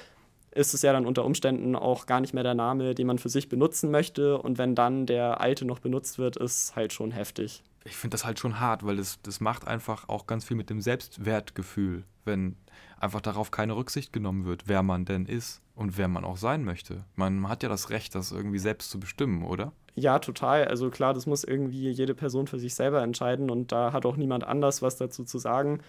ist 0.52 0.74
es 0.74 0.82
ja 0.82 0.94
dann 0.94 1.06
unter 1.06 1.26
Umständen 1.26 1.76
auch 1.76 2.06
gar 2.06 2.22
nicht 2.22 2.34
mehr 2.34 2.44
der 2.44 2.56
Name, 2.56 2.96
den 2.96 3.08
man 3.08 3.20
für 3.20 3.30
sich 3.30 3.50
benutzen 3.50 3.92
möchte. 3.92 4.38
Und 4.38 4.58
wenn 4.58 4.76
dann 4.76 5.06
der 5.06 5.42
alte 5.42 5.66
noch 5.66 5.80
benutzt 5.80 6.18
wird, 6.18 6.38
ist 6.38 6.76
halt 6.76 6.94
schon 6.94 7.12
heftig. 7.12 7.64
Ich 7.86 7.96
finde 7.96 8.16
das 8.16 8.26
halt 8.26 8.40
schon 8.40 8.60
hart, 8.60 8.86
weil 8.86 8.98
das, 8.98 9.20
das 9.22 9.40
macht 9.40 9.68
einfach 9.68 10.10
auch 10.10 10.28
ganz 10.28 10.46
viel 10.46 10.58
mit 10.58 10.70
dem 10.70 10.82
Selbstwertgefühl, 10.82 12.04
wenn 12.26 12.56
einfach 13.00 13.22
darauf 13.22 13.52
keine 13.52 13.76
Rücksicht 13.76 14.12
genommen 14.12 14.46
wird, 14.46 14.64
wer 14.68 14.84
man 14.84 15.06
denn 15.06 15.26
ist 15.26 15.62
und 15.76 15.98
wer 15.98 16.08
man 16.08 16.26
auch 16.26 16.38
sein 16.38 16.66
möchte. 16.66 17.06
Man 17.16 17.48
hat 17.48 17.64
ja 17.64 17.70
das 17.70 17.90
Recht, 17.90 18.16
das 18.16 18.32
irgendwie 18.32 18.60
selbst 18.60 18.92
zu 18.92 19.00
bestimmen, 19.00 19.46
oder? 19.46 19.72
Ja, 19.96 20.20
total. 20.20 20.66
Also 20.66 20.90
klar, 20.90 21.14
das 21.14 21.26
muss 21.26 21.44
irgendwie 21.44 21.90
jede 21.90 22.16
Person 22.16 22.48
für 22.48 22.60
sich 22.60 22.76
selber 22.76 23.02
entscheiden 23.02 23.50
und 23.50 23.72
da 23.72 23.92
hat 23.92 24.06
auch 24.06 24.16
niemand 24.16 24.46
anders 24.46 24.82
was 24.82 24.98
dazu 24.98 25.24
zu 25.24 25.40
sagen. 25.40 25.80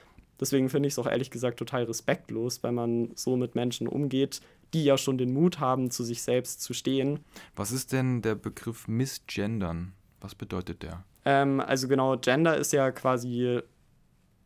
Deswegen 0.40 0.70
finde 0.70 0.86
ich 0.86 0.94
es 0.94 0.98
auch 0.98 1.06
ehrlich 1.06 1.30
gesagt 1.30 1.58
total 1.58 1.84
respektlos, 1.84 2.62
wenn 2.62 2.74
man 2.74 3.10
so 3.14 3.36
mit 3.36 3.54
Menschen 3.54 3.86
umgeht, 3.86 4.40
die 4.72 4.84
ja 4.84 4.96
schon 4.96 5.18
den 5.18 5.32
Mut 5.32 5.60
haben, 5.60 5.90
zu 5.90 6.02
sich 6.02 6.22
selbst 6.22 6.62
zu 6.62 6.72
stehen. 6.72 7.20
Was 7.54 7.72
ist 7.72 7.92
denn 7.92 8.22
der 8.22 8.34
Begriff 8.34 8.88
Missgendern? 8.88 9.92
Was 10.20 10.34
bedeutet 10.34 10.82
der? 10.82 11.04
Ähm, 11.24 11.60
also 11.60 11.88
genau, 11.88 12.16
Gender 12.16 12.56
ist 12.56 12.72
ja 12.72 12.90
quasi 12.90 13.60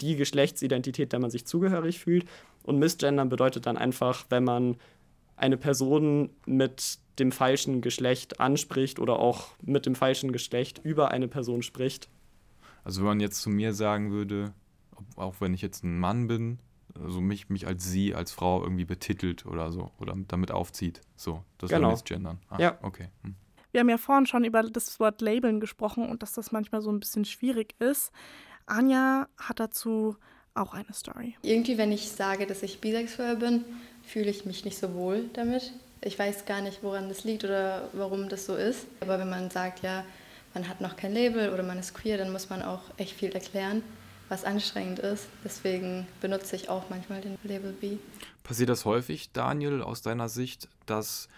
die 0.00 0.16
Geschlechtsidentität, 0.16 1.12
der 1.12 1.20
man 1.20 1.30
sich 1.30 1.46
zugehörig 1.46 2.00
fühlt. 2.00 2.26
Und 2.64 2.78
Missgendern 2.78 3.28
bedeutet 3.28 3.66
dann 3.66 3.76
einfach, 3.76 4.26
wenn 4.30 4.44
man 4.44 4.76
eine 5.37 5.57
Person 5.57 6.30
mit 6.46 6.98
dem 7.18 7.30
falschen 7.30 7.80
Geschlecht 7.80 8.40
anspricht 8.40 8.98
oder 8.98 9.18
auch 9.18 9.50
mit 9.62 9.87
dem 9.87 9.94
falschen 9.94 10.33
Geschlecht 10.33 10.80
über 10.83 11.11
eine 11.11 11.28
Person 11.28 11.62
spricht. 11.62 12.09
Also 12.83 13.00
wenn 13.00 13.09
man 13.09 13.20
jetzt 13.20 13.40
zu 13.40 13.50
mir 13.50 13.72
sagen 13.72 14.11
würde, 14.11 14.52
auch 15.16 15.40
wenn 15.40 15.54
ich 15.54 15.62
jetzt 15.62 15.85
ein 15.85 15.98
Mann 15.98 16.26
bin, 16.26 16.59
also 17.02 17.20
mich, 17.20 17.48
mich 17.48 17.66
als 17.66 17.85
sie, 17.90 18.14
als 18.14 18.33
Frau 18.33 18.62
irgendwie 18.62 18.85
betitelt 18.85 19.46
oder 19.46 19.72
so 19.72 19.90
oder 19.98 20.14
damit 20.28 20.50
aufzieht. 20.50 21.00
So, 21.16 21.42
das 21.59 21.70
genau. 21.70 21.92
ist 21.92 22.04
Gendern. 22.04 22.38
Ah, 22.48 22.61
ja. 22.61 22.78
Okay. 22.83 23.09
Hm. 23.22 23.35
Wir 23.72 23.80
haben 23.80 23.88
ja 23.88 23.98
vorhin 23.98 24.26
schon 24.26 24.44
über 24.44 24.62
das 24.62 25.00
Wort 25.00 25.20
Labeln 25.20 25.59
gesprochen 25.59 26.09
und 26.09 26.22
dass 26.22 26.33
das 26.35 26.52
manchmal 26.52 26.80
so 26.80 26.92
ein 26.92 27.00
bisschen 27.00 27.24
schwierig 27.24 27.74
ist. 27.80 28.12
Anja 28.66 29.26
hat 29.37 29.59
dazu 29.59 30.16
auch 30.54 30.74
eine 30.74 30.92
Story. 30.92 31.37
Irgendwie, 31.42 31.76
wenn 31.76 31.90
ich 31.90 32.09
sage, 32.09 32.46
dass 32.46 32.62
ich 32.62 32.80
bisexuell 32.80 33.37
bin, 33.37 33.64
fühle 34.04 34.30
ich 34.30 34.46
mich 34.46 34.64
nicht 34.64 34.78
so 34.78 34.94
wohl 34.94 35.28
damit. 35.33 35.72
Ich 36.02 36.18
weiß 36.18 36.44
gar 36.44 36.61
nicht, 36.61 36.85
woran 36.85 37.09
das 37.09 37.24
liegt 37.24 37.44
oder 37.44 37.88
warum 37.94 38.28
das 38.28 38.46
so 38.46 38.54
ist. 38.54 38.87
Aber 39.00 39.18
wenn 39.18 39.28
man 39.28 39.50
sagt, 39.50 39.83
ja, 39.83 40.04
man 40.54 40.68
hat 40.68 40.80
noch 40.80 40.96
kein 40.96 41.12
Label 41.12 41.52
oder 41.52 41.64
man 41.64 41.78
ist 41.78 41.94
queer, 41.94 42.16
dann 42.16 42.30
muss 42.30 42.50
man 42.50 42.62
auch 42.62 42.83
echt 42.96 43.12
viel 43.12 43.30
erklären, 43.30 43.83
was 44.28 44.44
anstrengend 44.44 44.98
ist. 44.98 45.26
Deswegen 45.44 46.06
benutze 46.20 46.56
ich 46.56 46.68
auch 46.68 46.90
manchmal 46.90 47.20
den 47.20 47.37
Label 47.42 47.72
B. 47.72 47.98
Passiert 48.42 48.68
das 48.68 48.84
häufig, 48.84 49.32
Daniel, 49.32 49.82
aus 49.82 50.02
deiner 50.02 50.28
Sicht, 50.28 50.68
dass 50.87 51.28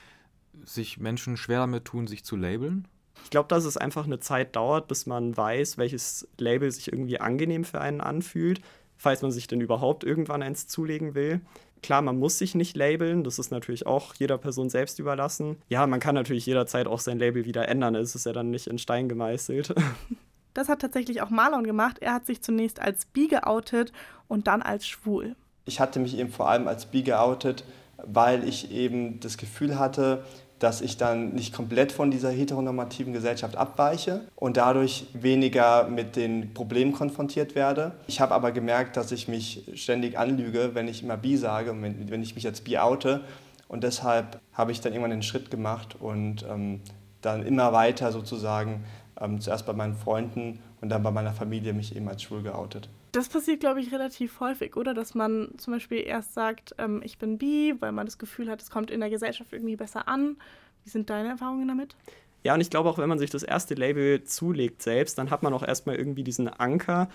sich 0.64 0.98
Menschen 0.98 1.36
schwer 1.36 1.60
damit 1.60 1.84
tun, 1.84 2.06
sich 2.06 2.24
zu 2.24 2.36
labeln? 2.36 2.88
Ich 3.24 3.30
glaube, 3.30 3.48
dass 3.48 3.64
es 3.64 3.76
einfach 3.76 4.04
eine 4.04 4.20
Zeit 4.20 4.56
dauert, 4.56 4.88
bis 4.88 5.06
man 5.06 5.36
weiß, 5.36 5.78
welches 5.78 6.28
Label 6.38 6.70
sich 6.70 6.92
irgendwie 6.92 7.20
angenehm 7.20 7.64
für 7.64 7.80
einen 7.80 8.00
anfühlt, 8.00 8.60
falls 8.96 9.22
man 9.22 9.32
sich 9.32 9.46
denn 9.46 9.60
überhaupt 9.60 10.04
irgendwann 10.04 10.42
eins 10.42 10.68
zulegen 10.68 11.14
will. 11.14 11.40
Klar, 11.82 12.02
man 12.02 12.18
muss 12.18 12.38
sich 12.38 12.54
nicht 12.54 12.76
labeln, 12.76 13.22
das 13.22 13.38
ist 13.38 13.50
natürlich 13.50 13.86
auch 13.86 14.14
jeder 14.14 14.38
Person 14.38 14.70
selbst 14.70 14.98
überlassen. 14.98 15.56
Ja, 15.68 15.86
man 15.86 16.00
kann 16.00 16.14
natürlich 16.14 16.46
jederzeit 16.46 16.86
auch 16.86 17.00
sein 17.00 17.18
Label 17.18 17.44
wieder 17.44 17.68
ändern, 17.68 17.94
es 17.94 18.14
ist 18.14 18.26
ja 18.26 18.32
dann 18.32 18.50
nicht 18.50 18.66
in 18.66 18.78
Stein 18.78 19.08
gemeißelt. 19.08 19.74
Das 20.56 20.70
hat 20.70 20.80
tatsächlich 20.80 21.20
auch 21.20 21.28
Marlon 21.28 21.64
gemacht. 21.64 21.98
Er 22.00 22.14
hat 22.14 22.24
sich 22.24 22.40
zunächst 22.40 22.80
als 22.80 23.04
bi 23.04 23.28
geoutet 23.28 23.92
und 24.26 24.46
dann 24.46 24.62
als 24.62 24.86
schwul. 24.86 25.36
Ich 25.66 25.80
hatte 25.80 26.00
mich 26.00 26.16
eben 26.16 26.30
vor 26.30 26.48
allem 26.48 26.66
als 26.66 26.86
bi 26.86 27.02
geoutet, 27.02 27.64
weil 27.98 28.48
ich 28.48 28.70
eben 28.70 29.20
das 29.20 29.36
Gefühl 29.36 29.78
hatte, 29.78 30.24
dass 30.58 30.80
ich 30.80 30.96
dann 30.96 31.34
nicht 31.34 31.52
komplett 31.52 31.92
von 31.92 32.10
dieser 32.10 32.30
heteronormativen 32.30 33.12
Gesellschaft 33.12 33.54
abweiche 33.54 34.22
und 34.34 34.56
dadurch 34.56 35.08
weniger 35.12 35.88
mit 35.88 36.16
den 36.16 36.54
Problemen 36.54 36.92
konfrontiert 36.92 37.54
werde. 37.54 37.92
Ich 38.06 38.22
habe 38.22 38.34
aber 38.34 38.50
gemerkt, 38.50 38.96
dass 38.96 39.12
ich 39.12 39.28
mich 39.28 39.70
ständig 39.74 40.18
anlüge, 40.18 40.70
wenn 40.72 40.88
ich 40.88 41.02
immer 41.02 41.18
bi 41.18 41.36
sage 41.36 41.72
und 41.72 41.82
wenn, 41.82 42.10
wenn 42.10 42.22
ich 42.22 42.34
mich 42.34 42.46
als 42.46 42.62
bi 42.62 42.78
oute. 42.78 43.20
Und 43.68 43.84
deshalb 43.84 44.40
habe 44.54 44.72
ich 44.72 44.80
dann 44.80 44.92
irgendwann 44.94 45.10
den 45.10 45.22
Schritt 45.22 45.50
gemacht 45.50 45.96
und 46.00 46.46
ähm, 46.48 46.80
dann 47.20 47.44
immer 47.44 47.74
weiter 47.74 48.10
sozusagen, 48.10 48.84
ähm, 49.20 49.40
zuerst 49.40 49.66
bei 49.66 49.72
meinen 49.72 49.94
Freunden 49.94 50.60
und 50.80 50.88
dann 50.88 51.02
bei 51.02 51.10
meiner 51.10 51.32
Familie 51.32 51.72
mich 51.72 51.94
eben 51.96 52.08
als 52.08 52.22
schwul 52.22 52.42
geoutet. 52.42 52.88
Das 53.12 53.28
passiert, 53.28 53.60
glaube 53.60 53.80
ich, 53.80 53.92
relativ 53.92 54.40
häufig, 54.40 54.76
oder? 54.76 54.92
Dass 54.92 55.14
man 55.14 55.48
zum 55.56 55.72
Beispiel 55.72 56.00
erst 56.06 56.34
sagt, 56.34 56.74
ähm, 56.78 57.00
ich 57.04 57.18
bin 57.18 57.38
bi, 57.38 57.74
weil 57.80 57.92
man 57.92 58.06
das 58.06 58.18
Gefühl 58.18 58.50
hat, 58.50 58.60
es 58.60 58.70
kommt 58.70 58.90
in 58.90 59.00
der 59.00 59.10
Gesellschaft 59.10 59.52
irgendwie 59.52 59.76
besser 59.76 60.06
an. 60.08 60.36
Wie 60.84 60.90
sind 60.90 61.08
deine 61.08 61.30
Erfahrungen 61.30 61.66
damit? 61.66 61.96
Ja, 62.44 62.54
und 62.54 62.60
ich 62.60 62.70
glaube 62.70 62.88
auch, 62.88 62.98
wenn 62.98 63.08
man 63.08 63.18
sich 63.18 63.30
das 63.30 63.42
erste 63.42 63.74
Label 63.74 64.22
zulegt 64.22 64.82
selbst, 64.82 65.18
dann 65.18 65.30
hat 65.30 65.42
man 65.42 65.52
auch 65.52 65.62
erstmal 65.62 65.96
irgendwie 65.96 66.22
diesen 66.22 66.48
Anker. 66.48 67.08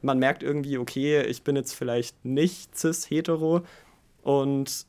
Man 0.00 0.18
merkt 0.18 0.42
irgendwie, 0.42 0.78
okay, 0.78 1.22
ich 1.22 1.44
bin 1.44 1.54
jetzt 1.54 1.74
vielleicht 1.74 2.24
nicht 2.24 2.76
cis-hetero. 2.76 3.62
Und 4.22 4.86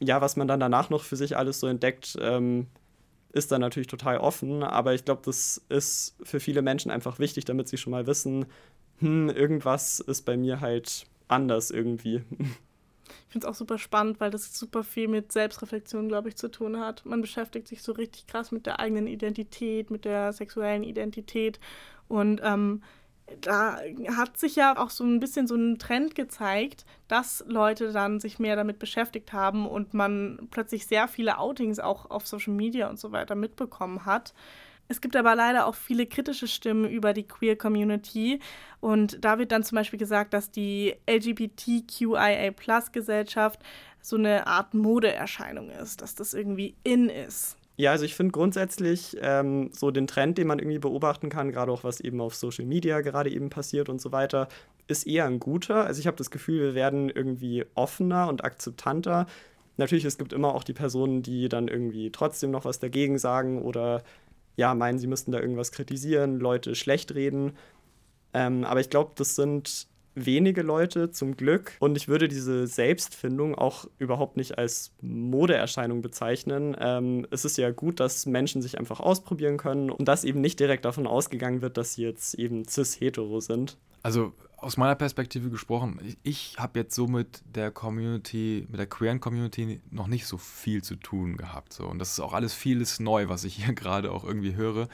ja, 0.00 0.20
was 0.20 0.36
man 0.36 0.48
dann 0.48 0.60
danach 0.60 0.90
noch 0.90 1.04
für 1.04 1.16
sich 1.16 1.36
alles 1.36 1.60
so 1.60 1.66
entdeckt, 1.66 2.18
ähm, 2.20 2.66
ist 3.34 3.50
dann 3.52 3.60
natürlich 3.60 3.88
total 3.88 4.18
offen. 4.18 4.62
Aber 4.62 4.94
ich 4.94 5.04
glaube, 5.04 5.22
das 5.24 5.60
ist 5.68 6.16
für 6.22 6.40
viele 6.40 6.62
Menschen 6.62 6.90
einfach 6.90 7.18
wichtig, 7.18 7.44
damit 7.44 7.68
sie 7.68 7.76
schon 7.76 7.90
mal 7.90 8.06
wissen, 8.06 8.46
hm, 8.98 9.28
irgendwas 9.28 10.00
ist 10.00 10.22
bei 10.22 10.36
mir 10.36 10.60
halt 10.60 11.06
anders 11.28 11.70
irgendwie. 11.70 12.22
Ich 13.26 13.32
finde 13.32 13.46
es 13.46 13.52
auch 13.52 13.56
super 13.56 13.78
spannend, 13.78 14.20
weil 14.20 14.30
das 14.30 14.56
super 14.56 14.84
viel 14.84 15.08
mit 15.08 15.32
Selbstreflexion, 15.32 16.08
glaube 16.08 16.28
ich, 16.28 16.36
zu 16.36 16.48
tun 16.48 16.78
hat. 16.78 17.04
Man 17.04 17.20
beschäftigt 17.20 17.66
sich 17.66 17.82
so 17.82 17.92
richtig 17.92 18.28
krass 18.28 18.52
mit 18.52 18.66
der 18.66 18.78
eigenen 18.78 19.08
Identität, 19.08 19.90
mit 19.90 20.04
der 20.04 20.32
sexuellen 20.32 20.84
Identität. 20.84 21.58
Und 22.06 22.40
ähm, 22.44 22.82
da 23.40 23.78
hat 24.16 24.38
sich 24.38 24.56
ja 24.56 24.76
auch 24.76 24.90
so 24.90 25.04
ein 25.04 25.20
bisschen 25.20 25.46
so 25.46 25.54
ein 25.54 25.78
Trend 25.78 26.14
gezeigt, 26.14 26.84
dass 27.08 27.44
Leute 27.46 27.92
dann 27.92 28.20
sich 28.20 28.38
mehr 28.38 28.56
damit 28.56 28.78
beschäftigt 28.78 29.32
haben 29.32 29.66
und 29.66 29.94
man 29.94 30.48
plötzlich 30.50 30.86
sehr 30.86 31.08
viele 31.08 31.38
Outings 31.38 31.78
auch 31.78 32.10
auf 32.10 32.26
Social 32.26 32.52
Media 32.52 32.88
und 32.88 32.98
so 32.98 33.12
weiter 33.12 33.34
mitbekommen 33.34 34.04
hat. 34.04 34.34
Es 34.88 35.00
gibt 35.00 35.16
aber 35.16 35.34
leider 35.34 35.66
auch 35.66 35.74
viele 35.74 36.04
kritische 36.06 36.46
Stimmen 36.46 36.90
über 36.90 37.14
die 37.14 37.26
Queer 37.26 37.56
Community. 37.56 38.40
Und 38.80 39.24
da 39.24 39.38
wird 39.38 39.50
dann 39.50 39.64
zum 39.64 39.76
Beispiel 39.76 39.98
gesagt, 39.98 40.34
dass 40.34 40.50
die 40.50 40.94
LGBTQIA-Plus-Gesellschaft 41.08 43.60
so 44.02 44.16
eine 44.16 44.46
Art 44.46 44.74
Modeerscheinung 44.74 45.70
ist, 45.70 46.02
dass 46.02 46.14
das 46.14 46.34
irgendwie 46.34 46.76
in 46.84 47.08
ist. 47.08 47.56
Ja, 47.76 47.90
also 47.90 48.04
ich 48.04 48.14
finde 48.14 48.30
grundsätzlich 48.32 49.16
ähm, 49.20 49.70
so 49.72 49.90
den 49.90 50.06
Trend, 50.06 50.38
den 50.38 50.46
man 50.46 50.60
irgendwie 50.60 50.78
beobachten 50.78 51.28
kann, 51.28 51.50
gerade 51.50 51.72
auch 51.72 51.82
was 51.82 52.00
eben 52.00 52.20
auf 52.20 52.34
Social 52.36 52.64
Media 52.64 53.00
gerade 53.00 53.30
eben 53.30 53.50
passiert 53.50 53.88
und 53.88 54.00
so 54.00 54.12
weiter, 54.12 54.48
ist 54.86 55.06
eher 55.06 55.24
ein 55.24 55.40
guter. 55.40 55.84
Also 55.84 55.98
ich 56.00 56.06
habe 56.06 56.16
das 56.16 56.30
Gefühl, 56.30 56.60
wir 56.60 56.74
werden 56.74 57.10
irgendwie 57.10 57.64
offener 57.74 58.28
und 58.28 58.44
akzeptanter. 58.44 59.26
Natürlich, 59.76 60.04
es 60.04 60.18
gibt 60.18 60.32
immer 60.32 60.54
auch 60.54 60.62
die 60.62 60.72
Personen, 60.72 61.22
die 61.22 61.48
dann 61.48 61.66
irgendwie 61.66 62.12
trotzdem 62.12 62.52
noch 62.52 62.64
was 62.64 62.78
dagegen 62.78 63.18
sagen 63.18 63.62
oder 63.62 64.04
ja, 64.56 64.72
meinen, 64.74 65.00
sie 65.00 65.08
müssten 65.08 65.32
da 65.32 65.40
irgendwas 65.40 65.72
kritisieren, 65.72 66.38
Leute 66.38 66.76
schlecht 66.76 67.14
reden. 67.14 67.54
Ähm, 68.32 68.64
aber 68.64 68.80
ich 68.80 68.90
glaube, 68.90 69.12
das 69.16 69.34
sind 69.34 69.88
wenige 70.14 70.62
Leute 70.62 71.10
zum 71.10 71.36
Glück. 71.36 71.72
Und 71.80 71.96
ich 71.96 72.08
würde 72.08 72.28
diese 72.28 72.66
Selbstfindung 72.66 73.54
auch 73.54 73.86
überhaupt 73.98 74.36
nicht 74.36 74.58
als 74.58 74.92
Modeerscheinung 75.00 76.02
bezeichnen. 76.02 76.76
Ähm, 76.78 77.26
es 77.30 77.44
ist 77.44 77.58
ja 77.58 77.70
gut, 77.70 78.00
dass 78.00 78.26
Menschen 78.26 78.62
sich 78.62 78.78
einfach 78.78 79.00
ausprobieren 79.00 79.56
können 79.56 79.90
und 79.90 80.06
dass 80.06 80.24
eben 80.24 80.40
nicht 80.40 80.60
direkt 80.60 80.84
davon 80.84 81.06
ausgegangen 81.06 81.62
wird, 81.62 81.76
dass 81.76 81.94
sie 81.94 82.02
jetzt 82.02 82.34
eben 82.34 82.64
cis-hetero 82.66 83.40
sind. 83.40 83.76
Also 84.04 84.34
aus 84.58 84.76
meiner 84.76 84.94
Perspektive 84.96 85.48
gesprochen, 85.48 85.98
ich, 86.04 86.18
ich 86.22 86.56
habe 86.58 86.78
jetzt 86.78 86.94
so 86.94 87.06
mit 87.06 87.42
der 87.54 87.70
Community, 87.70 88.66
mit 88.68 88.78
der 88.78 88.86
queeren 88.86 89.18
Community 89.18 89.80
noch 89.90 90.08
nicht 90.08 90.26
so 90.26 90.36
viel 90.36 90.84
zu 90.84 90.96
tun 90.96 91.38
gehabt. 91.38 91.72
So. 91.72 91.86
Und 91.86 91.98
das 91.98 92.12
ist 92.12 92.20
auch 92.20 92.34
alles 92.34 92.52
vieles 92.52 93.00
neu, 93.00 93.30
was 93.30 93.44
ich 93.44 93.56
hier 93.56 93.74
gerade 93.74 94.12
auch 94.12 94.22
irgendwie 94.22 94.56
höre. 94.56 94.88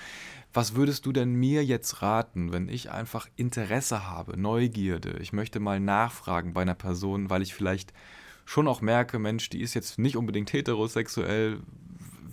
Was 0.52 0.76
würdest 0.76 1.06
du 1.06 1.12
denn 1.12 1.34
mir 1.34 1.64
jetzt 1.64 2.02
raten, 2.02 2.52
wenn 2.52 2.68
ich 2.68 2.92
einfach 2.92 3.26
Interesse 3.34 4.08
habe, 4.08 4.38
Neugierde, 4.38 5.18
ich 5.20 5.32
möchte 5.32 5.58
mal 5.58 5.80
nachfragen 5.80 6.52
bei 6.52 6.62
einer 6.62 6.76
Person, 6.76 7.30
weil 7.30 7.42
ich 7.42 7.52
vielleicht 7.52 7.92
schon 8.44 8.68
auch 8.68 8.80
merke, 8.80 9.18
Mensch, 9.18 9.50
die 9.50 9.60
ist 9.60 9.74
jetzt 9.74 9.98
nicht 9.98 10.16
unbedingt 10.16 10.52
heterosexuell. 10.52 11.60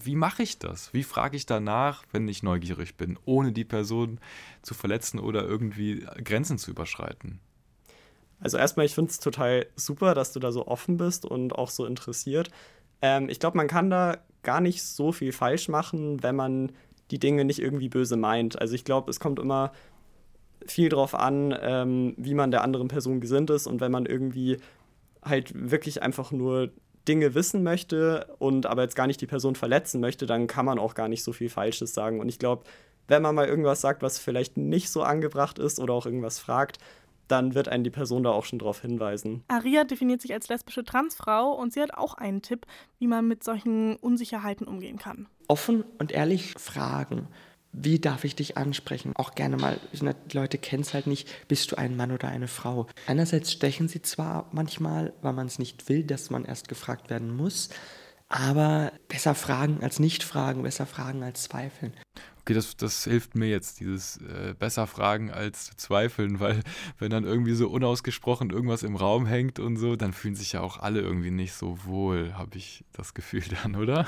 Wie 0.04 0.16
mache 0.16 0.44
ich 0.44 0.60
das? 0.60 0.94
Wie 0.94 1.04
frage 1.04 1.36
ich 1.38 1.46
danach, 1.46 2.04
wenn 2.12 2.28
ich 2.28 2.44
neugierig 2.44 2.96
bin, 2.96 3.18
ohne 3.26 3.52
die 3.52 3.66
Person 3.66 4.20
zu 4.62 4.74
verletzen 4.74 5.20
oder 5.20 5.44
irgendwie 5.44 6.06
Grenzen 6.24 6.58
zu 6.58 6.72
überschreiten? 6.72 7.40
Also 8.40 8.58
erstmal, 8.58 8.86
ich 8.86 8.94
finde 8.94 9.12
es 9.12 9.20
total 9.20 9.66
super, 9.76 10.14
dass 10.14 10.32
du 10.34 10.40
da 10.40 10.52
so 10.52 10.68
offen 10.68 10.98
bist 10.98 11.26
und 11.26 11.56
auch 11.56 11.70
so 11.70 11.86
interessiert. 11.86 12.52
Ähm, 13.02 13.30
ich 13.30 13.40
glaube, 13.40 13.58
man 13.58 13.68
kann 13.68 13.90
da 13.90 14.18
gar 14.44 14.62
nicht 14.62 14.84
so 14.84 15.12
viel 15.12 15.32
falsch 15.32 15.70
machen, 15.70 16.22
wenn 16.22 16.36
man 16.36 16.72
die 17.12 17.20
Dinge 17.20 17.46
nicht 17.46 17.60
irgendwie 17.60 17.90
böse 17.90 18.18
meint. 18.18 18.60
Also 18.62 18.76
ich 18.76 18.86
glaube, 18.86 19.10
es 19.10 19.20
kommt 19.20 19.40
immer 19.40 19.72
viel 20.66 20.90
drauf 20.90 21.16
an, 21.16 21.56
ähm, 21.60 22.14
wie 22.18 22.34
man 22.34 22.52
der 22.52 22.64
anderen 22.64 22.88
Person 22.88 23.22
gesinnt 23.22 23.50
ist 23.50 23.68
und 23.68 23.82
wenn 23.82 23.92
man 23.92 24.06
irgendwie 24.06 24.58
halt 25.24 25.52
wirklich 25.54 26.02
einfach 26.02 26.32
nur 26.32 26.72
Dinge 27.08 27.36
wissen 27.36 27.64
möchte 27.64 28.36
und 28.40 28.66
aber 28.66 28.84
jetzt 28.84 28.96
gar 28.96 29.08
nicht 29.08 29.22
die 29.22 29.28
Person 29.28 29.56
verletzen 29.56 30.02
möchte, 30.02 30.26
dann 30.26 30.48
kann 30.48 30.66
man 30.66 30.80
auch 30.80 30.94
gar 30.94 31.08
nicht 31.08 31.24
so 31.24 31.34
viel 31.34 31.50
Falsches 31.50 31.94
sagen. 31.94 32.20
Und 32.20 32.30
ich 32.30 32.40
glaube, 32.40 32.64
wenn 33.08 33.22
man 33.22 33.36
mal 33.36 33.48
irgendwas 33.48 33.82
sagt, 33.82 34.02
was 34.02 34.20
vielleicht 34.20 34.58
nicht 34.58 34.90
so 34.90 35.04
angebracht 35.04 35.60
ist 35.60 35.80
oder 35.80 35.94
auch 35.94 36.06
irgendwas 36.06 36.40
fragt, 36.40 36.80
dann 37.28 37.56
wird 37.56 37.68
einen 37.68 37.84
die 37.84 37.90
Person 37.90 38.24
da 38.24 38.32
auch 38.32 38.46
schon 38.46 38.60
darauf 38.60 38.82
hinweisen. 38.82 39.44
Aria 39.48 39.84
definiert 39.84 40.22
sich 40.22 40.34
als 40.34 40.48
lesbische 40.48 40.84
Transfrau 40.84 41.52
und 41.52 41.74
sie 41.74 41.82
hat 41.82 41.94
auch 41.94 42.14
einen 42.14 42.42
Tipp, 42.42 42.66
wie 43.00 43.08
man 43.08 43.28
mit 43.28 43.44
solchen 43.44 43.98
Unsicherheiten 43.98 44.68
umgehen 44.68 44.98
kann. 44.98 45.28
Offen 45.48 45.84
und 46.00 46.12
ehrlich 46.12 46.54
fragen. 46.58 47.28
Wie 47.80 48.00
darf 48.00 48.24
ich 48.24 48.36
dich 48.36 48.58
ansprechen? 48.58 49.14
Auch 49.16 49.36
gerne 49.36 49.56
mal, 49.56 49.80
die 49.94 50.38
Leute 50.38 50.58
kennen 50.58 50.82
es 50.82 50.96
halt 50.96 51.06
nicht, 51.06 51.30
bist 51.48 51.72
du 51.72 51.78
ein 51.78 51.96
Mann 51.96 52.12
oder 52.12 52.28
eine 52.28 52.48
Frau? 52.48 52.88
Einerseits 53.06 53.52
stechen 53.52 53.88
sie 53.88 54.02
zwar 54.02 54.50
manchmal, 54.52 55.14
weil 55.22 55.34
man 55.34 55.46
es 55.46 55.60
nicht 55.60 55.88
will, 55.88 56.04
dass 56.04 56.32
man 56.32 56.44
erst 56.44 56.70
gefragt 56.70 57.12
werden 57.12 57.36
muss, 57.36 57.70
aber 58.30 58.92
besser 59.08 59.36
fragen 59.36 59.84
als 59.84 60.00
nicht 60.00 60.24
fragen, 60.24 60.64
besser 60.64 60.88
fragen 60.88 61.22
als 61.22 61.44
zweifeln. 61.44 61.94
Okay, 62.42 62.56
das, 62.56 62.78
das 62.78 63.04
hilft 63.04 63.36
mir 63.36 63.48
jetzt, 63.48 63.80
dieses 63.80 64.18
äh, 64.18 64.56
besser 64.58 64.88
fragen 64.88 65.30
als 65.32 65.76
zweifeln, 65.78 66.40
weil 66.40 66.62
wenn 66.98 67.12
dann 67.12 67.26
irgendwie 67.26 67.54
so 67.54 67.70
unausgesprochen 67.70 68.50
irgendwas 68.50 68.82
im 68.82 68.96
Raum 68.96 69.28
hängt 69.28 69.60
und 69.60 69.78
so, 69.78 69.96
dann 69.96 70.14
fühlen 70.14 70.36
sich 70.36 70.54
ja 70.54 70.62
auch 70.62 70.80
alle 70.80 71.02
irgendwie 71.02 71.30
nicht 71.30 71.54
so 71.54 71.84
wohl, 71.84 72.34
habe 72.34 72.58
ich 72.58 72.86
das 72.94 73.14
Gefühl 73.14 73.44
dann, 73.64 73.76
oder? 73.76 74.08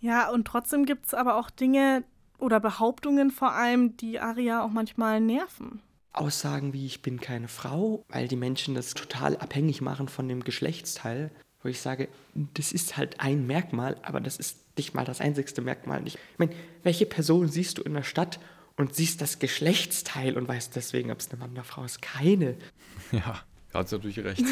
Ja, 0.00 0.30
und 0.30 0.46
trotzdem 0.46 0.84
gibt 0.84 1.06
es 1.06 1.14
aber 1.14 1.36
auch 1.36 1.50
Dinge 1.50 2.04
oder 2.38 2.60
Behauptungen 2.60 3.30
vor 3.30 3.52
allem, 3.52 3.96
die 3.96 4.20
Aria 4.20 4.64
auch 4.64 4.70
manchmal 4.70 5.20
nerven. 5.20 5.80
Aussagen 6.12 6.72
wie 6.72 6.86
ich 6.86 7.02
bin 7.02 7.20
keine 7.20 7.48
Frau, 7.48 8.04
weil 8.08 8.28
die 8.28 8.36
Menschen 8.36 8.74
das 8.74 8.94
total 8.94 9.36
abhängig 9.36 9.80
machen 9.80 10.08
von 10.08 10.28
dem 10.28 10.42
Geschlechtsteil, 10.42 11.30
wo 11.62 11.68
ich 11.68 11.80
sage, 11.80 12.08
das 12.34 12.72
ist 12.72 12.96
halt 12.96 13.20
ein 13.20 13.46
Merkmal, 13.46 13.96
aber 14.02 14.20
das 14.20 14.36
ist 14.36 14.64
nicht 14.76 14.94
mal 14.94 15.04
das 15.04 15.20
einzigste 15.20 15.60
Merkmal. 15.60 16.06
Ich 16.06 16.18
meine, 16.38 16.52
welche 16.82 17.06
Person 17.06 17.48
siehst 17.48 17.78
du 17.78 17.82
in 17.82 17.94
der 17.94 18.02
Stadt 18.02 18.40
und 18.76 18.94
siehst 18.94 19.20
das 19.20 19.38
Geschlechtsteil 19.38 20.36
und 20.36 20.48
weißt 20.48 20.74
deswegen, 20.76 21.10
ob 21.10 21.18
es 21.18 21.30
eine 21.30 21.38
Mann 21.38 21.52
oder 21.52 21.64
Frau 21.64 21.84
ist? 21.84 22.02
Keine. 22.02 22.56
Ja, 23.12 23.40
hat 23.78 23.92
natürlich 23.92 24.18
recht. 24.20 24.42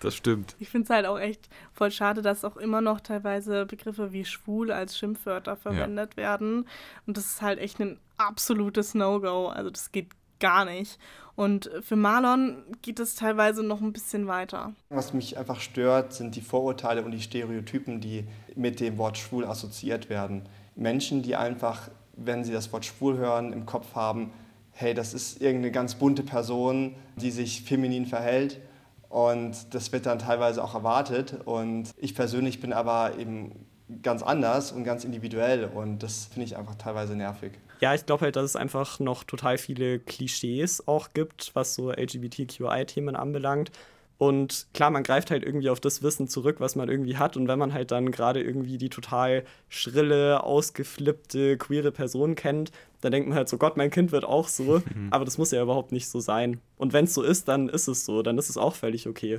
das 0.00 0.14
stimmt. 0.14 0.54
Ich 0.58 0.68
finde 0.68 0.84
es 0.84 0.90
halt 0.90 1.06
auch 1.06 1.18
echt 1.18 1.48
voll 1.72 1.90
schade, 1.90 2.22
dass 2.22 2.44
auch 2.44 2.56
immer 2.56 2.80
noch 2.80 3.00
teilweise 3.00 3.66
Begriffe 3.66 4.12
wie 4.12 4.24
schwul 4.24 4.70
als 4.70 4.98
Schimpfwörter 4.98 5.56
verwendet 5.56 6.12
ja. 6.12 6.16
werden. 6.16 6.66
Und 7.06 7.16
das 7.16 7.26
ist 7.26 7.42
halt 7.42 7.58
echt 7.58 7.80
ein 7.80 7.98
absolutes 8.18 8.94
No-Go. 8.94 9.48
Also 9.48 9.70
das 9.70 9.92
geht 9.92 10.08
gar 10.40 10.64
nicht. 10.64 10.98
Und 11.34 11.70
für 11.80 11.96
Marlon 11.96 12.62
geht 12.82 13.00
es 13.00 13.14
teilweise 13.14 13.62
noch 13.62 13.80
ein 13.80 13.92
bisschen 13.92 14.26
weiter. 14.26 14.72
Was 14.90 15.14
mich 15.14 15.38
einfach 15.38 15.60
stört, 15.60 16.12
sind 16.12 16.36
die 16.36 16.42
Vorurteile 16.42 17.02
und 17.02 17.12
die 17.12 17.22
Stereotypen, 17.22 18.00
die 18.00 18.24
mit 18.54 18.80
dem 18.80 18.98
Wort 18.98 19.16
schwul 19.16 19.46
assoziiert 19.46 20.10
werden. 20.10 20.42
Menschen, 20.74 21.22
die 21.22 21.36
einfach, 21.36 21.88
wenn 22.16 22.44
sie 22.44 22.52
das 22.52 22.70
Wort 22.72 22.84
schwul 22.84 23.16
hören, 23.16 23.52
im 23.52 23.64
Kopf 23.64 23.94
haben, 23.94 24.30
hey, 24.72 24.94
das 24.94 25.14
ist 25.14 25.40
irgendeine 25.40 25.72
ganz 25.72 25.94
bunte 25.94 26.22
Person, 26.22 26.94
die 27.16 27.30
sich 27.30 27.62
feminin 27.62 28.06
verhält. 28.06 28.60
Und 29.08 29.74
das 29.74 29.92
wird 29.92 30.06
dann 30.06 30.18
teilweise 30.18 30.64
auch 30.64 30.74
erwartet. 30.74 31.36
Und 31.44 31.90
ich 31.98 32.14
persönlich 32.14 32.60
bin 32.60 32.72
aber 32.72 33.18
eben 33.18 33.66
ganz 34.02 34.22
anders 34.22 34.72
und 34.72 34.84
ganz 34.84 35.04
individuell. 35.04 35.66
Und 35.66 36.02
das 36.02 36.26
finde 36.26 36.46
ich 36.46 36.56
einfach 36.56 36.76
teilweise 36.76 37.14
nervig. 37.14 37.52
Ja, 37.80 37.94
ich 37.94 38.06
glaube 38.06 38.24
halt, 38.24 38.36
dass 38.36 38.44
es 38.44 38.56
einfach 38.56 39.00
noch 39.00 39.24
total 39.24 39.58
viele 39.58 39.98
Klischees 39.98 40.86
auch 40.86 41.10
gibt, 41.12 41.50
was 41.54 41.74
so 41.74 41.90
LGBTQI-Themen 41.90 43.16
anbelangt. 43.16 43.70
Und 44.18 44.68
klar, 44.72 44.90
man 44.90 45.02
greift 45.02 45.32
halt 45.32 45.42
irgendwie 45.42 45.68
auf 45.68 45.80
das 45.80 46.00
Wissen 46.02 46.28
zurück, 46.28 46.60
was 46.60 46.76
man 46.76 46.88
irgendwie 46.88 47.16
hat. 47.16 47.36
Und 47.36 47.48
wenn 47.48 47.58
man 47.58 47.74
halt 47.74 47.90
dann 47.90 48.12
gerade 48.12 48.40
irgendwie 48.40 48.78
die 48.78 48.88
total 48.88 49.42
schrille, 49.68 50.44
ausgeflippte, 50.44 51.58
queere 51.58 51.90
Person 51.90 52.36
kennt, 52.36 52.70
dann 53.02 53.12
denkt 53.12 53.28
man 53.28 53.36
halt 53.36 53.48
so, 53.48 53.58
Gott, 53.58 53.76
mein 53.76 53.90
Kind 53.90 54.12
wird 54.12 54.24
auch 54.24 54.48
so. 54.48 54.80
Mhm. 54.94 55.08
Aber 55.10 55.24
das 55.24 55.38
muss 55.38 55.50
ja 55.52 55.62
überhaupt 55.62 55.92
nicht 55.92 56.08
so 56.08 56.20
sein. 56.20 56.60
Und 56.82 56.92
wenn 56.92 57.04
es 57.04 57.14
so 57.14 57.22
ist, 57.22 57.46
dann 57.46 57.68
ist 57.68 57.86
es 57.86 58.04
so. 58.04 58.22
Dann 58.22 58.38
ist 58.38 58.50
es 58.50 58.56
auch 58.56 58.74
völlig 58.74 59.06
okay. 59.06 59.38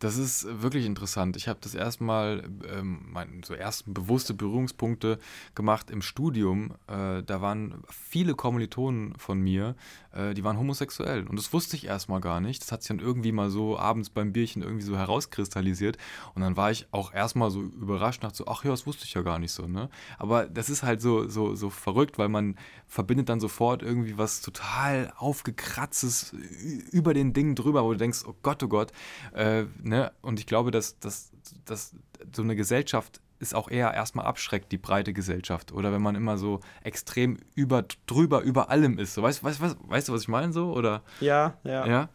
Das 0.00 0.16
ist 0.16 0.44
wirklich 0.60 0.86
interessant. 0.86 1.36
Ich 1.36 1.46
habe 1.46 1.60
das 1.62 1.76
erstmal, 1.76 2.42
ähm, 2.68 3.06
meine 3.12 3.30
so 3.44 3.54
ersten 3.54 3.94
bewusste 3.94 4.34
Berührungspunkte 4.34 5.20
gemacht 5.54 5.88
im 5.88 6.02
Studium. 6.02 6.72
Äh, 6.88 7.22
da 7.22 7.40
waren 7.40 7.84
viele 7.88 8.34
Kommilitonen 8.34 9.14
von 9.18 9.38
mir, 9.38 9.76
äh, 10.12 10.34
die 10.34 10.42
waren 10.42 10.58
homosexuell. 10.58 11.28
Und 11.28 11.38
das 11.38 11.52
wusste 11.52 11.76
ich 11.76 11.86
erstmal 11.86 12.20
gar 12.20 12.40
nicht. 12.40 12.60
Das 12.60 12.72
hat 12.72 12.82
sich 12.82 12.88
dann 12.88 12.98
irgendwie 12.98 13.30
mal 13.30 13.50
so 13.50 13.78
abends 13.78 14.10
beim 14.10 14.32
Bierchen 14.32 14.62
irgendwie 14.62 14.84
so 14.84 14.96
herauskristallisiert. 14.96 15.96
Und 16.34 16.42
dann 16.42 16.56
war 16.56 16.72
ich 16.72 16.88
auch 16.90 17.14
erstmal 17.14 17.52
so 17.52 17.60
überrascht, 17.60 18.24
nach 18.24 18.34
so, 18.34 18.48
ach 18.48 18.64
ja, 18.64 18.72
das 18.72 18.84
wusste 18.84 19.04
ich 19.04 19.14
ja 19.14 19.22
gar 19.22 19.38
nicht 19.38 19.52
so. 19.52 19.68
Ne? 19.68 19.90
Aber 20.18 20.46
das 20.46 20.68
ist 20.70 20.82
halt 20.82 21.00
so, 21.00 21.28
so, 21.28 21.54
so 21.54 21.70
verrückt, 21.70 22.18
weil 22.18 22.28
man 22.28 22.56
verbindet 22.88 23.28
dann 23.28 23.38
sofort 23.38 23.84
irgendwie 23.84 24.18
was 24.18 24.40
total 24.40 25.12
aufgekratztes 25.16 26.34
über 26.64 27.14
den 27.14 27.32
Dingen 27.32 27.54
drüber, 27.54 27.84
wo 27.84 27.92
du 27.92 27.98
denkst, 27.98 28.24
oh 28.26 28.34
Gott, 28.42 28.62
oh 28.62 28.68
Gott. 28.68 28.92
Äh, 29.34 29.64
ne? 29.82 30.12
Und 30.22 30.40
ich 30.40 30.46
glaube, 30.46 30.70
dass, 30.70 30.98
dass, 30.98 31.32
dass 31.64 31.94
so 32.34 32.42
eine 32.42 32.56
Gesellschaft 32.56 33.20
ist 33.38 33.54
auch 33.54 33.70
eher 33.70 33.92
erstmal 33.92 34.26
abschreckt, 34.26 34.72
die 34.72 34.78
breite 34.78 35.12
Gesellschaft. 35.12 35.72
Oder 35.72 35.92
wenn 35.92 36.00
man 36.00 36.14
immer 36.14 36.38
so 36.38 36.60
extrem 36.82 37.36
über, 37.54 37.84
drüber, 38.06 38.40
über 38.40 38.70
allem 38.70 38.98
ist. 38.98 39.14
So, 39.14 39.22
weißt, 39.22 39.44
weißt, 39.44 39.60
weißt, 39.60 39.76
weißt 39.82 40.08
du, 40.08 40.12
was 40.12 40.22
ich 40.22 40.28
meine 40.28 40.52
so? 40.52 40.72
Oder? 40.72 41.02
Ja, 41.20 41.58
ja. 41.64 41.86
ja? 41.86 42.08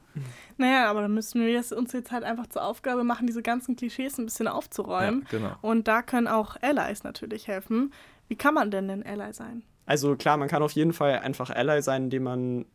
Naja, 0.58 0.90
aber 0.90 1.02
dann 1.04 1.14
müssen 1.14 1.46
wir 1.46 1.64
uns 1.78 1.94
jetzt 1.94 2.12
halt 2.12 2.24
einfach 2.24 2.48
zur 2.48 2.64
Aufgabe 2.64 3.04
machen, 3.04 3.28
diese 3.28 3.44
ganzen 3.44 3.76
Klischees 3.76 4.18
ein 4.18 4.26
bisschen 4.26 4.48
aufzuräumen. 4.48 5.26
Ja, 5.32 5.38
genau. 5.38 5.56
Und 5.62 5.88
da 5.88 6.02
können 6.02 6.28
auch 6.28 6.58
Allies 6.62 7.04
natürlich 7.04 7.48
helfen. 7.48 7.94
Wie 8.28 8.36
kann 8.36 8.54
man 8.54 8.72
denn 8.72 8.90
ein 8.90 9.06
Ally 9.06 9.34
sein? 9.34 9.64
Also 9.86 10.16
klar, 10.16 10.38
man 10.38 10.48
kann 10.48 10.62
auf 10.62 10.74
jeden 10.74 10.94
Fall 10.94 11.20
einfach 11.20 11.50
Ally 11.50 11.82
sein, 11.82 12.06
indem 12.06 12.24
man 12.24 12.66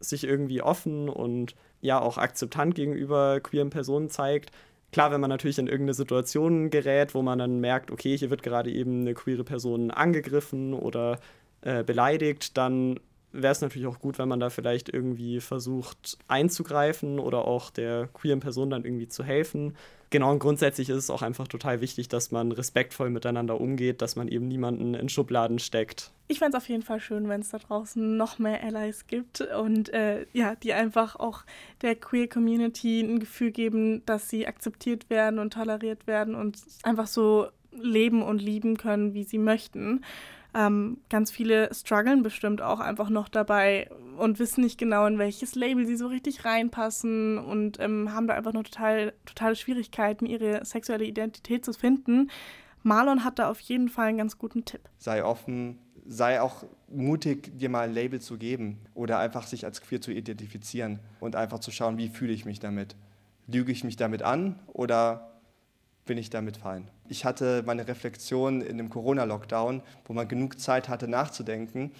sich 0.00 0.24
irgendwie 0.24 0.62
offen 0.62 1.08
und 1.08 1.54
ja 1.80 2.00
auch 2.00 2.18
akzeptant 2.18 2.74
gegenüber 2.74 3.40
queeren 3.40 3.70
Personen 3.70 4.10
zeigt. 4.10 4.50
Klar, 4.92 5.10
wenn 5.10 5.20
man 5.20 5.30
natürlich 5.30 5.58
in 5.58 5.66
irgendeine 5.66 5.94
Situation 5.94 6.70
gerät, 6.70 7.14
wo 7.14 7.22
man 7.22 7.38
dann 7.38 7.60
merkt, 7.60 7.90
okay, 7.90 8.16
hier 8.16 8.30
wird 8.30 8.42
gerade 8.42 8.70
eben 8.70 9.02
eine 9.02 9.14
queere 9.14 9.44
Person 9.44 9.90
angegriffen 9.90 10.72
oder 10.72 11.18
äh, 11.60 11.84
beleidigt, 11.84 12.56
dann 12.56 12.98
wäre 13.32 13.52
es 13.52 13.60
natürlich 13.60 13.86
auch 13.86 13.98
gut, 13.98 14.18
wenn 14.18 14.28
man 14.28 14.40
da 14.40 14.48
vielleicht 14.48 14.88
irgendwie 14.88 15.40
versucht 15.40 16.18
einzugreifen 16.28 17.18
oder 17.18 17.46
auch 17.46 17.70
der 17.70 18.08
queeren 18.08 18.40
Person 18.40 18.70
dann 18.70 18.84
irgendwie 18.84 19.08
zu 19.08 19.22
helfen 19.22 19.76
genau, 20.10 20.30
und 20.30 20.38
grundsätzlich 20.38 20.88
ist 20.88 20.96
es 20.96 21.10
auch 21.10 21.22
einfach 21.22 21.48
total 21.48 21.80
wichtig, 21.80 22.08
dass 22.08 22.30
man 22.30 22.52
respektvoll 22.52 23.10
miteinander 23.10 23.60
umgeht, 23.60 24.02
dass 24.02 24.16
man 24.16 24.28
eben 24.28 24.48
niemanden 24.48 24.94
in 24.94 25.08
Schubladen 25.08 25.58
steckt. 25.58 26.12
Ich 26.28 26.38
fände 26.38 26.56
es 26.56 26.62
auf 26.62 26.68
jeden 26.68 26.82
Fall 26.82 27.00
schön, 27.00 27.28
wenn 27.28 27.40
es 27.40 27.50
da 27.50 27.58
draußen 27.58 28.16
noch 28.16 28.38
mehr 28.38 28.62
Allies 28.62 29.06
gibt 29.06 29.40
und 29.40 29.92
äh, 29.92 30.26
ja, 30.32 30.54
die 30.56 30.72
einfach 30.72 31.16
auch 31.16 31.44
der 31.82 31.94
Queer 31.94 32.28
Community 32.28 33.00
ein 33.00 33.18
Gefühl 33.18 33.50
geben, 33.50 34.04
dass 34.04 34.28
sie 34.28 34.46
akzeptiert 34.46 35.08
werden 35.10 35.38
und 35.38 35.54
toleriert 35.54 36.06
werden 36.06 36.34
und 36.34 36.58
einfach 36.82 37.06
so 37.06 37.48
leben 37.72 38.22
und 38.22 38.42
lieben 38.42 38.76
können, 38.76 39.14
wie 39.14 39.24
sie 39.24 39.38
möchten. 39.38 40.04
Ähm, 40.54 40.98
ganz 41.10 41.30
viele 41.30 41.72
strugglen 41.74 42.22
bestimmt 42.22 42.62
auch 42.62 42.80
einfach 42.80 43.10
noch 43.10 43.28
dabei 43.28 43.90
und 44.16 44.38
wissen 44.38 44.62
nicht 44.62 44.78
genau, 44.78 45.06
in 45.06 45.18
welches 45.18 45.54
Label 45.54 45.86
sie 45.86 45.96
so 45.96 46.06
richtig 46.06 46.44
reinpassen 46.44 47.38
und 47.38 47.78
ähm, 47.80 48.12
haben 48.14 48.26
da 48.26 48.34
einfach 48.34 48.54
noch 48.54 48.62
total, 48.62 49.12
totale 49.26 49.56
Schwierigkeiten, 49.56 50.24
ihre 50.24 50.64
sexuelle 50.64 51.04
Identität 51.04 51.64
zu 51.64 51.72
finden. 51.72 52.30
Marlon 52.82 53.24
hat 53.24 53.38
da 53.38 53.50
auf 53.50 53.60
jeden 53.60 53.88
Fall 53.88 54.08
einen 54.08 54.18
ganz 54.18 54.38
guten 54.38 54.64
Tipp. 54.64 54.80
Sei 54.98 55.22
offen, 55.22 55.78
sei 56.06 56.40
auch 56.40 56.64
mutig, 56.88 57.58
dir 57.58 57.68
mal 57.68 57.88
ein 57.88 57.94
Label 57.94 58.20
zu 58.20 58.38
geben 58.38 58.78
oder 58.94 59.18
einfach 59.18 59.46
sich 59.46 59.66
als 59.66 59.82
queer 59.82 60.00
zu 60.00 60.10
identifizieren 60.12 61.00
und 61.20 61.36
einfach 61.36 61.58
zu 61.58 61.70
schauen, 61.70 61.98
wie 61.98 62.08
fühle 62.08 62.32
ich 62.32 62.46
mich 62.46 62.60
damit. 62.60 62.96
Lüge 63.46 63.72
ich 63.72 63.84
mich 63.84 63.96
damit 63.96 64.22
an 64.22 64.58
oder 64.66 65.37
bin 66.08 66.18
ich 66.18 66.30
damit 66.30 66.56
fein. 66.56 66.88
Ich 67.08 67.24
hatte 67.24 67.62
meine 67.64 67.86
Reflexion 67.86 68.60
in 68.60 68.78
dem 68.78 68.90
Corona-Lockdown, 68.90 69.82
wo 70.06 70.12
man 70.12 70.26
genug 70.26 70.58
Zeit 70.58 70.88
hatte 70.88 71.06
nachzudenken, 71.06 71.92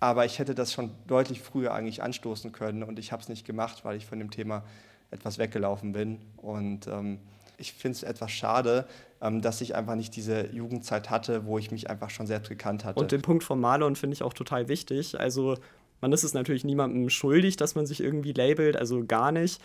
aber 0.00 0.24
ich 0.24 0.38
hätte 0.38 0.54
das 0.54 0.72
schon 0.72 0.90
deutlich 1.06 1.42
früher 1.42 1.74
eigentlich 1.74 2.02
anstoßen 2.02 2.52
können 2.52 2.82
und 2.82 2.98
ich 2.98 3.12
habe 3.12 3.22
es 3.22 3.28
nicht 3.28 3.44
gemacht, 3.44 3.84
weil 3.84 3.96
ich 3.96 4.06
von 4.06 4.18
dem 4.18 4.30
Thema 4.30 4.64
etwas 5.10 5.38
weggelaufen 5.38 5.92
bin. 5.92 6.18
Und 6.38 6.86
ähm, 6.86 7.18
ich 7.58 7.72
finde 7.72 7.96
es 7.96 8.02
etwas 8.02 8.32
schade, 8.32 8.86
ähm, 9.20 9.42
dass 9.42 9.60
ich 9.60 9.74
einfach 9.74 9.94
nicht 9.94 10.16
diese 10.16 10.48
Jugendzeit 10.52 11.10
hatte, 11.10 11.44
wo 11.44 11.58
ich 11.58 11.70
mich 11.70 11.90
einfach 11.90 12.10
schon 12.10 12.26
selbst 12.26 12.48
gekannt 12.48 12.84
hatte. 12.84 12.98
Und 12.98 13.12
den 13.12 13.22
Punkt 13.22 13.44
von 13.44 13.60
Marlon 13.60 13.94
finde 13.94 14.14
ich 14.14 14.22
auch 14.22 14.34
total 14.34 14.68
wichtig. 14.68 15.20
Also 15.20 15.56
man 16.00 16.12
ist 16.12 16.24
es 16.24 16.34
natürlich 16.34 16.64
niemandem 16.64 17.08
schuldig, 17.10 17.56
dass 17.56 17.74
man 17.74 17.86
sich 17.86 18.00
irgendwie 18.00 18.32
labelt, 18.32 18.76
also 18.76 19.04
gar 19.04 19.30
nicht. 19.30 19.60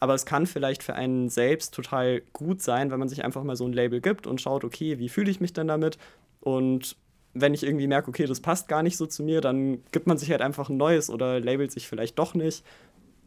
Aber 0.00 0.14
es 0.14 0.26
kann 0.26 0.46
vielleicht 0.46 0.82
für 0.82 0.94
einen 0.94 1.28
selbst 1.28 1.74
total 1.74 2.22
gut 2.32 2.62
sein, 2.62 2.90
wenn 2.90 2.98
man 2.98 3.08
sich 3.08 3.24
einfach 3.24 3.42
mal 3.42 3.56
so 3.56 3.66
ein 3.66 3.72
Label 3.72 4.00
gibt 4.00 4.26
und 4.26 4.40
schaut, 4.40 4.64
okay, 4.64 4.98
wie 4.98 5.08
fühle 5.08 5.30
ich 5.30 5.40
mich 5.40 5.52
denn 5.52 5.68
damit? 5.68 5.98
Und 6.40 6.96
wenn 7.34 7.54
ich 7.54 7.62
irgendwie 7.62 7.86
merke, 7.86 8.08
okay, 8.08 8.26
das 8.26 8.40
passt 8.40 8.68
gar 8.68 8.82
nicht 8.82 8.96
so 8.96 9.06
zu 9.06 9.22
mir, 9.22 9.40
dann 9.40 9.82
gibt 9.92 10.06
man 10.06 10.18
sich 10.18 10.30
halt 10.30 10.42
einfach 10.42 10.68
ein 10.68 10.76
neues 10.76 11.10
oder 11.10 11.40
labelt 11.40 11.72
sich 11.72 11.88
vielleicht 11.88 12.18
doch 12.18 12.34
nicht. 12.34 12.64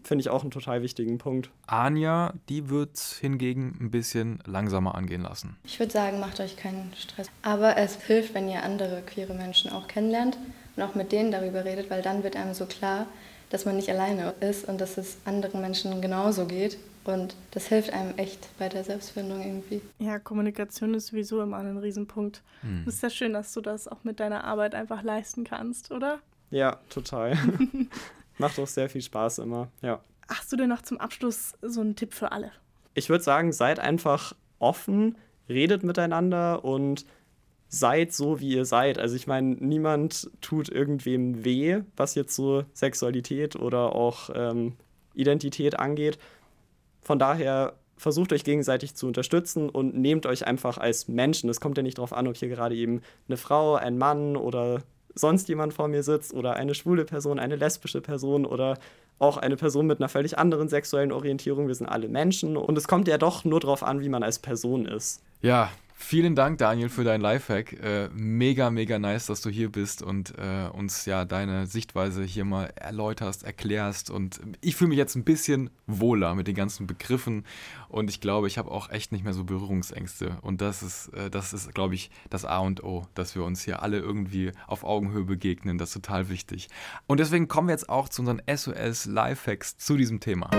Finde 0.04 0.22
ich 0.22 0.30
auch 0.30 0.44
einen 0.44 0.52
total 0.52 0.82
wichtigen 0.82 1.18
Punkt. 1.18 1.52
Anja, 1.68 2.34
die 2.48 2.70
wird 2.70 2.98
hingegen 3.20 3.78
ein 3.82 3.92
bisschen 3.92 4.40
langsamer 4.46 4.96
angehen 4.96 5.24
lassen. 5.24 5.58
Ich 5.66 5.78
würde 5.78 5.92
sagen, 5.92 6.20
macht 6.20 6.40
euch 6.40 6.56
keinen 6.56 6.94
Stress. 6.98 7.30
Aber 7.42 7.76
es 7.78 8.02
hilft, 8.04 8.34
wenn 8.34 8.48
ihr 8.48 8.64
andere 8.64 9.02
queere 9.02 9.34
Menschen 9.34 9.72
auch 9.72 9.88
kennenlernt 9.88 10.38
und 10.80 10.90
auch 10.90 10.96
mit 10.96 11.12
denen 11.12 11.32
darüber 11.32 11.66
redet, 11.66 11.90
weil 11.90 12.02
dann 12.02 12.24
wird 12.24 12.36
einem 12.36 12.54
so 12.54 12.66
klar, 12.66 13.06
dass 13.50 13.66
man 13.66 13.76
nicht 13.76 13.90
alleine 13.90 14.34
ist 14.40 14.68
und 14.68 14.80
dass 14.80 14.98
es 14.98 15.18
anderen 15.26 15.62
Menschen 15.62 16.02
genauso 16.02 16.46
geht. 16.46 16.78
Und 17.04 17.36
das 17.52 17.68
hilft 17.68 17.92
einem 17.92 18.18
echt 18.18 18.48
bei 18.60 18.70
der 18.70 18.84
Selbstfindung 18.84 19.42
irgendwie. 19.42 19.82
Ja, 19.98 20.20
Kommunikation 20.20 20.94
ist 20.94 21.08
sowieso 21.08 21.42
immer 21.42 21.58
ein 21.58 21.78
Riesenpunkt. 21.78 22.42
Hm. 22.62 22.84
Es 22.88 22.96
ist 22.96 23.04
ja 23.04 23.10
schön, 23.10 23.34
dass 23.34 23.54
du 23.54 23.62
das 23.62 23.88
auch 23.88 24.04
mit 24.04 24.20
deiner 24.20 24.44
Arbeit 24.44 24.76
einfach 24.76 25.02
leisten 25.02 25.44
kannst, 25.44 25.92
oder? 25.92 26.20
Ja, 26.52 26.80
total. 26.90 27.38
Macht 28.38 28.60
auch 28.60 28.68
sehr 28.68 28.90
viel 28.90 29.02
Spaß 29.02 29.40
immer, 29.40 29.70
ja. 29.82 30.00
Hast 30.30 30.52
du 30.52 30.56
denn 30.56 30.70
noch 30.70 30.84
zum 30.84 31.00
Abschluss 31.00 31.54
so 31.62 31.82
einen 31.82 31.96
Tipp 31.96 32.14
für 32.14 32.32
alle? 32.32 32.52
Ich 32.94 33.10
würde 33.10 33.24
sagen, 33.24 33.52
seid 33.52 33.80
einfach 33.80 34.34
offen, 34.60 35.18
redet 35.50 35.84
miteinander 35.84 36.64
und 36.64 37.06
seid 37.70 38.12
so, 38.12 38.40
wie 38.40 38.56
ihr 38.56 38.66
seid. 38.66 38.98
Also 38.98 39.16
ich 39.16 39.28
meine, 39.28 39.56
niemand 39.60 40.30
tut 40.42 40.70
irgendwem 40.70 41.46
weh, 41.46 41.82
was 41.96 42.16
jetzt 42.16 42.36
so 42.36 42.64
Sexualität 42.74 43.56
oder 43.56 43.96
auch 43.96 44.32
ähm, 44.34 44.74
Identität 45.14 45.80
angeht. 45.80 46.18
Von 47.02 47.20
daher 47.20 47.76
versucht 47.96 48.34
euch 48.34 48.44
gegenseitig 48.44 48.96
zu 48.96 49.08
unterstützen 49.08 49.70
und 49.70 49.96
nehmt 49.96 50.26
euch 50.26 50.48
einfach 50.48 50.78
als 50.78 51.08
Menschen. 51.08 51.50
Es 51.50 51.62
kommt 51.62 51.78
ja 51.78 51.84
nicht 51.84 52.00
darauf 52.00 52.14
an, 52.14 52.28
ob 52.28 52.36
hier 52.36 52.50
gerade 52.50 52.76
eben 52.76 53.02
eine 53.28 53.38
Frau, 53.38 53.76
ein 53.76 53.98
Mann 53.98 54.36
oder 54.36 54.82
sonst 55.14 55.48
jemand 55.50 55.74
vor 55.74 55.88
mir 55.88 56.02
sitzt 56.02 56.34
oder 56.34 56.56
eine 56.56 56.74
schwule 56.74 57.06
Person, 57.06 57.40
eine 57.40 57.56
lesbische 57.56 58.02
Person 58.02 58.46
oder 58.46 58.78
auch 59.20 59.38
eine 59.38 59.58
Person 59.58 59.86
mit 59.86 60.00
einer 60.00 60.10
völlig 60.10 60.40
anderen 60.40 60.70
sexuellen 60.70 61.12
Orientierung. 61.12 61.68
Wir 61.68 61.76
sind 61.76 61.88
alle 61.88 62.08
Menschen 62.08 62.58
und 62.58 62.78
es 62.78 62.88
kommt 62.88 63.08
ja 63.08 63.18
doch 63.18 63.44
nur 63.44 63.60
darauf 63.60 63.84
an, 63.84 64.02
wie 64.02 64.10
man 64.10 64.24
als 64.24 64.40
Person 64.40 64.86
ist. 64.86 65.22
Ja, 65.42 65.70
Vielen 66.02 66.34
Dank, 66.34 66.58
Daniel, 66.58 66.88
für 66.88 67.04
deinen 67.04 67.20
Lifehack. 67.20 67.74
Äh, 67.74 68.10
mega, 68.14 68.72
mega 68.72 68.98
nice, 68.98 69.28
dass 69.28 69.42
du 69.42 69.50
hier 69.50 69.70
bist 69.70 70.02
und 70.02 70.34
äh, 70.40 70.70
uns 70.72 71.06
ja 71.06 71.26
deine 71.26 71.68
Sichtweise 71.68 72.24
hier 72.24 72.46
mal 72.46 72.72
erläuterst, 72.78 73.44
erklärst. 73.44 74.10
Und 74.10 74.40
ich 74.62 74.78
fühle 74.78 74.88
mich 74.88 74.98
jetzt 74.98 75.16
ein 75.16 75.26
bisschen 75.26 75.70
wohler 75.88 76.34
mit 76.36 76.48
den 76.48 76.56
ganzen 76.56 76.88
Begriffen 76.88 77.46
und 77.90 78.10
ich 78.10 78.22
glaube, 78.22 78.48
ich 78.48 78.58
habe 78.58 78.72
auch 78.72 78.90
echt 78.90 79.12
nicht 79.12 79.24
mehr 79.24 79.34
so 79.34 79.44
Berührungsängste. 79.44 80.38
Und 80.42 80.62
das 80.62 80.82
ist, 80.82 81.10
äh, 81.10 81.30
das 81.30 81.54
ist, 81.54 81.76
glaube 81.76 81.96
ich, 81.96 82.10
das 82.30 82.46
A 82.46 82.60
und 82.60 82.82
O, 82.82 83.06
dass 83.14 83.36
wir 83.36 83.44
uns 83.44 83.62
hier 83.62 83.84
alle 83.84 84.00
irgendwie 84.00 84.54
auf 84.68 84.86
Augenhöhe 84.86 85.26
begegnen. 85.26 85.78
Das 85.78 85.90
ist 85.90 85.96
total 85.96 86.30
wichtig. 86.30 86.70
Und 87.08 87.20
deswegen 87.20 87.50
kommen 87.50 87.68
wir 87.68 87.74
jetzt 87.74 87.90
auch 87.90 88.08
zu 88.08 88.22
unseren 88.22 88.42
SOS 88.50 89.06
Lifehacks 89.06 89.78
zu 89.78 89.98
diesem 89.98 90.22
Thema. 90.22 90.50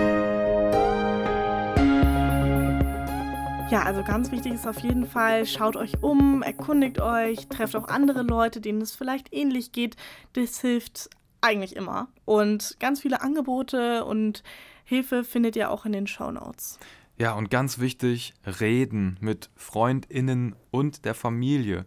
Ja, 3.71 3.83
also 3.83 4.03
ganz 4.03 4.33
wichtig 4.33 4.51
ist 4.51 4.67
auf 4.67 4.79
jeden 4.79 5.05
Fall, 5.05 5.45
schaut 5.45 5.77
euch 5.77 6.03
um, 6.03 6.41
erkundigt 6.41 6.99
euch, 6.99 7.47
trefft 7.47 7.73
auch 7.77 7.87
andere 7.87 8.21
Leute, 8.21 8.59
denen 8.59 8.81
es 8.81 8.93
vielleicht 8.93 9.33
ähnlich 9.33 9.71
geht. 9.71 9.95
Das 10.33 10.59
hilft 10.59 11.09
eigentlich 11.39 11.77
immer. 11.77 12.09
Und 12.25 12.75
ganz 12.81 12.99
viele 12.99 13.21
Angebote 13.21 14.03
und 14.03 14.43
Hilfe 14.83 15.23
findet 15.23 15.55
ihr 15.55 15.71
auch 15.71 15.85
in 15.85 15.93
den 15.93 16.05
Show 16.05 16.31
Notes. 16.31 16.79
Ja, 17.17 17.31
und 17.31 17.49
ganz 17.49 17.79
wichtig, 17.79 18.33
reden 18.59 19.17
mit 19.21 19.49
Freundinnen 19.55 20.53
und 20.71 21.05
der 21.05 21.15
Familie. 21.15 21.85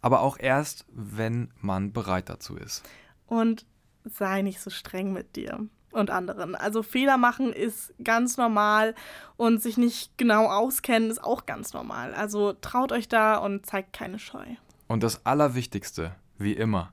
Aber 0.00 0.22
auch 0.22 0.38
erst, 0.38 0.86
wenn 0.90 1.52
man 1.60 1.92
bereit 1.92 2.30
dazu 2.30 2.56
ist. 2.56 2.82
Und 3.26 3.66
sei 4.04 4.40
nicht 4.40 4.60
so 4.60 4.70
streng 4.70 5.12
mit 5.12 5.36
dir 5.36 5.68
und 5.92 6.10
anderen. 6.10 6.54
Also 6.54 6.82
Fehler 6.82 7.16
machen 7.16 7.52
ist 7.52 7.94
ganz 8.02 8.36
normal 8.36 8.94
und 9.36 9.62
sich 9.62 9.76
nicht 9.76 10.16
genau 10.18 10.46
auskennen 10.46 11.10
ist 11.10 11.22
auch 11.22 11.46
ganz 11.46 11.72
normal. 11.72 12.14
Also 12.14 12.52
traut 12.54 12.92
euch 12.92 13.08
da 13.08 13.36
und 13.36 13.66
zeigt 13.66 13.92
keine 13.92 14.18
Scheu. 14.18 14.44
Und 14.88 15.02
das 15.02 15.24
Allerwichtigste, 15.26 16.14
wie 16.38 16.52
immer, 16.52 16.92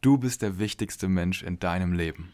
du 0.00 0.18
bist 0.18 0.42
der 0.42 0.58
wichtigste 0.58 1.08
Mensch 1.08 1.42
in 1.42 1.58
deinem 1.58 1.92
Leben. 1.92 2.32